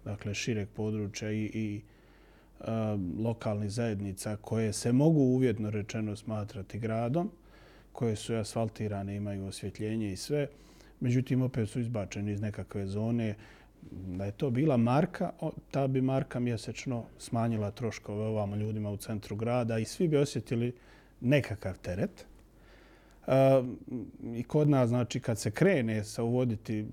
dakle 0.04 0.34
šireg 0.34 0.68
područja 0.68 1.32
i, 1.32 1.50
i 1.54 1.80
a, 2.60 2.98
lokalnih 3.18 3.70
zajednica 3.70 4.36
koje 4.36 4.72
se 4.72 4.92
mogu 4.92 5.20
uvjetno 5.20 5.70
rečeno 5.70 6.16
smatrati 6.16 6.78
gradom, 6.78 7.30
koje 7.92 8.16
su 8.16 8.34
asfaltirane, 8.34 9.16
imaju 9.16 9.46
osvjetljenje 9.46 10.12
i 10.12 10.16
sve. 10.16 10.48
Međutim, 11.00 11.42
opet 11.42 11.68
su 11.68 11.80
izbačeni 11.80 12.32
iz 12.32 12.40
nekakve 12.40 12.86
zone. 12.86 13.34
Da 13.90 14.24
je 14.24 14.32
to 14.32 14.50
bila 14.50 14.76
marka, 14.76 15.32
ta 15.70 15.86
bi 15.86 16.00
marka 16.00 16.40
mjesečno 16.40 17.04
smanjila 17.18 17.70
troškove 17.70 18.24
ovamo 18.24 18.56
ljudima 18.56 18.90
u 18.90 18.96
centru 18.96 19.36
grada 19.36 19.78
i 19.78 19.84
svi 19.84 20.08
bi 20.08 20.16
osjetili 20.16 20.72
nekakav 21.20 21.78
teret. 21.78 22.26
I 24.34 24.42
kod 24.42 24.68
nas, 24.68 24.88
znači, 24.88 25.20
kad 25.20 25.38
se 25.38 25.50
krene 25.50 26.04
sa 26.04 26.22
uvoditi 26.22 26.86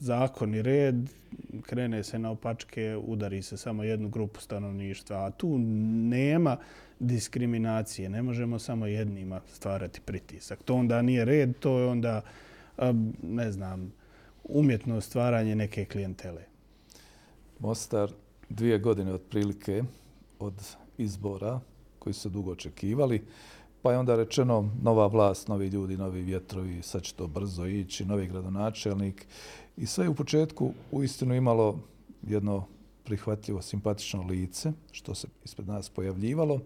zakon 0.00 0.54
i 0.54 0.62
red, 0.62 1.10
krene 1.62 2.04
se 2.04 2.18
na 2.18 2.30
opačke, 2.30 2.96
udari 2.96 3.42
se 3.42 3.56
samo 3.56 3.84
jednu 3.84 4.08
grupu 4.08 4.40
stanovništva, 4.40 5.16
a 5.16 5.30
tu 5.30 5.58
nema 6.08 6.56
diskriminacije. 7.00 8.08
Ne 8.08 8.22
možemo 8.22 8.58
samo 8.58 8.86
jednima 8.86 9.40
stvarati 9.52 10.00
pritisak. 10.00 10.62
To 10.62 10.74
onda 10.74 11.02
nije 11.02 11.24
red, 11.24 11.52
to 11.58 11.78
je 11.78 11.86
onda, 11.86 12.20
ne 13.22 13.52
znam, 13.52 13.92
umjetno 14.44 15.00
stvaranje 15.00 15.56
neke 15.56 15.84
klijentele. 15.84 16.42
Mostar 17.58 18.10
dvije 18.48 18.78
godine 18.78 19.12
otprilike 19.12 19.82
od 20.38 20.76
izbora 20.98 21.60
koji 21.98 22.14
su 22.14 22.28
dugo 22.28 22.52
očekivali, 22.52 23.22
Pa 23.84 23.92
je 23.92 23.98
onda 23.98 24.16
rečeno 24.16 24.70
nova 24.82 25.06
vlast, 25.06 25.48
novi 25.48 25.66
ljudi, 25.68 25.96
novi 25.96 26.22
vjetrovi, 26.22 26.82
sad 26.82 27.02
će 27.02 27.14
to 27.14 27.26
brzo 27.26 27.66
ići, 27.66 28.04
novi 28.04 28.26
gradonačelnik. 28.26 29.26
I 29.76 29.86
sve 29.86 30.04
je 30.04 30.08
u 30.08 30.14
početku 30.14 30.72
u 30.90 31.02
istinu 31.02 31.34
imalo 31.34 31.78
jedno 32.22 32.66
prihvatljivo, 33.04 33.62
simpatično 33.62 34.22
lice, 34.22 34.72
što 34.92 35.14
se 35.14 35.28
ispred 35.44 35.68
nas 35.68 35.88
pojavljivalo. 35.88 36.60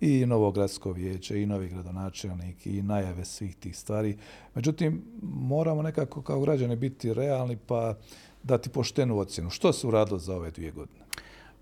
I 0.00 0.26
novo 0.26 0.50
gradsko 0.50 0.92
vijeće, 0.92 1.42
i 1.42 1.46
novi 1.46 1.68
gradonačelnik, 1.68 2.66
i 2.66 2.82
najave 2.82 3.24
svih 3.24 3.56
tih 3.56 3.78
stvari. 3.78 4.18
Međutim, 4.54 5.02
moramo 5.22 5.82
nekako 5.82 6.22
kao 6.22 6.40
građani 6.40 6.76
biti 6.76 7.14
realni 7.14 7.56
pa 7.66 7.94
dati 8.42 8.70
poštenu 8.70 9.18
ocjenu. 9.18 9.50
Što 9.50 9.72
se 9.72 9.86
uradilo 9.86 10.18
za 10.18 10.36
ove 10.36 10.50
dvije 10.50 10.70
godine? 10.70 11.04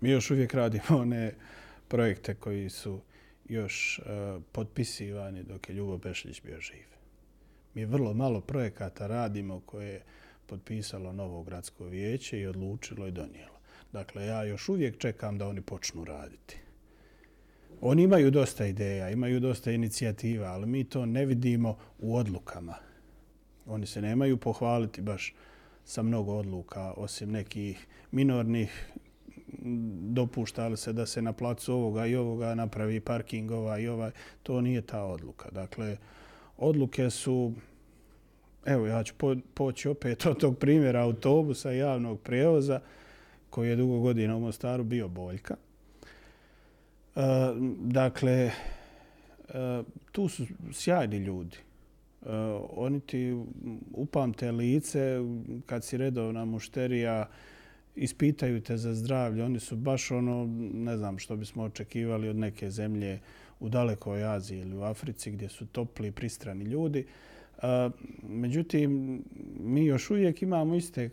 Mi 0.01 0.09
još 0.09 0.31
uvijek 0.31 0.53
radimo 0.53 0.99
one 1.01 1.35
projekte 1.87 2.35
koji 2.35 2.69
su 2.69 2.99
još 3.49 3.99
uh, 3.99 4.43
potpisivani 4.51 5.43
dok 5.43 5.69
je 5.69 5.75
Ljubo 5.75 5.97
Bešlić 5.97 6.41
bio 6.41 6.59
živ. 6.59 6.85
Mi 7.73 7.85
vrlo 7.85 8.13
malo 8.13 8.41
projekata 8.41 9.07
radimo 9.07 9.59
koje 9.59 9.87
je 9.87 10.03
potpisalo 10.45 11.13
novo 11.13 11.43
gradsko 11.43 11.85
vijeće 11.85 12.39
i 12.39 12.47
odlučilo 12.47 13.07
i 13.07 13.11
donijelo. 13.11 13.59
Dakle, 13.91 14.25
ja 14.25 14.43
još 14.43 14.69
uvijek 14.69 14.97
čekam 14.97 15.37
da 15.37 15.47
oni 15.47 15.61
počnu 15.61 16.05
raditi. 16.05 16.57
Oni 17.81 18.03
imaju 18.03 18.31
dosta 18.31 18.65
ideja, 18.65 19.09
imaju 19.09 19.39
dosta 19.39 19.71
inicijativa, 19.71 20.47
ali 20.47 20.65
mi 20.65 20.83
to 20.83 21.05
ne 21.05 21.25
vidimo 21.25 21.77
u 21.99 22.15
odlukama. 22.15 22.75
Oni 23.65 23.85
se 23.85 24.01
nemaju 24.01 24.37
pohvaliti 24.37 25.01
baš 25.01 25.33
sa 25.85 26.01
mnogo 26.01 26.33
odluka, 26.33 26.93
osim 26.97 27.31
nekih 27.31 27.87
minornih 28.11 28.89
dopušta 30.01 30.67
li 30.67 30.77
se 30.77 30.93
da 30.93 31.05
se 31.05 31.21
na 31.21 31.33
placu 31.33 31.73
ovoga 31.73 32.05
i 32.05 32.15
ovoga 32.15 32.55
napravi 32.55 32.99
parking 32.99 33.51
ova 33.51 33.79
i 33.79 33.87
ovaj, 33.87 34.11
to 34.43 34.61
nije 34.61 34.81
ta 34.81 35.03
odluka. 35.03 35.49
Dakle, 35.51 35.97
odluke 36.57 37.09
su, 37.09 37.53
evo 38.65 38.87
ja 38.87 39.03
ću 39.03 39.13
po, 39.17 39.35
poći 39.53 39.89
opet 39.89 40.25
od 40.25 40.39
tog 40.39 40.57
primjera 40.57 41.01
autobusa 41.01 41.71
javnog 41.71 42.19
prijevoza 42.19 42.79
koji 43.49 43.69
je 43.69 43.75
dugo 43.75 43.99
godina 43.99 44.35
u 44.35 44.39
Mostaru 44.39 44.83
bio 44.83 45.07
boljka. 45.07 45.55
E, 47.15 47.21
dakle, 47.79 48.31
e, 48.33 48.51
tu 50.11 50.27
su 50.27 50.45
sjajni 50.71 51.17
ljudi. 51.17 51.57
E, 51.57 52.29
oni 52.69 52.99
ti 52.99 53.43
upamte 53.93 54.51
lice 54.51 55.19
kad 55.65 55.83
si 55.83 55.97
redovna 55.97 56.45
mušterija, 56.45 57.27
ispitaju 57.95 58.61
te 58.61 58.77
za 58.77 58.93
zdravlje. 58.93 59.43
Oni 59.43 59.59
su 59.59 59.75
baš 59.75 60.11
ono, 60.11 60.47
ne 60.73 60.97
znam 60.97 61.19
što 61.19 61.35
bismo 61.35 61.63
očekivali 61.63 62.29
od 62.29 62.35
neke 62.35 62.71
zemlje 62.71 63.19
u 63.59 63.69
dalekoj 63.69 64.23
Aziji 64.23 64.59
ili 64.59 64.77
u 64.77 64.81
Africi 64.81 65.31
gdje 65.31 65.49
su 65.49 65.65
topli 65.65 66.07
i 66.07 66.11
pristrani 66.11 66.65
ljudi. 66.65 67.05
Međutim, 68.23 69.21
mi 69.59 69.85
još 69.85 70.09
uvijek 70.09 70.41
imamo 70.41 70.75
iste 70.75 71.09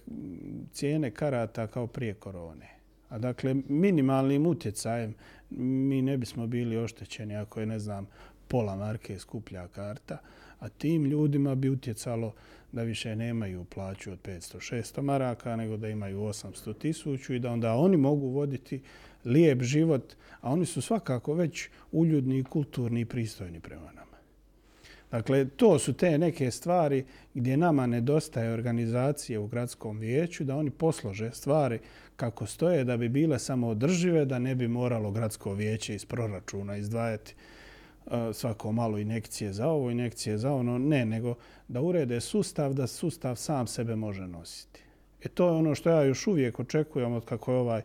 cijene 0.73 1.11
karata 1.11 1.67
kao 1.67 1.87
prije 1.87 2.15
korone. 2.15 2.69
A 3.09 3.19
dakle, 3.19 3.55
minimalnim 3.69 4.47
utjecajem 4.47 5.15
mi 5.51 6.03
ne 6.03 6.17
bismo 6.17 6.47
bili 6.47 6.77
oštećeni 6.77 7.37
ako 7.37 7.61
je, 7.61 7.67
ne 7.67 7.79
znam, 7.79 8.07
pola 8.49 8.77
marke 8.77 9.19
skuplja 9.19 9.69
karta, 9.69 10.19
a 10.61 10.69
tim 10.69 11.05
ljudima 11.05 11.55
bi 11.55 11.69
utjecalo 11.69 12.35
da 12.73 12.83
više 12.83 13.17
nemaju 13.17 13.65
plaću 13.65 14.13
od 14.13 14.19
500-600 14.23 15.03
maraka, 15.03 15.57
nego 15.57 15.77
da 15.77 15.89
imaju 15.89 16.19
800 16.19 16.79
tisuću 16.79 17.35
i 17.35 17.39
da 17.39 17.51
onda 17.51 17.75
oni 17.75 17.97
mogu 17.97 18.29
voditi 18.29 18.81
lijep 19.25 19.63
život, 19.63 20.15
a 20.41 20.53
oni 20.53 20.67
su 20.67 20.83
svakako 20.83 21.35
već 21.35 21.69
uljudni, 21.93 22.45
kulturni 22.45 23.01
i 23.01 23.05
pristojni 23.05 23.61
prema 23.61 23.93
nama. 23.93 24.17
Dakle, 25.11 25.49
to 25.49 25.79
su 25.79 25.93
te 25.93 26.19
neke 26.19 26.51
stvari 26.51 27.05
gdje 27.35 27.57
nama 27.57 27.87
nedostaje 27.87 28.53
organizacije 28.53 29.39
u 29.39 29.47
gradskom 29.47 29.99
vijeću, 29.99 30.45
da 30.45 30.57
oni 30.57 30.71
poslože 30.71 31.31
stvari 31.31 31.79
kako 32.17 32.47
stoje, 32.47 32.85
da 32.85 32.97
bi 32.97 33.09
bile 33.09 33.39
samo 33.39 33.69
održive, 33.69 34.25
da 34.25 34.39
ne 34.39 34.55
bi 34.55 34.69
moralo 34.69 35.11
gradsko 35.11 35.55
vijeće 35.55 35.95
iz 35.95 36.05
proračuna 36.05 36.77
izdvajati 36.77 37.35
Eh, 38.11 38.33
svako 38.33 38.73
malo 38.73 38.99
inekcije 38.99 39.53
za 39.53 39.69
ovo, 39.69 39.91
inekcije 39.91 40.39
za 40.39 40.53
ono. 40.53 40.79
Ne, 40.79 41.05
nego 41.05 41.35
da 41.69 41.81
urede 41.81 42.21
sustav, 42.21 42.75
da 42.75 42.87
sustav 42.87 43.37
sam 43.37 43.67
sebe 43.67 43.97
može 43.97 44.27
nositi. 44.29 44.83
E 45.25 45.29
to 45.29 45.47
je 45.47 45.53
ono 45.53 45.75
što 45.75 45.91
ja 45.91 46.03
još 46.03 46.27
uvijek 46.27 46.61
očekujem 46.61 47.13
od 47.13 47.25
kako 47.25 47.53
je 47.53 47.59
ovaj 47.59 47.83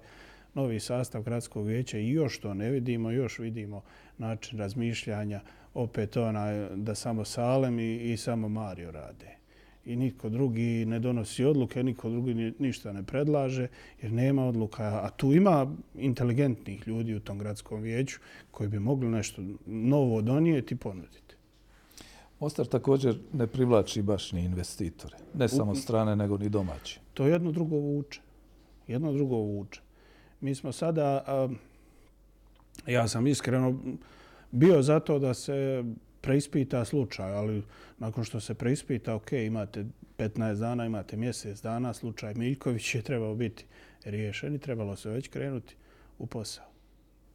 novi 0.54 0.80
sastav 0.80 1.22
gradskog 1.24 1.66
vijeća 1.66 1.98
i 1.98 2.10
još 2.10 2.40
to 2.40 2.54
ne 2.54 2.70
vidimo, 2.70 3.12
još 3.12 3.40
vidimo 3.40 3.82
način 4.18 4.60
razmišljanja 4.60 5.42
opet 5.74 6.18
ona 6.18 6.70
da 6.76 6.96
samo 6.96 7.26
Salem 7.26 7.80
i, 7.80 7.96
i 7.96 8.18
samo 8.18 8.50
Mario 8.50 8.92
rade. 8.92 9.41
I 9.86 9.96
niko 9.96 10.30
drugi 10.30 10.86
ne 10.86 11.00
donosi 11.00 11.46
odluke, 11.46 11.84
niko 11.84 12.10
drugi 12.10 12.54
ništa 12.60 12.94
ne 12.94 13.04
predlaže 13.04 13.68
jer 14.02 14.12
nema 14.12 14.46
odluka. 14.46 14.84
A 14.84 15.10
tu 15.10 15.34
ima 15.34 15.76
inteligentnih 15.96 16.88
ljudi 16.88 17.16
u 17.16 17.20
tom 17.20 17.40
gradskom 17.40 17.82
vijeću 17.82 18.20
koji 18.52 18.70
bi 18.70 18.80
mogli 18.80 19.10
nešto 19.10 19.42
novo 19.66 20.22
donijeti 20.22 20.74
i 20.74 20.78
ponuditi. 20.78 21.36
Mostar 22.40 22.66
također 22.66 23.18
ne 23.34 23.48
privlači 23.48 24.02
baš 24.02 24.32
ni 24.32 24.44
investitore. 24.44 25.18
Ne 25.34 25.48
samo 25.48 25.76
strane, 25.76 26.16
nego 26.16 26.38
ni 26.38 26.50
domaći. 26.50 27.00
To 27.14 27.28
jedno 27.28 27.52
drugo 27.52 27.76
vuče. 27.76 28.22
Jedno 28.88 29.14
drugo 29.14 29.36
vuče. 29.36 29.82
Mi 30.42 30.56
smo 30.56 30.72
sada, 30.72 31.24
ja 32.88 33.08
sam 33.08 33.28
iskreno 33.28 33.80
bio 34.52 34.82
zato 34.82 35.20
da 35.20 35.34
se 35.34 35.84
preispita 36.22 36.86
slučaj, 36.86 37.34
ali 37.34 37.64
nakon 37.98 38.24
što 38.24 38.40
se 38.40 38.54
preispita, 38.54 39.16
ok, 39.16 39.32
imate 39.32 39.86
15 40.18 40.60
dana, 40.60 40.86
imate 40.86 41.18
mjesec 41.18 41.62
dana, 41.62 41.94
slučaj 41.94 42.34
Miljković 42.34 42.96
je 42.96 43.02
trebao 43.02 43.36
biti 43.36 43.66
riješen 44.06 44.56
i 44.56 44.60
trebalo 44.60 44.96
se 44.96 45.10
već 45.10 45.28
krenuti 45.28 45.76
u 46.20 46.26
posao. 46.26 46.66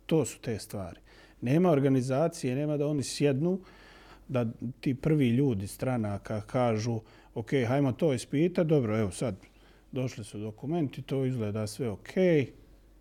To 0.07 0.25
su 0.25 0.39
te 0.41 0.59
stvari. 0.59 1.01
Nema 1.41 1.71
organizacije, 1.71 2.57
nema 2.57 2.77
da 2.77 2.87
oni 2.87 3.03
sjednu, 3.03 3.61
da 4.29 4.47
ti 4.81 4.95
prvi 4.95 5.29
ljudi 5.29 5.67
stranaka 5.67 6.41
kažu, 6.41 7.01
ok, 7.35 7.51
hajmo 7.69 7.93
to 7.93 8.13
ispita, 8.13 8.65
dobro, 8.65 8.99
evo 8.99 9.11
sad 9.11 9.35
došli 9.93 10.25
su 10.25 10.39
dokumenti, 10.39 11.03
to 11.03 11.25
izgleda 11.25 11.67
sve 11.67 11.89
ok, 11.89 12.11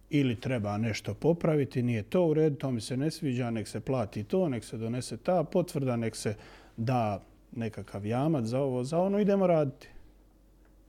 ili 0.09 0.35
treba 0.35 0.77
nešto 0.77 1.13
popraviti, 1.13 1.83
nije 1.83 2.03
to 2.03 2.25
u 2.25 2.33
redu, 2.33 2.55
to 2.55 2.71
mi 2.71 2.81
se 2.81 2.97
ne 2.97 3.11
sviđa, 3.11 3.51
nek 3.51 3.67
se 3.67 3.79
plati 3.79 4.23
to, 4.23 4.49
nek 4.49 4.63
se 4.63 4.77
donese 4.77 5.17
ta 5.17 5.43
potvrda, 5.43 5.95
nek 5.95 6.15
se 6.15 6.35
da 6.77 7.23
nekakav 7.55 8.05
jamac 8.05 8.45
za 8.45 8.59
ovo, 8.59 8.83
za 8.83 8.99
ono, 8.99 9.19
idemo 9.19 9.47
raditi. 9.47 9.87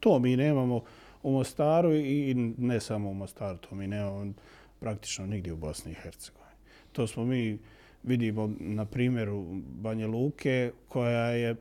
To 0.01 0.19
mi 0.19 0.37
nemamo 0.37 0.83
u 1.23 1.33
Mostaru 1.33 1.95
i 1.95 2.35
ne 2.59 2.81
samo 2.81 3.11
u 3.11 3.15
Mostaru, 3.15 3.59
to 3.59 3.75
mi 3.75 3.87
nemamo 3.87 4.33
praktično 4.81 5.27
nigdje 5.27 5.53
u 5.53 5.57
Bosni 5.57 5.93
i 5.93 5.95
Hercegovini. 5.95 6.57
To 6.93 7.07
smo 7.07 7.25
mi 7.25 7.59
vidimo 8.03 8.51
na 8.59 8.85
primjeru 8.85 9.45
Banje 9.81 10.07
Luke, 10.07 10.73
koja 10.89 11.31
je 11.31 11.57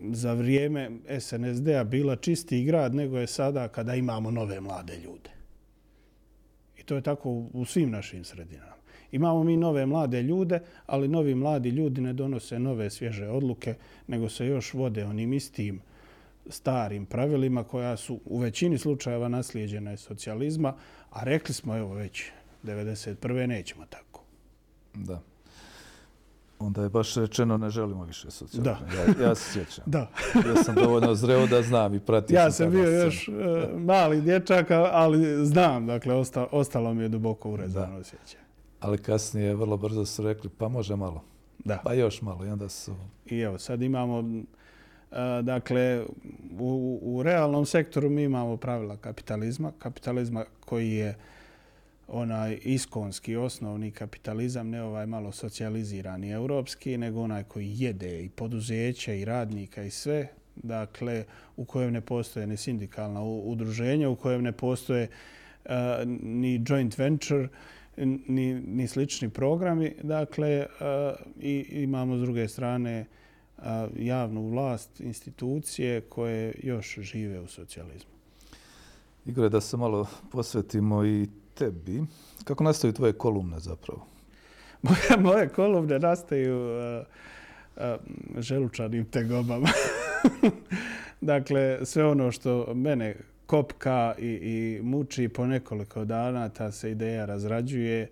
za 0.00 0.32
vrijeme 0.32 0.90
SNSD-a 1.20 1.84
bila 1.84 2.16
čisti 2.16 2.64
grad 2.64 2.94
nego 2.94 3.18
je 3.18 3.26
sada 3.26 3.68
kada 3.68 3.94
imamo 3.94 4.30
nove 4.30 4.60
mlade 4.60 4.96
ljude 4.96 5.33
to 6.84 6.94
je 6.94 7.02
tako 7.02 7.30
u 7.52 7.64
svim 7.64 7.90
našim 7.90 8.24
sredinama. 8.24 8.74
Imamo 9.12 9.44
mi 9.44 9.56
nove 9.56 9.86
mlade 9.86 10.22
ljude, 10.22 10.60
ali 10.86 11.08
novi 11.08 11.34
mladi 11.34 11.68
ljudi 11.68 12.00
ne 12.00 12.12
donose 12.12 12.58
nove 12.58 12.90
svježe 12.90 13.28
odluke, 13.28 13.74
nego 14.06 14.28
se 14.28 14.46
još 14.46 14.74
vode 14.74 15.04
onim 15.04 15.32
istim 15.32 15.80
starim 16.46 17.06
pravilima 17.06 17.64
koja 17.64 17.96
su 17.96 18.20
u 18.24 18.38
većini 18.38 18.78
slučajeva 18.78 19.28
naslijeđena 19.28 19.92
iz 19.92 20.00
socijalizma, 20.00 20.74
a 21.10 21.24
rekli 21.24 21.54
smo 21.54 21.76
evo 21.76 21.94
već 21.94 22.24
91. 22.64 23.46
nećemo 23.46 23.86
tako. 23.86 24.22
Da. 24.94 25.22
Onda 26.66 26.82
je 26.82 26.88
baš 26.88 27.14
rečeno 27.14 27.56
ne 27.56 27.70
želimo 27.70 28.04
više 28.04 28.30
socijalizma. 28.30 28.86
Da. 28.86 29.22
Ja, 29.22 29.28
ja 29.28 29.34
se 29.34 29.52
sjećam. 29.52 29.84
Da. 29.86 30.10
ja 30.34 30.62
sam 30.62 30.74
dovoljno 30.74 31.14
zreo 31.14 31.46
da 31.46 31.62
znam 31.62 31.94
i 31.94 32.00
pratim. 32.00 32.36
Ja 32.36 32.50
sam 32.50 32.70
bio 32.70 32.90
još 32.90 33.28
uh, 33.28 33.34
mali 33.80 34.20
dječak, 34.20 34.70
ali 34.70 35.46
znam, 35.46 35.86
dakle, 35.86 36.14
osta, 36.14 36.46
ostalo 36.52 36.94
mi 36.94 37.02
je 37.02 37.08
duboko 37.08 37.50
urezano 37.50 37.98
osjećaj. 37.98 38.40
Ali 38.80 38.98
kasnije 38.98 39.54
vrlo 39.54 39.76
brzo 39.76 40.06
su 40.06 40.22
rekli, 40.22 40.50
pa 40.58 40.68
može 40.68 40.96
malo. 40.96 41.24
Da. 41.58 41.80
Pa 41.84 41.92
još 41.92 42.22
malo 42.22 42.46
i 42.46 42.48
onda 42.48 42.68
su... 42.68 42.94
I 43.26 43.38
evo, 43.38 43.58
sad 43.58 43.82
imamo, 43.82 44.18
uh, 44.18 44.46
dakle, 45.42 46.04
u, 46.58 47.00
u 47.02 47.22
realnom 47.22 47.66
sektoru 47.66 48.10
mi 48.10 48.22
imamo 48.22 48.56
pravila 48.56 48.96
kapitalizma, 48.96 49.72
kapitalizma 49.78 50.44
koji 50.64 50.92
je 50.92 51.08
uh, 51.08 51.16
onaj 52.08 52.58
iskonski 52.62 53.36
osnovni 53.36 53.90
kapitalizam, 53.90 54.70
ne 54.70 54.82
ovaj 54.82 55.06
malo 55.06 55.32
socijalizirani 55.32 56.30
europski, 56.30 56.98
nego 56.98 57.22
onaj 57.22 57.44
koji 57.44 57.74
jede 57.76 58.24
i 58.24 58.28
poduzeća 58.28 59.12
i 59.12 59.24
radnika 59.24 59.82
i 59.82 59.90
sve, 59.90 60.28
dakle, 60.56 61.24
u 61.56 61.64
kojem 61.64 61.92
ne 61.92 62.00
postoje 62.00 62.46
ni 62.46 62.56
sindikalna 62.56 63.22
udruženja, 63.22 64.08
u 64.08 64.16
kojem 64.16 64.42
ne 64.42 64.52
postoje 64.52 65.08
uh, 65.64 65.70
ni 66.22 66.64
joint 66.68 66.98
venture, 66.98 67.48
ni, 67.96 68.54
ni 68.54 68.88
slični 68.88 69.30
programi. 69.30 69.94
Dakle, 70.02 70.66
uh, 70.66 71.16
i 71.40 71.66
imamo 71.70 72.16
s 72.16 72.20
druge 72.20 72.48
strane 72.48 73.06
uh, 73.58 73.64
javnu 73.98 74.48
vlast, 74.48 75.00
institucije 75.00 76.00
koje 76.00 76.54
još 76.62 76.98
žive 77.00 77.40
u 77.40 77.46
socijalizmu. 77.46 78.10
Igore, 79.26 79.48
da 79.48 79.60
se 79.60 79.76
malo 79.76 80.06
posvetimo 80.32 81.04
i 81.04 81.28
tebi. 81.54 82.02
Kako 82.44 82.64
nastaju 82.64 82.92
tvoje 82.92 83.12
kolumne 83.12 83.60
zapravo? 83.60 84.06
Moje, 84.82 85.22
moje 85.32 85.48
kolumne 85.48 85.98
nastaju 85.98 86.56
uh, 86.56 87.06
uh, 87.76 88.42
želučanim 88.42 89.04
tegobama. 89.04 89.68
dakle, 91.20 91.78
sve 91.84 92.04
ono 92.04 92.32
što 92.32 92.74
mene 92.74 93.16
kopka 93.46 94.14
i, 94.18 94.28
i 94.28 94.80
muči 94.82 95.28
po 95.28 95.46
nekoliko 95.46 96.04
dana, 96.04 96.48
ta 96.48 96.72
se 96.72 96.90
ideja 96.90 97.24
razrađuje 97.24 98.10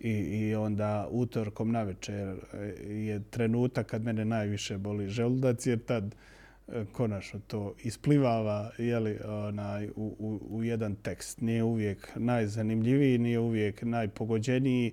i, 0.00 0.10
i 0.10 0.54
onda 0.54 1.08
utorkom 1.10 1.72
na 1.72 1.82
večer 1.82 2.36
e, 2.52 2.58
je 2.92 3.22
trenutak 3.30 3.86
kad 3.86 4.02
mene 4.02 4.24
najviše 4.24 4.78
boli 4.78 5.08
želudac, 5.08 5.66
jer 5.66 5.78
tad 5.78 6.04
uh, 6.04 6.12
E, 6.68 6.84
konačno 6.92 7.40
to 7.46 7.74
isplivava 7.82 8.70
jeli, 8.78 9.18
onaj, 9.24 9.88
u, 9.88 10.16
u, 10.18 10.40
u 10.56 10.64
jedan 10.64 10.94
tekst. 10.94 11.40
Nije 11.40 11.62
uvijek 11.62 12.08
najzanimljiviji, 12.16 13.18
nije 13.18 13.38
uvijek 13.38 13.82
najpogođeniji, 13.82 14.92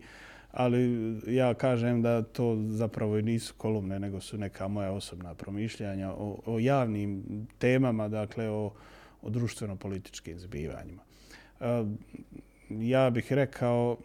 ali 0.52 0.90
ja 1.28 1.54
kažem 1.54 2.02
da 2.02 2.22
to 2.22 2.58
zapravo 2.70 3.18
i 3.18 3.22
nisu 3.22 3.54
kolumne, 3.58 4.00
nego 4.00 4.22
su 4.22 4.38
neka 4.38 4.68
moja 4.68 4.92
osobna 4.92 5.36
promišljanja 5.36 6.12
o, 6.12 6.40
o 6.46 6.60
javnim 6.60 7.24
temama, 7.58 8.08
dakle 8.08 8.50
o, 8.50 8.74
o 9.22 9.30
društveno-političkim 9.30 10.40
zbivanjima. 10.40 11.02
E, 11.60 11.66
ja 12.70 13.10
bih 13.10 13.34
rekao 13.34 13.98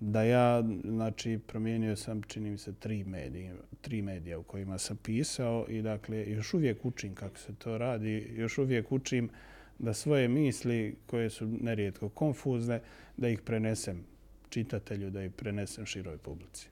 da 0.00 0.22
ja, 0.22 0.62
znači, 0.84 1.38
promijenio 1.46 1.96
sam, 1.96 2.22
čini 2.22 2.50
mi 2.50 2.58
se, 2.58 2.72
tri 2.72 3.04
medije, 3.04 3.56
tri 3.80 4.02
medija 4.02 4.38
u 4.38 4.42
kojima 4.42 4.78
sam 4.78 4.96
pisao 4.96 5.66
i, 5.68 5.82
dakle, 5.82 6.30
još 6.30 6.54
uvijek 6.54 6.84
učim 6.84 7.14
kako 7.14 7.38
se 7.38 7.54
to 7.54 7.78
radi, 7.78 8.32
još 8.36 8.58
uvijek 8.58 8.92
učim 8.92 9.30
da 9.78 9.94
svoje 9.94 10.28
misli, 10.28 10.96
koje 11.06 11.30
su 11.30 11.46
nerijetko 11.46 12.08
konfuzne, 12.08 12.80
da 13.16 13.28
ih 13.28 13.40
prenesem 13.40 14.04
čitatelju, 14.48 15.10
da 15.10 15.24
ih 15.24 15.32
prenesem 15.32 15.86
široj 15.86 16.18
publici. 16.18 16.68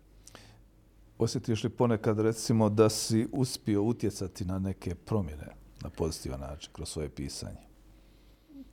Osjetiš 1.18 1.64
li 1.64 1.70
ponekad, 1.70 2.20
recimo, 2.20 2.68
da 2.68 2.89
si 2.89 3.27
uspio 3.33 3.83
utjecati 3.83 4.45
na 4.45 4.59
neke 4.59 4.95
promjene 4.95 5.47
na 5.83 5.91
pozitivan 5.91 6.41
način 6.41 6.73
kroz 6.73 6.89
svoje 6.89 7.09
pisanje? 7.09 7.61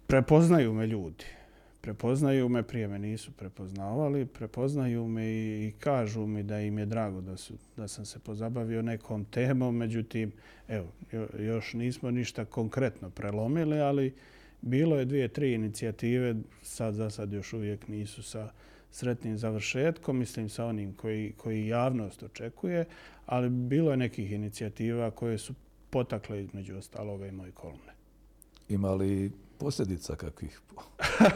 Prepoznaju 0.08 0.74
me 0.74 0.88
ljudi 0.88 1.26
prepoznaju 1.82 2.50
me, 2.50 2.64
prije 2.64 2.88
me 2.88 3.00
nisu 3.00 3.32
prepoznavali, 3.32 4.26
prepoznaju 4.26 5.08
me 5.08 5.30
i, 5.30 5.74
kažu 5.80 6.26
mi 6.26 6.44
da 6.44 6.60
im 6.60 6.80
je 6.80 6.86
drago 6.86 7.22
da, 7.22 7.38
su, 7.38 7.54
da 7.78 7.88
sam 7.88 8.06
se 8.06 8.20
pozabavio 8.20 8.82
nekom 8.82 9.26
temom, 9.26 9.78
međutim, 9.78 10.32
evo, 10.68 10.88
još 11.40 11.74
nismo 11.74 12.12
ništa 12.12 12.46
konkretno 12.46 13.10
prelomili, 13.10 13.80
ali 13.80 14.14
bilo 14.62 15.00
je 15.00 15.06
dvije, 15.06 15.28
tri 15.28 15.54
inicijative, 15.54 16.36
sad 16.62 16.94
za 16.94 17.10
sad 17.10 17.34
još 17.34 17.54
uvijek 17.54 17.88
nisu 17.88 18.24
sa 18.24 18.52
sretnim 18.92 19.38
završetkom, 19.38 20.18
mislim 20.18 20.50
sa 20.50 20.66
onim 20.66 20.94
koji, 20.94 21.34
koji 21.38 21.68
javnost 21.68 22.24
očekuje, 22.24 22.86
ali 23.26 23.50
bilo 23.50 23.92
je 23.92 23.98
nekih 23.98 24.32
inicijativa 24.32 25.12
koje 25.12 25.38
su 25.38 25.54
potakle 25.90 26.44
između 26.44 26.78
ostaloga 26.78 27.28
i 27.28 27.32
moje 27.32 27.52
kolumne. 27.52 27.94
Ima 28.70 28.94
li 28.94 29.32
posljedica 29.60 30.16
kakvih 30.16 30.62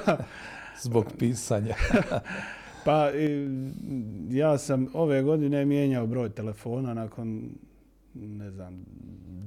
zbog 0.84 1.06
pisanja? 1.20 1.76
pa 2.86 3.10
ja 4.30 4.58
sam 4.58 4.88
ove 4.94 5.22
godine 5.22 5.66
mijenjao 5.66 6.08
broj 6.08 6.30
telefona 6.30 6.94
nakon 6.94 7.50
ne 8.14 8.52
znam 8.52 8.86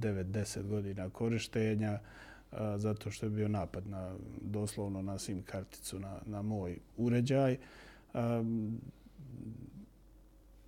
9-10 0.00 0.68
godina 0.68 1.10
korištenja 1.10 1.98
zato 2.76 3.10
što 3.10 3.26
je 3.26 3.30
bio 3.30 3.48
napad 3.48 3.86
na 3.86 4.14
doslovno 4.40 5.02
na 5.02 5.18
SIM 5.18 5.42
karticu 5.42 5.98
na, 5.98 6.18
na 6.26 6.42
moj 6.42 6.78
uređaj 6.96 7.56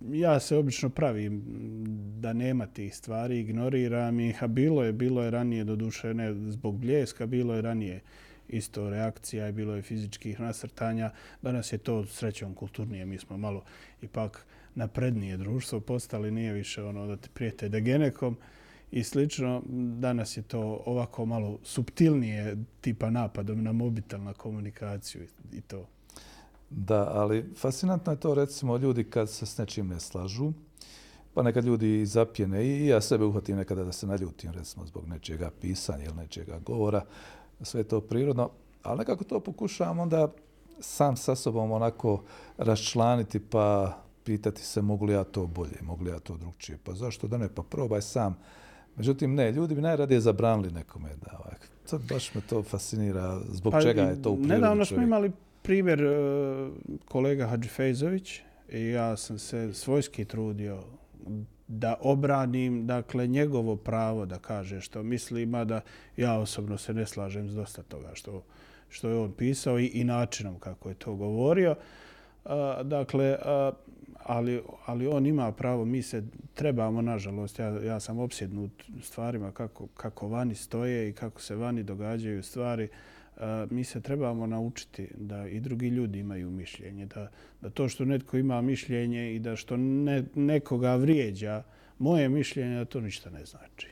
ja 0.01 0.39
se 0.39 0.55
obično 0.55 0.89
pravim 0.89 1.43
da 2.19 2.33
nema 2.33 2.65
tih 2.65 2.95
stvari, 2.95 3.39
ignoriram 3.39 4.19
ih, 4.19 4.43
a 4.43 4.47
bilo 4.47 4.83
je, 4.83 4.93
bilo 4.93 5.23
je 5.23 5.31
ranije 5.31 5.63
do 5.63 5.75
duše, 5.75 6.13
ne 6.13 6.33
zbog 6.33 6.77
bljeska, 6.77 7.25
bilo 7.25 7.55
je 7.55 7.61
ranije 7.61 8.01
isto 8.49 8.89
reakcija 8.89 9.47
i 9.47 9.51
bilo 9.51 9.75
je 9.75 9.81
fizičkih 9.81 10.39
nasrtanja. 10.39 11.11
Danas 11.41 11.73
je 11.73 11.77
to 11.77 12.05
srećom 12.05 12.53
kulturnije, 12.53 13.05
mi 13.05 13.17
smo 13.17 13.37
malo 13.37 13.63
ipak 14.01 14.45
naprednije 14.75 15.37
društvo 15.37 15.79
postali, 15.79 16.31
nije 16.31 16.53
više 16.53 16.83
ono 16.83 17.07
da 17.07 17.17
te 17.17 17.29
prijete 17.33 17.69
degenekom 17.69 18.37
i 18.91 19.03
slično. 19.03 19.63
Danas 19.99 20.37
je 20.37 20.41
to 20.41 20.83
ovako 20.85 21.25
malo 21.25 21.59
subtilnije 21.63 22.57
tipa 22.81 23.09
napadom 23.09 23.63
na 23.63 23.71
mobitel, 23.71 24.23
na 24.23 24.33
komunikaciju 24.33 25.27
i 25.53 25.61
to. 25.61 25.87
Da, 26.69 27.11
ali 27.13 27.53
fascinantno 27.55 28.13
je 28.13 28.19
to 28.19 28.33
recimo 28.33 28.77
ljudi 28.77 29.03
kad 29.03 29.29
se 29.29 29.45
s 29.45 29.57
nečim 29.57 29.87
ne 29.87 29.99
slažu, 29.99 30.51
pa 31.33 31.43
nekad 31.43 31.65
ljudi 31.65 32.05
zapjene 32.05 32.65
i 32.65 32.87
ja 32.87 33.01
sebe 33.01 33.25
uhvatim 33.25 33.57
nekada 33.57 33.83
da 33.83 33.91
se 33.91 34.07
naljutim 34.07 34.51
recimo 34.51 34.85
zbog 34.85 35.07
nečega 35.07 35.51
pisanja 35.61 36.05
ili 36.05 36.15
nečega 36.15 36.59
govora, 36.59 37.05
sve 37.61 37.83
to 37.83 38.01
prirodno, 38.01 38.49
ali 38.83 38.97
nekako 38.97 39.23
to 39.23 39.39
pokušavam 39.39 39.99
onda 39.99 40.27
sam 40.79 41.17
sa 41.17 41.35
sobom 41.35 41.71
onako 41.71 42.23
raščlaniti 42.57 43.39
pa 43.39 43.97
pitati 44.23 44.61
se 44.61 44.81
mogu 44.81 45.05
li 45.05 45.13
ja 45.13 45.23
to 45.23 45.47
bolje, 45.47 45.77
mogu 45.81 46.03
li 46.03 46.09
ja 46.09 46.19
to 46.19 46.37
drugčije, 46.37 46.77
pa 46.83 46.93
zašto 46.93 47.27
da 47.27 47.37
ne, 47.37 47.49
pa 47.55 47.63
probaj 47.63 48.01
sam. 48.01 48.37
Međutim, 48.95 49.35
ne, 49.35 49.51
ljudi 49.51 49.75
bi 49.75 49.81
najradije 49.81 50.21
zabranili 50.21 50.71
nekome 50.71 51.09
da 51.15 51.37
ovak. 51.39 51.69
To 51.89 51.99
baš 52.09 52.35
me 52.35 52.41
to 52.41 52.63
fascinira, 52.63 53.39
zbog 53.51 53.71
pa, 53.71 53.81
čega 53.81 54.01
je 54.01 54.21
to 54.21 54.31
u 54.31 54.35
prirodi 54.35 54.53
Nedavno 54.53 54.85
smo 54.85 55.01
imali 55.01 55.31
primjer 55.69 56.01
e, 56.01 56.09
kolega 57.05 57.47
Hadži 57.47 57.69
Fejzović 57.69 58.41
i 58.69 58.87
ja 58.87 59.17
sam 59.17 59.39
se 59.39 59.73
svojski 59.73 60.25
trudio 60.25 60.83
da 61.67 61.95
obranim 62.01 62.87
dakle 62.87 63.27
njegovo 63.27 63.75
pravo 63.75 64.25
da 64.25 64.39
kaže 64.39 64.81
što 64.81 65.03
misli, 65.03 65.45
da 65.45 65.81
ja 66.17 66.39
osobno 66.39 66.77
se 66.77 66.93
ne 66.93 67.05
slažem 67.05 67.49
s 67.49 67.53
dosta 67.53 67.83
toga 67.83 68.09
što, 68.13 68.43
što 68.89 69.09
je 69.09 69.17
on 69.17 69.31
pisao 69.31 69.79
i, 69.79 69.85
i 69.85 70.03
načinom 70.03 70.59
kako 70.59 70.89
je 70.89 70.95
to 70.95 71.15
govorio. 71.15 71.75
A, 72.45 72.83
dakle, 72.83 73.37
a, 73.45 73.71
ali, 74.23 74.61
ali 74.85 75.07
on 75.07 75.25
ima 75.25 75.51
pravo, 75.51 75.85
mi 75.85 76.01
se 76.01 76.23
trebamo, 76.53 77.01
nažalost, 77.01 77.59
ja, 77.59 77.67
ja 77.67 77.99
sam 77.99 78.19
opsjednut 78.19 78.71
stvarima 79.01 79.51
kako, 79.51 79.87
kako 79.87 80.27
vani 80.27 80.55
stoje 80.55 81.09
i 81.09 81.13
kako 81.13 81.41
se 81.41 81.55
vani 81.55 81.83
događaju 81.83 82.43
stvari. 82.43 82.83
Uh, 82.83 83.18
mi 83.69 83.83
se 83.83 84.01
trebamo 84.01 84.47
naučiti 84.47 85.07
da 85.17 85.47
i 85.47 85.59
drugi 85.59 85.87
ljudi 85.87 86.19
imaju 86.19 86.51
mišljenje. 86.51 87.05
Da, 87.05 87.31
da 87.61 87.69
to 87.69 87.89
što 87.89 88.05
netko 88.05 88.37
ima 88.37 88.61
mišljenje 88.61 89.35
i 89.35 89.39
da 89.39 89.55
što 89.55 89.77
ne, 89.77 90.23
nekoga 90.35 90.95
vrijeđa, 90.95 91.63
moje 91.99 92.29
mišljenje 92.29 92.75
da 92.75 92.85
to 92.85 93.01
ništa 93.01 93.29
ne 93.29 93.45
znači. 93.45 93.87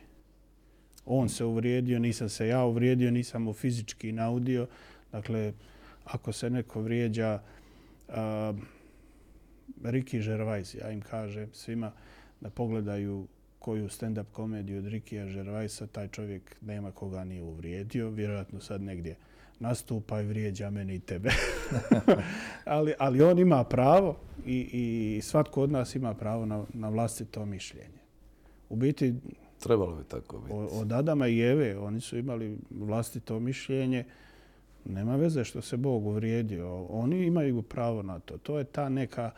On 1.06 1.30
se 1.30 1.45
uvrijedio, 1.45 2.00
nisam 2.00 2.30
se 2.30 2.48
ja 2.48 2.66
uvrijedio, 2.66 3.12
nisam 3.12 3.43
mu 3.43 3.54
fizički 3.54 4.12
naudio. 4.12 4.68
Dakle, 5.12 5.54
ako 6.06 6.32
se 6.32 6.50
neko 6.50 6.82
vrijeđa, 6.82 7.41
uh, 8.08 8.16
Ricky 9.84 10.26
Gervais, 10.26 10.76
ja 10.76 10.91
im 10.91 11.02
kažem 11.02 11.50
svima 11.54 11.91
da 12.41 12.50
pogledaju 12.50 13.28
koju 13.60 13.89
stand-up 13.89 14.26
komediju 14.32 14.78
od 14.78 14.88
Rikija 14.88 15.28
Žervajsa, 15.28 15.88
taj 15.88 16.08
čovjek 16.08 16.56
nema 16.62 16.91
koga 16.91 17.24
nije 17.24 17.43
uvrijedio, 17.43 18.10
vjerojatno 18.10 18.60
sad 18.60 18.82
negdje 18.82 19.16
nastupa 19.60 20.22
i 20.22 20.26
vrijeđa 20.26 20.70
mene 20.70 20.95
i 20.95 20.99
tebe. 20.99 21.30
ali, 22.66 22.93
ali 22.99 23.22
on 23.22 23.39
ima 23.39 23.64
pravo 23.64 24.18
i, 24.45 24.70
i 24.72 25.22
svatko 25.22 25.62
od 25.62 25.72
nas 25.72 25.95
ima 25.95 26.14
pravo 26.14 26.45
na, 26.45 26.66
na 26.74 26.89
vlastito 26.89 27.45
mišljenje. 27.45 27.99
U 28.70 28.76
biti... 28.76 29.16
Trebalo 29.60 29.95
bi 29.95 30.03
tako 30.03 30.39
biti. 30.39 30.53
Od 30.72 30.91
Adama 30.91 31.28
i 31.28 31.41
Eve, 31.41 31.78
oni 31.78 32.01
su 32.01 32.18
imali 32.18 32.58
vlastito 32.70 33.39
mišljenje. 33.39 34.05
Nema 34.86 35.16
veze 35.16 35.43
što 35.43 35.62
se 35.62 35.78
Bog 35.78 36.05
uvrijedio. 36.05 36.86
Oni 36.86 37.26
imaju 37.26 37.62
pravo 37.62 38.03
na 38.03 38.20
to. 38.20 38.38
To 38.38 38.58
je 38.58 38.64
ta 38.64 38.89
neka 38.89 39.32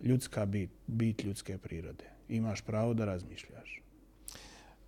ljudska 0.00 0.46
bit, 0.46 0.70
bit 0.86 1.24
ljudske 1.24 1.58
prirode. 1.58 2.04
Imaš 2.28 2.60
pravo 2.60 2.94
da 2.94 3.04
razmišljaš. 3.04 3.82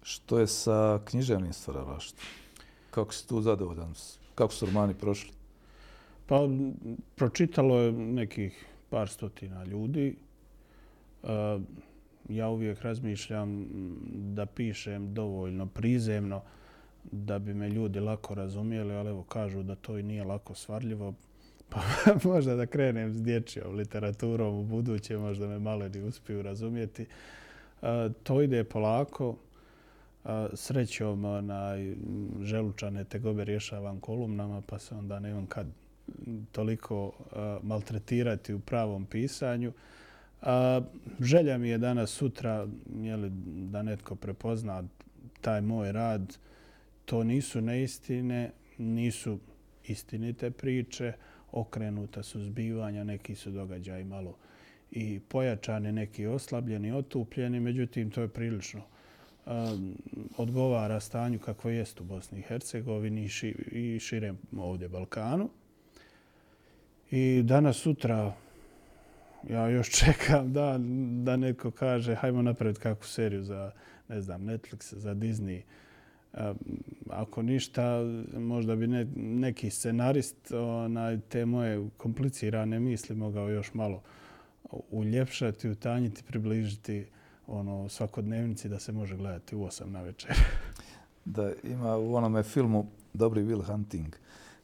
Što 0.03 0.39
je 0.39 0.47
sa 0.47 1.01
književnim 1.05 1.53
stvaralaštvom? 1.53 2.27
Kako 2.91 3.13
si 3.13 3.29
tu 3.29 3.41
zadovoljan 3.41 3.95
Kako 4.35 4.53
su 4.53 4.67
romani 4.67 4.95
prošli? 4.95 5.33
Pa, 6.27 6.41
pročitalo 7.15 7.79
je 7.81 7.93
nekih 7.93 8.67
par 8.91 9.09
stotina 9.09 9.65
ljudi. 9.65 10.17
E, 11.23 11.59
ja 12.29 12.49
uvijek 12.49 12.83
razmišljam 12.83 13.67
da 14.35 14.47
pišem 14.47 15.15
dovoljno 15.15 15.67
prizemno 15.67 16.43
da 17.13 17.39
bi 17.39 17.55
me 17.55 17.69
ljudi 17.69 18.01
lako 18.01 18.35
razumijeli, 18.35 18.95
ali 18.95 19.11
evo 19.11 19.23
kažu 19.23 19.63
da 19.63 19.75
to 19.75 19.99
i 19.99 20.03
nije 20.03 20.25
lako 20.25 20.55
svarljivo. 20.55 21.15
Pa 21.71 21.81
možda 22.25 22.55
da 22.55 22.67
krenem 22.67 23.13
s 23.13 23.23
dječjom 23.23 23.75
literaturom 23.75 24.55
u 24.55 24.65
buduće, 24.65 25.19
možda 25.19 25.47
me 25.47 25.59
malo 25.59 25.89
ne 25.89 26.05
uspiju 26.05 26.43
razumijeti. 26.43 27.03
E, 27.03 27.07
to 28.23 28.43
ide 28.43 28.65
polako 28.65 29.37
srećom 30.55 31.23
na 31.47 31.75
želučane 32.43 33.05
tegobe 33.05 33.45
rješavam 33.45 34.01
kolumnama, 34.01 34.63
pa 34.67 34.79
se 34.79 34.95
onda 34.95 35.21
nemam 35.21 35.47
kad 35.47 35.67
toliko 36.53 37.13
maltretirati 37.63 38.55
u 38.55 38.61
pravom 38.61 39.07
pisanju. 39.07 39.73
Želja 41.21 41.59
mi 41.59 41.69
je 41.69 41.79
danas 41.79 42.11
sutra 42.11 42.69
jeli, 43.03 43.31
da 43.47 43.83
netko 43.83 44.15
prepozna 44.15 44.85
taj 45.41 45.61
moj 45.61 45.93
rad. 45.93 46.39
To 47.05 47.25
nisu 47.25 47.61
neistine, 47.61 48.51
nisu 48.79 49.39
istinite 49.85 50.51
priče, 50.51 51.13
okrenuta 51.53 52.23
su 52.23 52.41
zbivanja, 52.41 53.05
neki 53.05 53.35
su 53.35 53.51
događaji 53.51 54.05
malo 54.05 54.37
i 54.91 55.21
pojačani, 55.29 55.93
neki 55.93 56.27
oslabljeni, 56.27 56.93
otupljeni, 56.93 57.61
međutim 57.61 58.11
to 58.11 58.21
je 58.21 58.29
prilično 58.29 58.83
odgovara 60.37 61.01
stanju 61.01 61.39
kako 61.39 61.71
jest 61.71 62.01
u 62.01 62.05
Bosni 62.05 62.39
i 62.39 62.43
Hercegovini 62.43 63.29
i 63.73 63.99
širem 64.01 64.39
ovdje 64.57 64.89
Balkanu. 64.89 65.49
I 67.11 67.43
danas, 67.43 67.77
sutra, 67.77 68.33
ja 69.49 69.69
još 69.69 69.91
čekam 70.01 70.53
da, 70.53 70.81
da 71.25 71.37
neko 71.37 71.71
kaže 71.71 72.15
hajmo 72.15 72.43
napraviti 72.43 72.81
kakvu 72.81 73.05
seriju 73.05 73.43
za 73.43 73.73
ne 74.09 74.21
znam, 74.21 74.43
Netflix, 74.43 74.95
za 74.95 75.15
Disney. 75.15 75.61
Ako 77.11 77.43
ništa, 77.43 78.01
možda 78.39 78.77
bi 78.77 78.87
ne, 78.87 79.07
neki 79.17 79.71
scenarist 79.71 80.53
onaj, 80.53 81.21
te 81.29 81.47
moje 81.47 81.89
komplicirane 81.97 82.81
misli 82.81 83.17
mogao 83.17 83.49
još 83.49 83.75
malo 83.75 84.03
uljepšati, 84.91 85.69
utanjiti, 85.69 86.23
približiti 86.23 87.07
ono 87.47 87.89
svakodnevnici 87.89 88.69
da 88.69 88.79
se 88.79 88.93
može 88.93 89.17
gledati 89.17 89.57
u 89.57 89.61
8 89.61 89.85
na 89.87 90.03
večer. 90.03 90.31
Da 91.25 91.53
ima 91.63 91.97
u 91.97 92.15
onome 92.15 92.43
filmu 92.43 92.87
Dobri 93.13 93.43
Will 93.43 93.67
Hunting, 93.67 94.17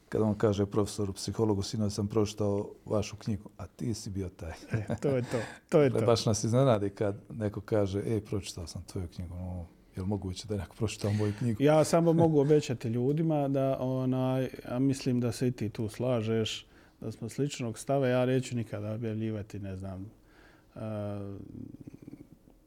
kada 0.09 0.25
on 0.25 0.35
kaže 0.35 0.65
profesoru 0.65 1.13
psihologu, 1.13 1.61
sino 1.61 1.89
sam 1.89 2.07
pročitao 2.07 2.69
vašu 2.85 3.15
knjigu, 3.15 3.49
a 3.57 3.67
ti 3.67 3.93
si 3.93 4.09
bio 4.09 4.29
taj. 4.29 4.51
E, 4.71 4.95
to 5.01 5.09
je 5.09 5.21
to. 5.21 5.37
to, 5.69 5.81
je 5.81 5.89
to. 5.89 6.05
Baš 6.05 6.25
nas 6.25 6.43
iznenadi 6.43 6.89
kad 6.89 7.15
neko 7.29 7.61
kaže, 7.61 8.03
ej, 8.05 8.21
pročitao 8.21 8.67
sam 8.67 8.83
tvoju 8.83 9.07
knjigu. 9.07 9.35
No, 9.35 9.65
je 9.95 10.01
li 10.01 10.07
moguće 10.07 10.47
da 10.47 10.57
neko 10.57 10.75
pročitao 10.75 11.13
moju 11.13 11.33
knjigu? 11.39 11.63
Ja 11.63 11.83
samo 11.83 12.13
mogu 12.13 12.39
obećati 12.39 12.87
ljudima 12.87 13.47
da, 13.47 13.77
ona, 13.79 14.47
a 14.65 14.79
mislim 14.79 15.19
da 15.19 15.31
se 15.31 15.47
i 15.47 15.51
ti 15.51 15.69
tu 15.69 15.89
slažeš, 15.89 16.65
da 17.01 17.11
smo 17.11 17.29
sličnog 17.29 17.77
stava. 17.77 18.07
Ja 18.07 18.25
neću 18.25 18.55
nikada 18.55 18.93
objavljivati, 18.93 19.59
ne 19.59 19.75
znam, 19.75 20.11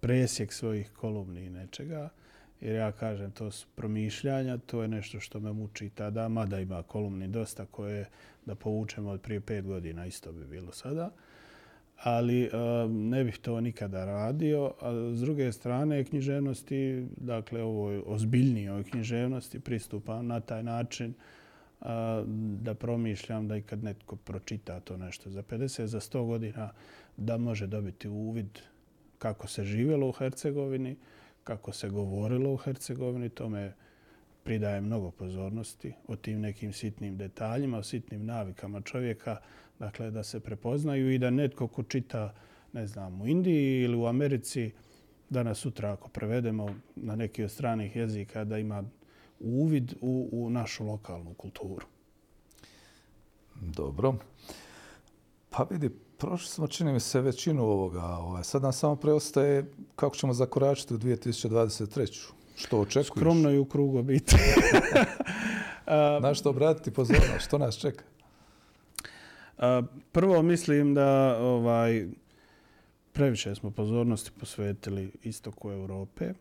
presjek 0.04 0.52
svojih 0.52 0.90
kolumni 0.90 1.44
i 1.44 1.50
nečega. 1.50 2.08
Jer 2.60 2.76
ja 2.76 2.92
kažem, 2.92 3.30
to 3.30 3.50
su 3.50 3.66
promišljanja, 3.74 4.58
to 4.58 4.82
je 4.82 4.88
nešto 4.88 5.20
što 5.20 5.40
me 5.40 5.52
muči 5.52 5.90
tada, 5.90 6.28
mada 6.28 6.60
ima 6.60 6.82
kolumni 6.82 7.28
dosta 7.28 7.66
koje 7.66 8.08
da 8.46 8.54
povučemo 8.54 9.10
od 9.10 9.20
prije 9.20 9.40
pet 9.40 9.66
godina, 9.66 10.06
isto 10.06 10.32
bi 10.32 10.44
bilo 10.44 10.72
sada. 10.72 11.10
Ali 11.96 12.42
e, 12.42 12.50
ne 12.88 13.24
bih 13.24 13.38
to 13.38 13.60
nikada 13.60 14.04
radio. 14.04 14.72
A 14.80 15.12
s 15.14 15.20
druge 15.20 15.52
strane, 15.52 16.04
književnosti, 16.04 17.06
dakle, 17.16 17.62
ovoj 17.62 18.02
ozbiljnijoj 18.06 18.84
književnosti 18.84 19.60
pristupam 19.60 20.26
na 20.26 20.40
taj 20.40 20.62
način 20.62 21.10
e, 21.10 21.84
da 22.60 22.74
promišljam 22.74 23.48
da 23.48 23.56
i 23.56 23.62
kad 23.62 23.84
netko 23.84 24.16
pročita 24.16 24.80
to 24.80 24.96
nešto 24.96 25.30
za 25.30 25.42
50, 25.42 25.84
za 25.84 26.00
100 26.00 26.26
godina, 26.26 26.70
da 27.16 27.38
može 27.38 27.66
dobiti 27.66 28.08
uvid 28.08 28.58
kako 29.24 29.48
se 29.48 29.64
živjelo 29.64 30.08
u 30.08 30.12
Hercegovini, 30.12 30.96
kako 31.44 31.72
se 31.72 31.88
govorilo 31.88 32.52
u 32.52 32.56
Hercegovini, 32.56 33.28
tome 33.28 33.72
pridaje 34.42 34.80
mnogo 34.80 35.10
pozornosti 35.10 35.92
o 36.08 36.16
tim 36.16 36.40
nekim 36.40 36.72
sitnim 36.72 37.16
detaljima, 37.16 37.78
o 37.78 37.82
sitnim 37.82 38.26
navikama 38.26 38.80
čovjeka, 38.80 39.36
dakle 39.78 40.10
da 40.10 40.22
se 40.22 40.40
prepoznaju 40.40 41.10
i 41.10 41.18
da 41.18 41.30
netko 41.30 41.68
ko 41.68 41.82
čita 41.82 42.34
ne 42.72 42.86
znam, 42.86 43.20
u 43.20 43.26
Indiji 43.26 43.82
ili 43.82 43.96
u 43.96 44.06
Americi, 44.06 44.70
danas 45.30 45.58
sutra 45.58 45.92
ako 45.92 46.08
prevedemo 46.08 46.74
na 46.96 47.16
neki 47.16 47.44
od 47.44 47.50
stranih 47.50 47.96
jezika, 47.96 48.44
da 48.44 48.58
ima 48.58 48.84
uvid 49.40 49.94
u, 50.00 50.28
u 50.32 50.50
našu 50.50 50.84
lokalnu 50.84 51.34
kulturu. 51.34 51.86
Dobro. 53.54 54.18
Pa 55.50 55.66
vidi, 55.70 55.90
prošli 56.18 56.48
smo, 56.48 56.66
čini 56.66 56.92
mi 56.92 57.00
se, 57.00 57.20
većinu 57.20 57.62
ovoga. 57.62 58.04
Ovaj. 58.04 58.44
Sad 58.44 58.62
nam 58.62 58.72
samo 58.72 58.96
preostaje 58.96 59.64
kako 59.96 60.16
ćemo 60.16 60.32
zakoračiti 60.32 60.94
u 60.94 60.98
2023. 60.98 62.32
Što 62.56 62.80
očekuješ? 62.80 63.06
Skromno 63.06 63.50
i 63.50 63.58
u 63.58 63.64
krugu 63.64 64.02
biti. 64.02 64.36
Na 66.22 66.34
što 66.34 66.50
obratiti 66.50 66.90
pozornost? 66.90 67.46
Što 67.46 67.58
nas 67.58 67.78
čeka? 67.78 68.04
Prvo 70.12 70.42
mislim 70.42 70.94
da 70.94 71.38
ovaj 71.40 72.06
previše 73.12 73.54
smo 73.54 73.70
pozornosti 73.70 74.30
posvetili 74.40 75.12
istoku 75.22 75.70
Europe. 75.70 76.32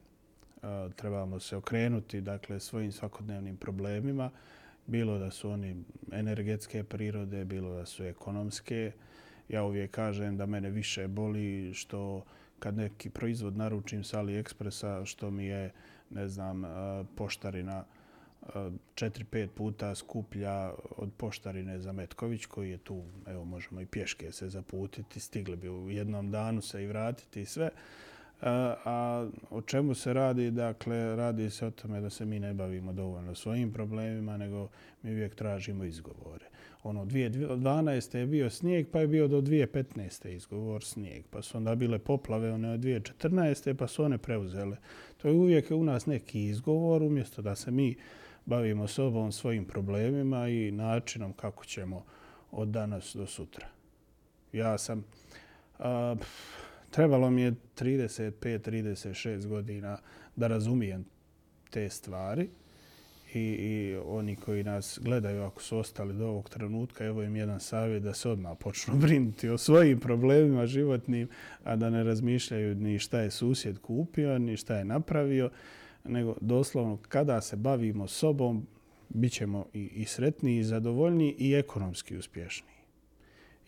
Trebamo 0.95 1.39
se 1.39 1.55
okrenuti 1.55 2.21
dakle 2.21 2.59
svojim 2.59 2.91
svakodnevnim 2.91 3.57
problemima, 3.57 4.30
bilo 4.88 5.17
da 5.17 5.32
su 5.32 5.49
oni 5.49 5.76
energetske 6.11 6.84
prirode, 6.84 7.45
bilo 7.45 7.74
da 7.74 7.86
su 7.86 8.03
ekonomske. 8.03 8.91
Ja 9.50 9.64
uvijek 9.64 9.91
kažem 9.91 10.38
da 10.38 10.46
mene 10.46 10.70
više 10.70 11.08
boli 11.08 11.74
što 11.74 12.24
kad 12.60 12.78
neki 12.78 13.10
proizvod 13.10 13.58
naručim 13.58 14.04
sa 14.04 14.20
AliExpressa, 14.20 15.06
što 15.06 15.32
mi 15.32 15.46
je, 15.46 15.72
ne 16.10 16.28
znam, 16.28 16.66
e, 16.66 16.68
poštarina 17.16 17.84
e, 17.84 18.48
četiri, 18.96 19.24
pet 19.24 19.52
puta 19.56 19.96
skuplja 19.96 20.72
od 20.98 21.10
poštarine 21.18 21.80
za 21.80 21.91
Metković, 21.91 22.46
koji 22.46 22.72
je 22.72 22.78
tu, 22.78 23.04
evo 23.28 23.46
možemo 23.46 23.82
i 23.82 23.86
pješke 23.86 24.32
se 24.32 24.50
zaputiti, 24.50 25.20
stigli 25.20 25.56
bi 25.56 25.70
u 25.70 25.89
jednom 25.89 26.32
danu 26.32 26.62
se 26.62 26.84
i 26.84 26.88
vratiti 26.88 27.41
i 27.41 27.46
sve. 27.46 27.66
E, 27.66 27.72
a 28.86 29.30
o 29.50 29.62
čemu 29.62 29.96
se 29.96 30.14
radi? 30.14 30.52
Dakle, 30.52 31.16
radi 31.16 31.50
se 31.50 31.66
o 31.66 31.72
tome 31.72 32.02
da 32.02 32.10
se 32.10 32.26
mi 32.26 32.39
ne 32.39 32.54
bavimo 32.54 32.94
dovoljno 32.94 33.36
svojim 33.36 33.74
problemima, 33.74 34.38
nego 34.38 34.70
mi 35.02 35.12
uvijek 35.12 35.36
tražimo 35.36 35.84
izgovore. 35.84 36.46
Ono, 36.84 37.05
2012. 37.05 38.17
je 38.17 38.25
bio 38.25 38.49
snijeg, 38.49 38.88
pa 38.91 38.99
je 38.99 39.07
bio 39.07 39.27
do 39.27 39.41
2015. 39.41 40.27
izgovor 40.27 40.84
snijeg. 40.84 41.25
Pa 41.29 41.41
su 41.41 41.57
onda 41.57 41.75
bile 41.75 41.99
poplave, 41.99 42.51
one 42.51 42.73
od 42.73 42.79
2014. 42.79 43.73
pa 43.73 43.88
su 43.88 44.03
one 44.03 44.17
preuzele. 44.17 44.77
To 45.17 45.27
je 45.27 45.34
uvijek 45.34 45.71
u 45.71 45.84
nas 45.84 46.05
neki 46.05 46.43
izgovor, 46.43 47.03
umjesto 47.03 47.41
da 47.41 47.55
se 47.55 47.71
mi 47.71 47.95
bavimo 48.45 48.88
sobom, 48.88 49.31
svojim 49.31 49.65
problemima 49.65 50.47
i 50.47 50.71
načinom 50.71 51.34
kako 51.34 51.65
ćemo 51.65 52.05
od 52.51 52.67
danas 52.67 53.15
do 53.15 53.27
sutra. 53.27 53.67
Ja 54.53 54.77
sam... 54.77 55.05
A, 55.79 56.15
trebalo 56.91 57.29
mi 57.29 57.41
je 57.41 57.55
35-36 57.75 59.47
godina 59.47 59.97
da 60.36 60.47
razumijem 60.47 61.05
te 61.69 61.89
stvari 61.89 62.49
i, 63.36 63.39
i 63.39 63.97
oni 64.05 64.36
koji 64.36 64.63
nas 64.63 64.99
gledaju 65.01 65.43
ako 65.43 65.61
su 65.61 65.77
ostali 65.77 66.13
do 66.13 66.27
ovog 66.27 66.49
trenutka, 66.49 67.05
evo 67.05 67.23
im 67.23 67.36
jedan 67.36 67.59
savjet 67.59 68.03
da 68.03 68.13
se 68.13 68.29
odmah 68.29 68.57
počnu 68.59 68.95
brinuti 69.01 69.49
o 69.49 69.57
svojim 69.57 69.99
problemima 69.99 70.67
životnim, 70.67 71.27
a 71.63 71.75
da 71.75 71.89
ne 71.89 72.03
razmišljaju 72.03 72.75
ni 72.75 72.99
šta 72.99 73.19
je 73.19 73.31
susjed 73.31 73.79
kupio, 73.79 74.39
ni 74.39 74.57
šta 74.57 74.77
je 74.77 74.86
napravio, 74.86 75.49
nego 76.03 76.36
doslovno 76.41 76.97
kada 77.09 77.41
se 77.41 77.55
bavimo 77.55 78.07
sobom, 78.07 78.67
bit 79.09 79.31
ćemo 79.31 79.65
i, 79.73 79.79
i 79.79 80.05
sretniji, 80.05 80.59
i 80.59 80.63
zadovoljniji 80.63 81.36
i 81.38 81.53
ekonomski 81.53 82.17
uspješniji. 82.17 82.73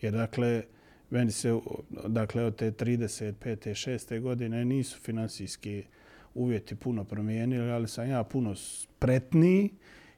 Jer 0.00 0.12
dakle, 0.12 0.62
meni 1.10 1.32
se 1.32 1.58
dakle, 2.06 2.44
od 2.44 2.56
te 2.56 2.70
35. 2.70 3.34
6. 3.88 4.20
godine 4.20 4.64
nisu 4.64 5.00
finansijski 5.00 5.84
uvjeti 6.36 6.74
puno 6.74 7.04
promijenili, 7.04 7.70
ali 7.70 7.88
sam 7.88 8.08
ja 8.08 8.24
puno 8.24 8.54
spretniji 8.54 9.70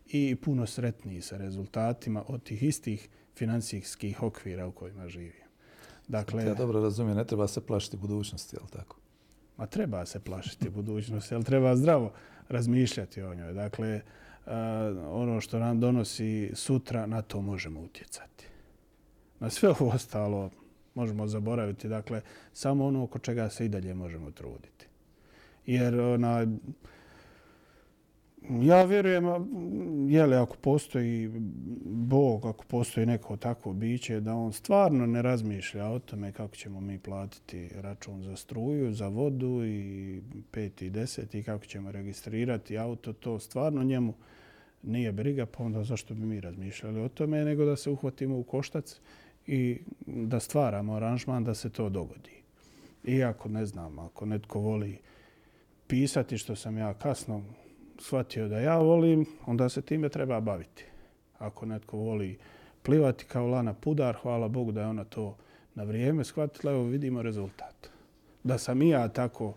i 0.06 0.36
puno 0.36 0.66
sretniji 0.66 1.20
sa 1.20 1.36
rezultatima 1.36 2.24
od 2.26 2.42
tih 2.42 2.62
istih 2.62 3.08
finansijskih 3.36 4.22
okvira 4.22 4.66
u 4.66 4.72
kojima 4.72 5.08
živim. 5.08 5.48
Dakle, 6.08 6.44
ja 6.44 6.54
dobro 6.54 6.82
razumijem, 6.82 7.16
ne 7.16 7.24
treba 7.24 7.48
se 7.48 7.66
plašiti 7.66 7.96
budućnosti, 7.96 8.56
je 8.56 8.60
li 8.60 8.68
tako? 8.68 8.96
Ma 9.56 9.66
treba 9.66 10.06
se 10.06 10.20
plašiti 10.20 10.70
budućnosti, 10.70 11.34
ali 11.34 11.44
treba 11.44 11.76
zdravo 11.76 12.12
razmišljati 12.48 13.22
o 13.22 13.34
njoj. 13.34 13.52
Dakle, 13.52 14.00
ono 15.10 15.40
što 15.40 15.58
nam 15.58 15.80
donosi 15.80 16.50
sutra, 16.54 17.06
na 17.06 17.22
to 17.22 17.40
možemo 17.40 17.80
utjecati. 17.80 18.46
Na 19.40 19.50
sve 19.50 19.68
ovo 19.68 19.88
ostalo 19.88 20.50
možemo 20.94 21.26
zaboraviti. 21.26 21.88
Dakle, 21.88 22.20
samo 22.52 22.86
ono 22.86 23.02
oko 23.02 23.18
čega 23.18 23.50
se 23.50 23.64
i 23.64 23.68
dalje 23.68 23.94
možemo 23.94 24.30
truditi. 24.30 24.87
Jer 25.68 26.00
ona, 26.00 26.46
ja 28.62 28.84
vjerujem, 28.84 29.24
jeli, 30.10 30.36
ako 30.36 30.56
postoji 30.56 31.30
Bog, 31.84 32.46
ako 32.46 32.64
postoji 32.64 33.06
neko 33.06 33.36
takvo 33.36 33.72
biće, 33.72 34.20
da 34.20 34.34
on 34.34 34.52
stvarno 34.52 35.06
ne 35.06 35.22
razmišlja 35.22 35.86
o 35.86 35.98
tome 35.98 36.32
kako 36.32 36.56
ćemo 36.56 36.80
mi 36.80 36.98
platiti 36.98 37.68
račun 37.74 38.22
za 38.22 38.36
struju, 38.36 38.94
za 38.94 39.08
vodu 39.08 39.64
i 39.64 40.20
pet 40.50 40.82
i 40.82 40.90
deseti, 40.90 41.42
kako 41.42 41.64
ćemo 41.64 41.92
registrirati 41.92 42.78
auto, 42.78 43.12
to 43.12 43.38
stvarno 43.38 43.82
njemu 43.82 44.14
nije 44.82 45.12
briga, 45.12 45.46
pa 45.46 45.64
onda 45.64 45.84
zašto 45.84 46.14
bi 46.14 46.26
mi 46.26 46.40
razmišljali 46.40 47.00
o 47.00 47.08
tome, 47.08 47.44
nego 47.44 47.64
da 47.64 47.76
se 47.76 47.90
uhvatimo 47.90 48.38
u 48.38 48.42
koštac 48.42 49.00
i 49.46 49.78
da 50.06 50.40
stvaramo 50.40 50.94
aranžman 50.94 51.44
da 51.44 51.54
se 51.54 51.70
to 51.70 51.88
dogodi. 51.88 52.42
Iako, 53.04 53.48
ne 53.48 53.66
znam, 53.66 53.98
ako 53.98 54.26
netko 54.26 54.60
voli 54.60 54.98
pisati 55.88 56.38
što 56.38 56.56
sam 56.56 56.78
ja 56.78 56.94
kasno 56.94 57.42
shvatio 57.98 58.48
da 58.48 58.58
ja 58.58 58.78
volim, 58.78 59.26
onda 59.46 59.68
se 59.68 59.82
time 59.82 60.08
treba 60.08 60.40
baviti. 60.40 60.84
Ako 61.38 61.66
netko 61.66 61.96
voli 61.96 62.38
plivati 62.82 63.24
kao 63.24 63.46
lana 63.46 63.74
pudar, 63.74 64.16
hvala 64.22 64.48
Bogu 64.48 64.72
da 64.72 64.80
je 64.80 64.86
ona 64.86 65.04
to 65.04 65.36
na 65.74 65.84
vrijeme 65.84 66.24
shvatila, 66.24 66.72
evo 66.72 66.82
vidimo 66.82 67.22
rezultat. 67.22 67.90
Da 68.44 68.58
sam 68.58 68.82
i 68.82 68.88
ja 68.88 69.08
tako 69.08 69.54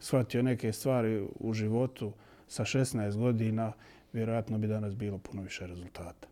shvatio 0.00 0.42
neke 0.42 0.72
stvari 0.72 1.26
u 1.40 1.52
životu 1.52 2.12
sa 2.48 2.64
16 2.64 3.16
godina, 3.16 3.72
vjerojatno 4.12 4.58
bi 4.58 4.66
danas 4.66 4.94
bilo 4.94 5.18
puno 5.18 5.42
više 5.42 5.66
rezultata. 5.66 6.28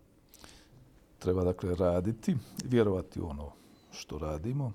Treba 1.19 1.45
dakle 1.45 1.75
raditi, 1.75 2.37
vjerovati 2.65 3.21
u 3.21 3.27
ono 3.27 3.53
što 3.93 4.19
radimo, 4.19 4.73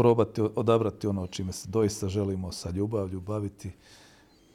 probati 0.00 0.40
odabrati 0.40 1.06
ono 1.06 1.26
čime 1.26 1.52
se 1.52 1.68
doista 1.68 2.08
želimo 2.08 2.52
sa 2.52 2.70
ljubavlju 2.70 3.20
baviti. 3.20 3.70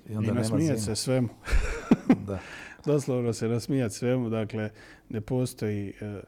I, 0.09 0.15
onda 0.15 0.31
I 0.31 0.35
nasmijati 0.35 0.81
se 0.81 0.95
svemu. 0.95 1.29
da. 2.27 2.39
Doslovno 2.85 3.33
se 3.33 3.47
nasmijati 3.47 3.95
svemu. 3.95 4.29
Dakle, 4.29 4.69
ne 5.09 5.21
postoji... 5.21 5.93
Uh, 6.01 6.23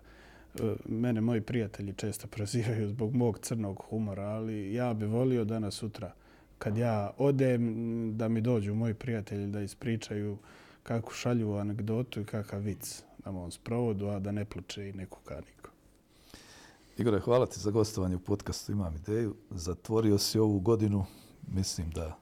mene 0.85 1.21
moji 1.21 1.41
prijatelji 1.41 1.93
često 1.93 2.27
prozivaju 2.35 2.89
zbog 2.89 3.15
mog 3.15 3.39
crnog 3.39 3.83
humora, 3.89 4.23
ali 4.23 4.73
ja 4.73 4.93
bi 4.93 5.05
volio 5.05 5.45
danas 5.45 5.73
sutra 5.73 6.13
kad 6.57 6.77
ja 6.77 7.11
odem 7.17 8.17
da 8.17 8.27
mi 8.27 8.41
dođu 8.41 8.73
moji 8.73 8.93
prijatelji 8.93 9.47
da 9.47 9.61
ispričaju 9.61 10.37
kako 10.83 11.13
šalju 11.13 11.53
anegdotu 11.53 12.21
i 12.21 12.25
kakav 12.25 12.59
vic 12.59 13.03
na 13.25 13.31
mom 13.31 13.51
sprovodu, 13.51 14.07
a 14.07 14.19
da 14.19 14.31
ne 14.31 14.45
plače 14.45 14.89
i 14.89 14.93
neku 14.93 15.19
kaniku. 15.23 15.56
Igore, 16.99 17.19
hvala 17.19 17.45
ti 17.45 17.59
za 17.59 17.71
gostovanje 17.71 18.15
u 18.15 18.19
podcastu 18.19 18.71
Imam 18.71 18.95
ideju. 18.95 19.35
Zatvorio 19.49 20.17
si 20.17 20.39
ovu 20.39 20.59
godinu. 20.59 21.05
Mislim 21.47 21.89
da 21.89 22.19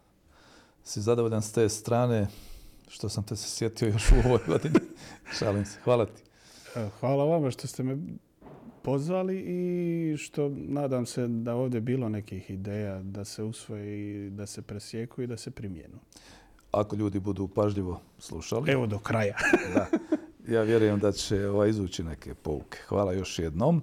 si 0.83 1.01
zadovoljan 1.01 1.41
s 1.41 1.51
te 1.51 1.69
strane 1.69 2.27
što 2.87 3.09
sam 3.09 3.23
te 3.23 3.35
se 3.35 3.49
sjetio 3.49 3.87
još 3.87 4.11
u 4.11 4.15
ovoj 4.25 4.39
godini. 4.47 4.79
Šalim 5.39 5.65
se. 5.65 5.79
Hvala 5.83 6.05
ti. 6.05 6.23
E, 6.75 6.89
hvala 6.99 7.25
vama 7.25 7.51
što 7.51 7.67
ste 7.67 7.83
me 7.83 7.97
pozvali 8.81 9.39
i 9.39 10.17
što 10.17 10.49
nadam 10.49 11.05
se 11.05 11.27
da 11.27 11.55
ovdje 11.55 11.81
bilo 11.81 12.09
nekih 12.09 12.49
ideja 12.49 13.01
da 13.03 13.25
se 13.25 13.43
usvoje 13.43 14.25
i 14.25 14.29
da 14.29 14.45
se 14.45 14.61
presjeku 14.61 15.21
i 15.21 15.27
da 15.27 15.37
se 15.37 15.51
primijenu. 15.51 15.97
Ako 16.71 16.95
ljudi 16.95 17.19
budu 17.19 17.47
pažljivo 17.47 18.01
slušali. 18.19 18.71
Evo 18.71 18.87
do 18.87 18.99
kraja. 18.99 19.35
da. 19.73 19.87
Ja 20.53 20.61
vjerujem 20.61 20.99
da 20.99 21.11
će 21.11 21.47
ovaj 21.47 21.69
izući 21.69 22.03
neke 22.03 22.33
pouke. 22.33 22.77
Hvala 22.87 23.13
još 23.13 23.39
jednom. 23.39 23.81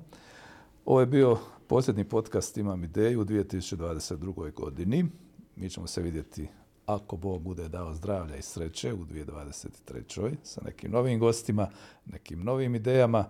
Ovo 0.85 1.01
je 1.01 1.07
bio 1.07 1.39
posljednji 1.67 2.05
podcast 2.05 2.57
Imam 2.57 2.85
ideju 2.85 3.21
u 3.21 3.25
2022. 3.25 4.53
godini. 4.53 5.05
Mi 5.57 5.71
ćemo 5.71 5.87
se 5.87 6.03
vidjeti 6.03 6.49
ako 6.87 7.17
Bog 7.17 7.43
bude 7.43 7.69
dao 7.69 7.95
zdravlja 7.95 8.37
i 8.37 8.43
sreće 8.43 8.93
u 8.93 9.05
2023. 9.05 10.35
sa 10.43 10.61
nekim 10.65 10.91
novim 10.91 11.21
gostima, 11.21 11.69
nekim 12.07 12.43
novim 12.45 12.75
idejama. 12.75 13.25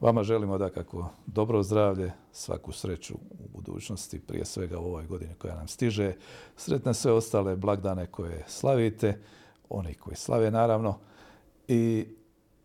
Vama 0.00 0.22
želimo 0.22 0.58
da 0.58 0.70
kako 0.70 1.10
dobro 1.26 1.62
zdravlje, 1.62 2.12
svaku 2.32 2.72
sreću 2.72 3.14
u 3.14 3.48
budućnosti, 3.54 4.20
prije 4.20 4.44
svega 4.44 4.78
u 4.78 4.84
ovoj 4.84 5.06
godini 5.06 5.34
koja 5.34 5.56
nam 5.56 5.68
stiže. 5.68 6.14
Sretne 6.56 6.94
sve 6.94 7.12
ostale 7.12 7.56
blagdane 7.56 8.06
koje 8.06 8.44
slavite, 8.48 9.20
oni 9.68 9.94
koji 9.94 10.16
slave 10.16 10.50
naravno. 10.50 10.98
I 11.68 12.06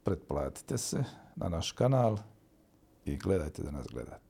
pretplatite 0.04 0.78
se 0.78 1.04
na 1.36 1.50
naš 1.50 1.72
kanal 1.72 2.18
i 3.06 3.18
gledajte 3.18 3.64
da 3.64 3.72
nas 3.72 3.88
gledate. 3.92 4.29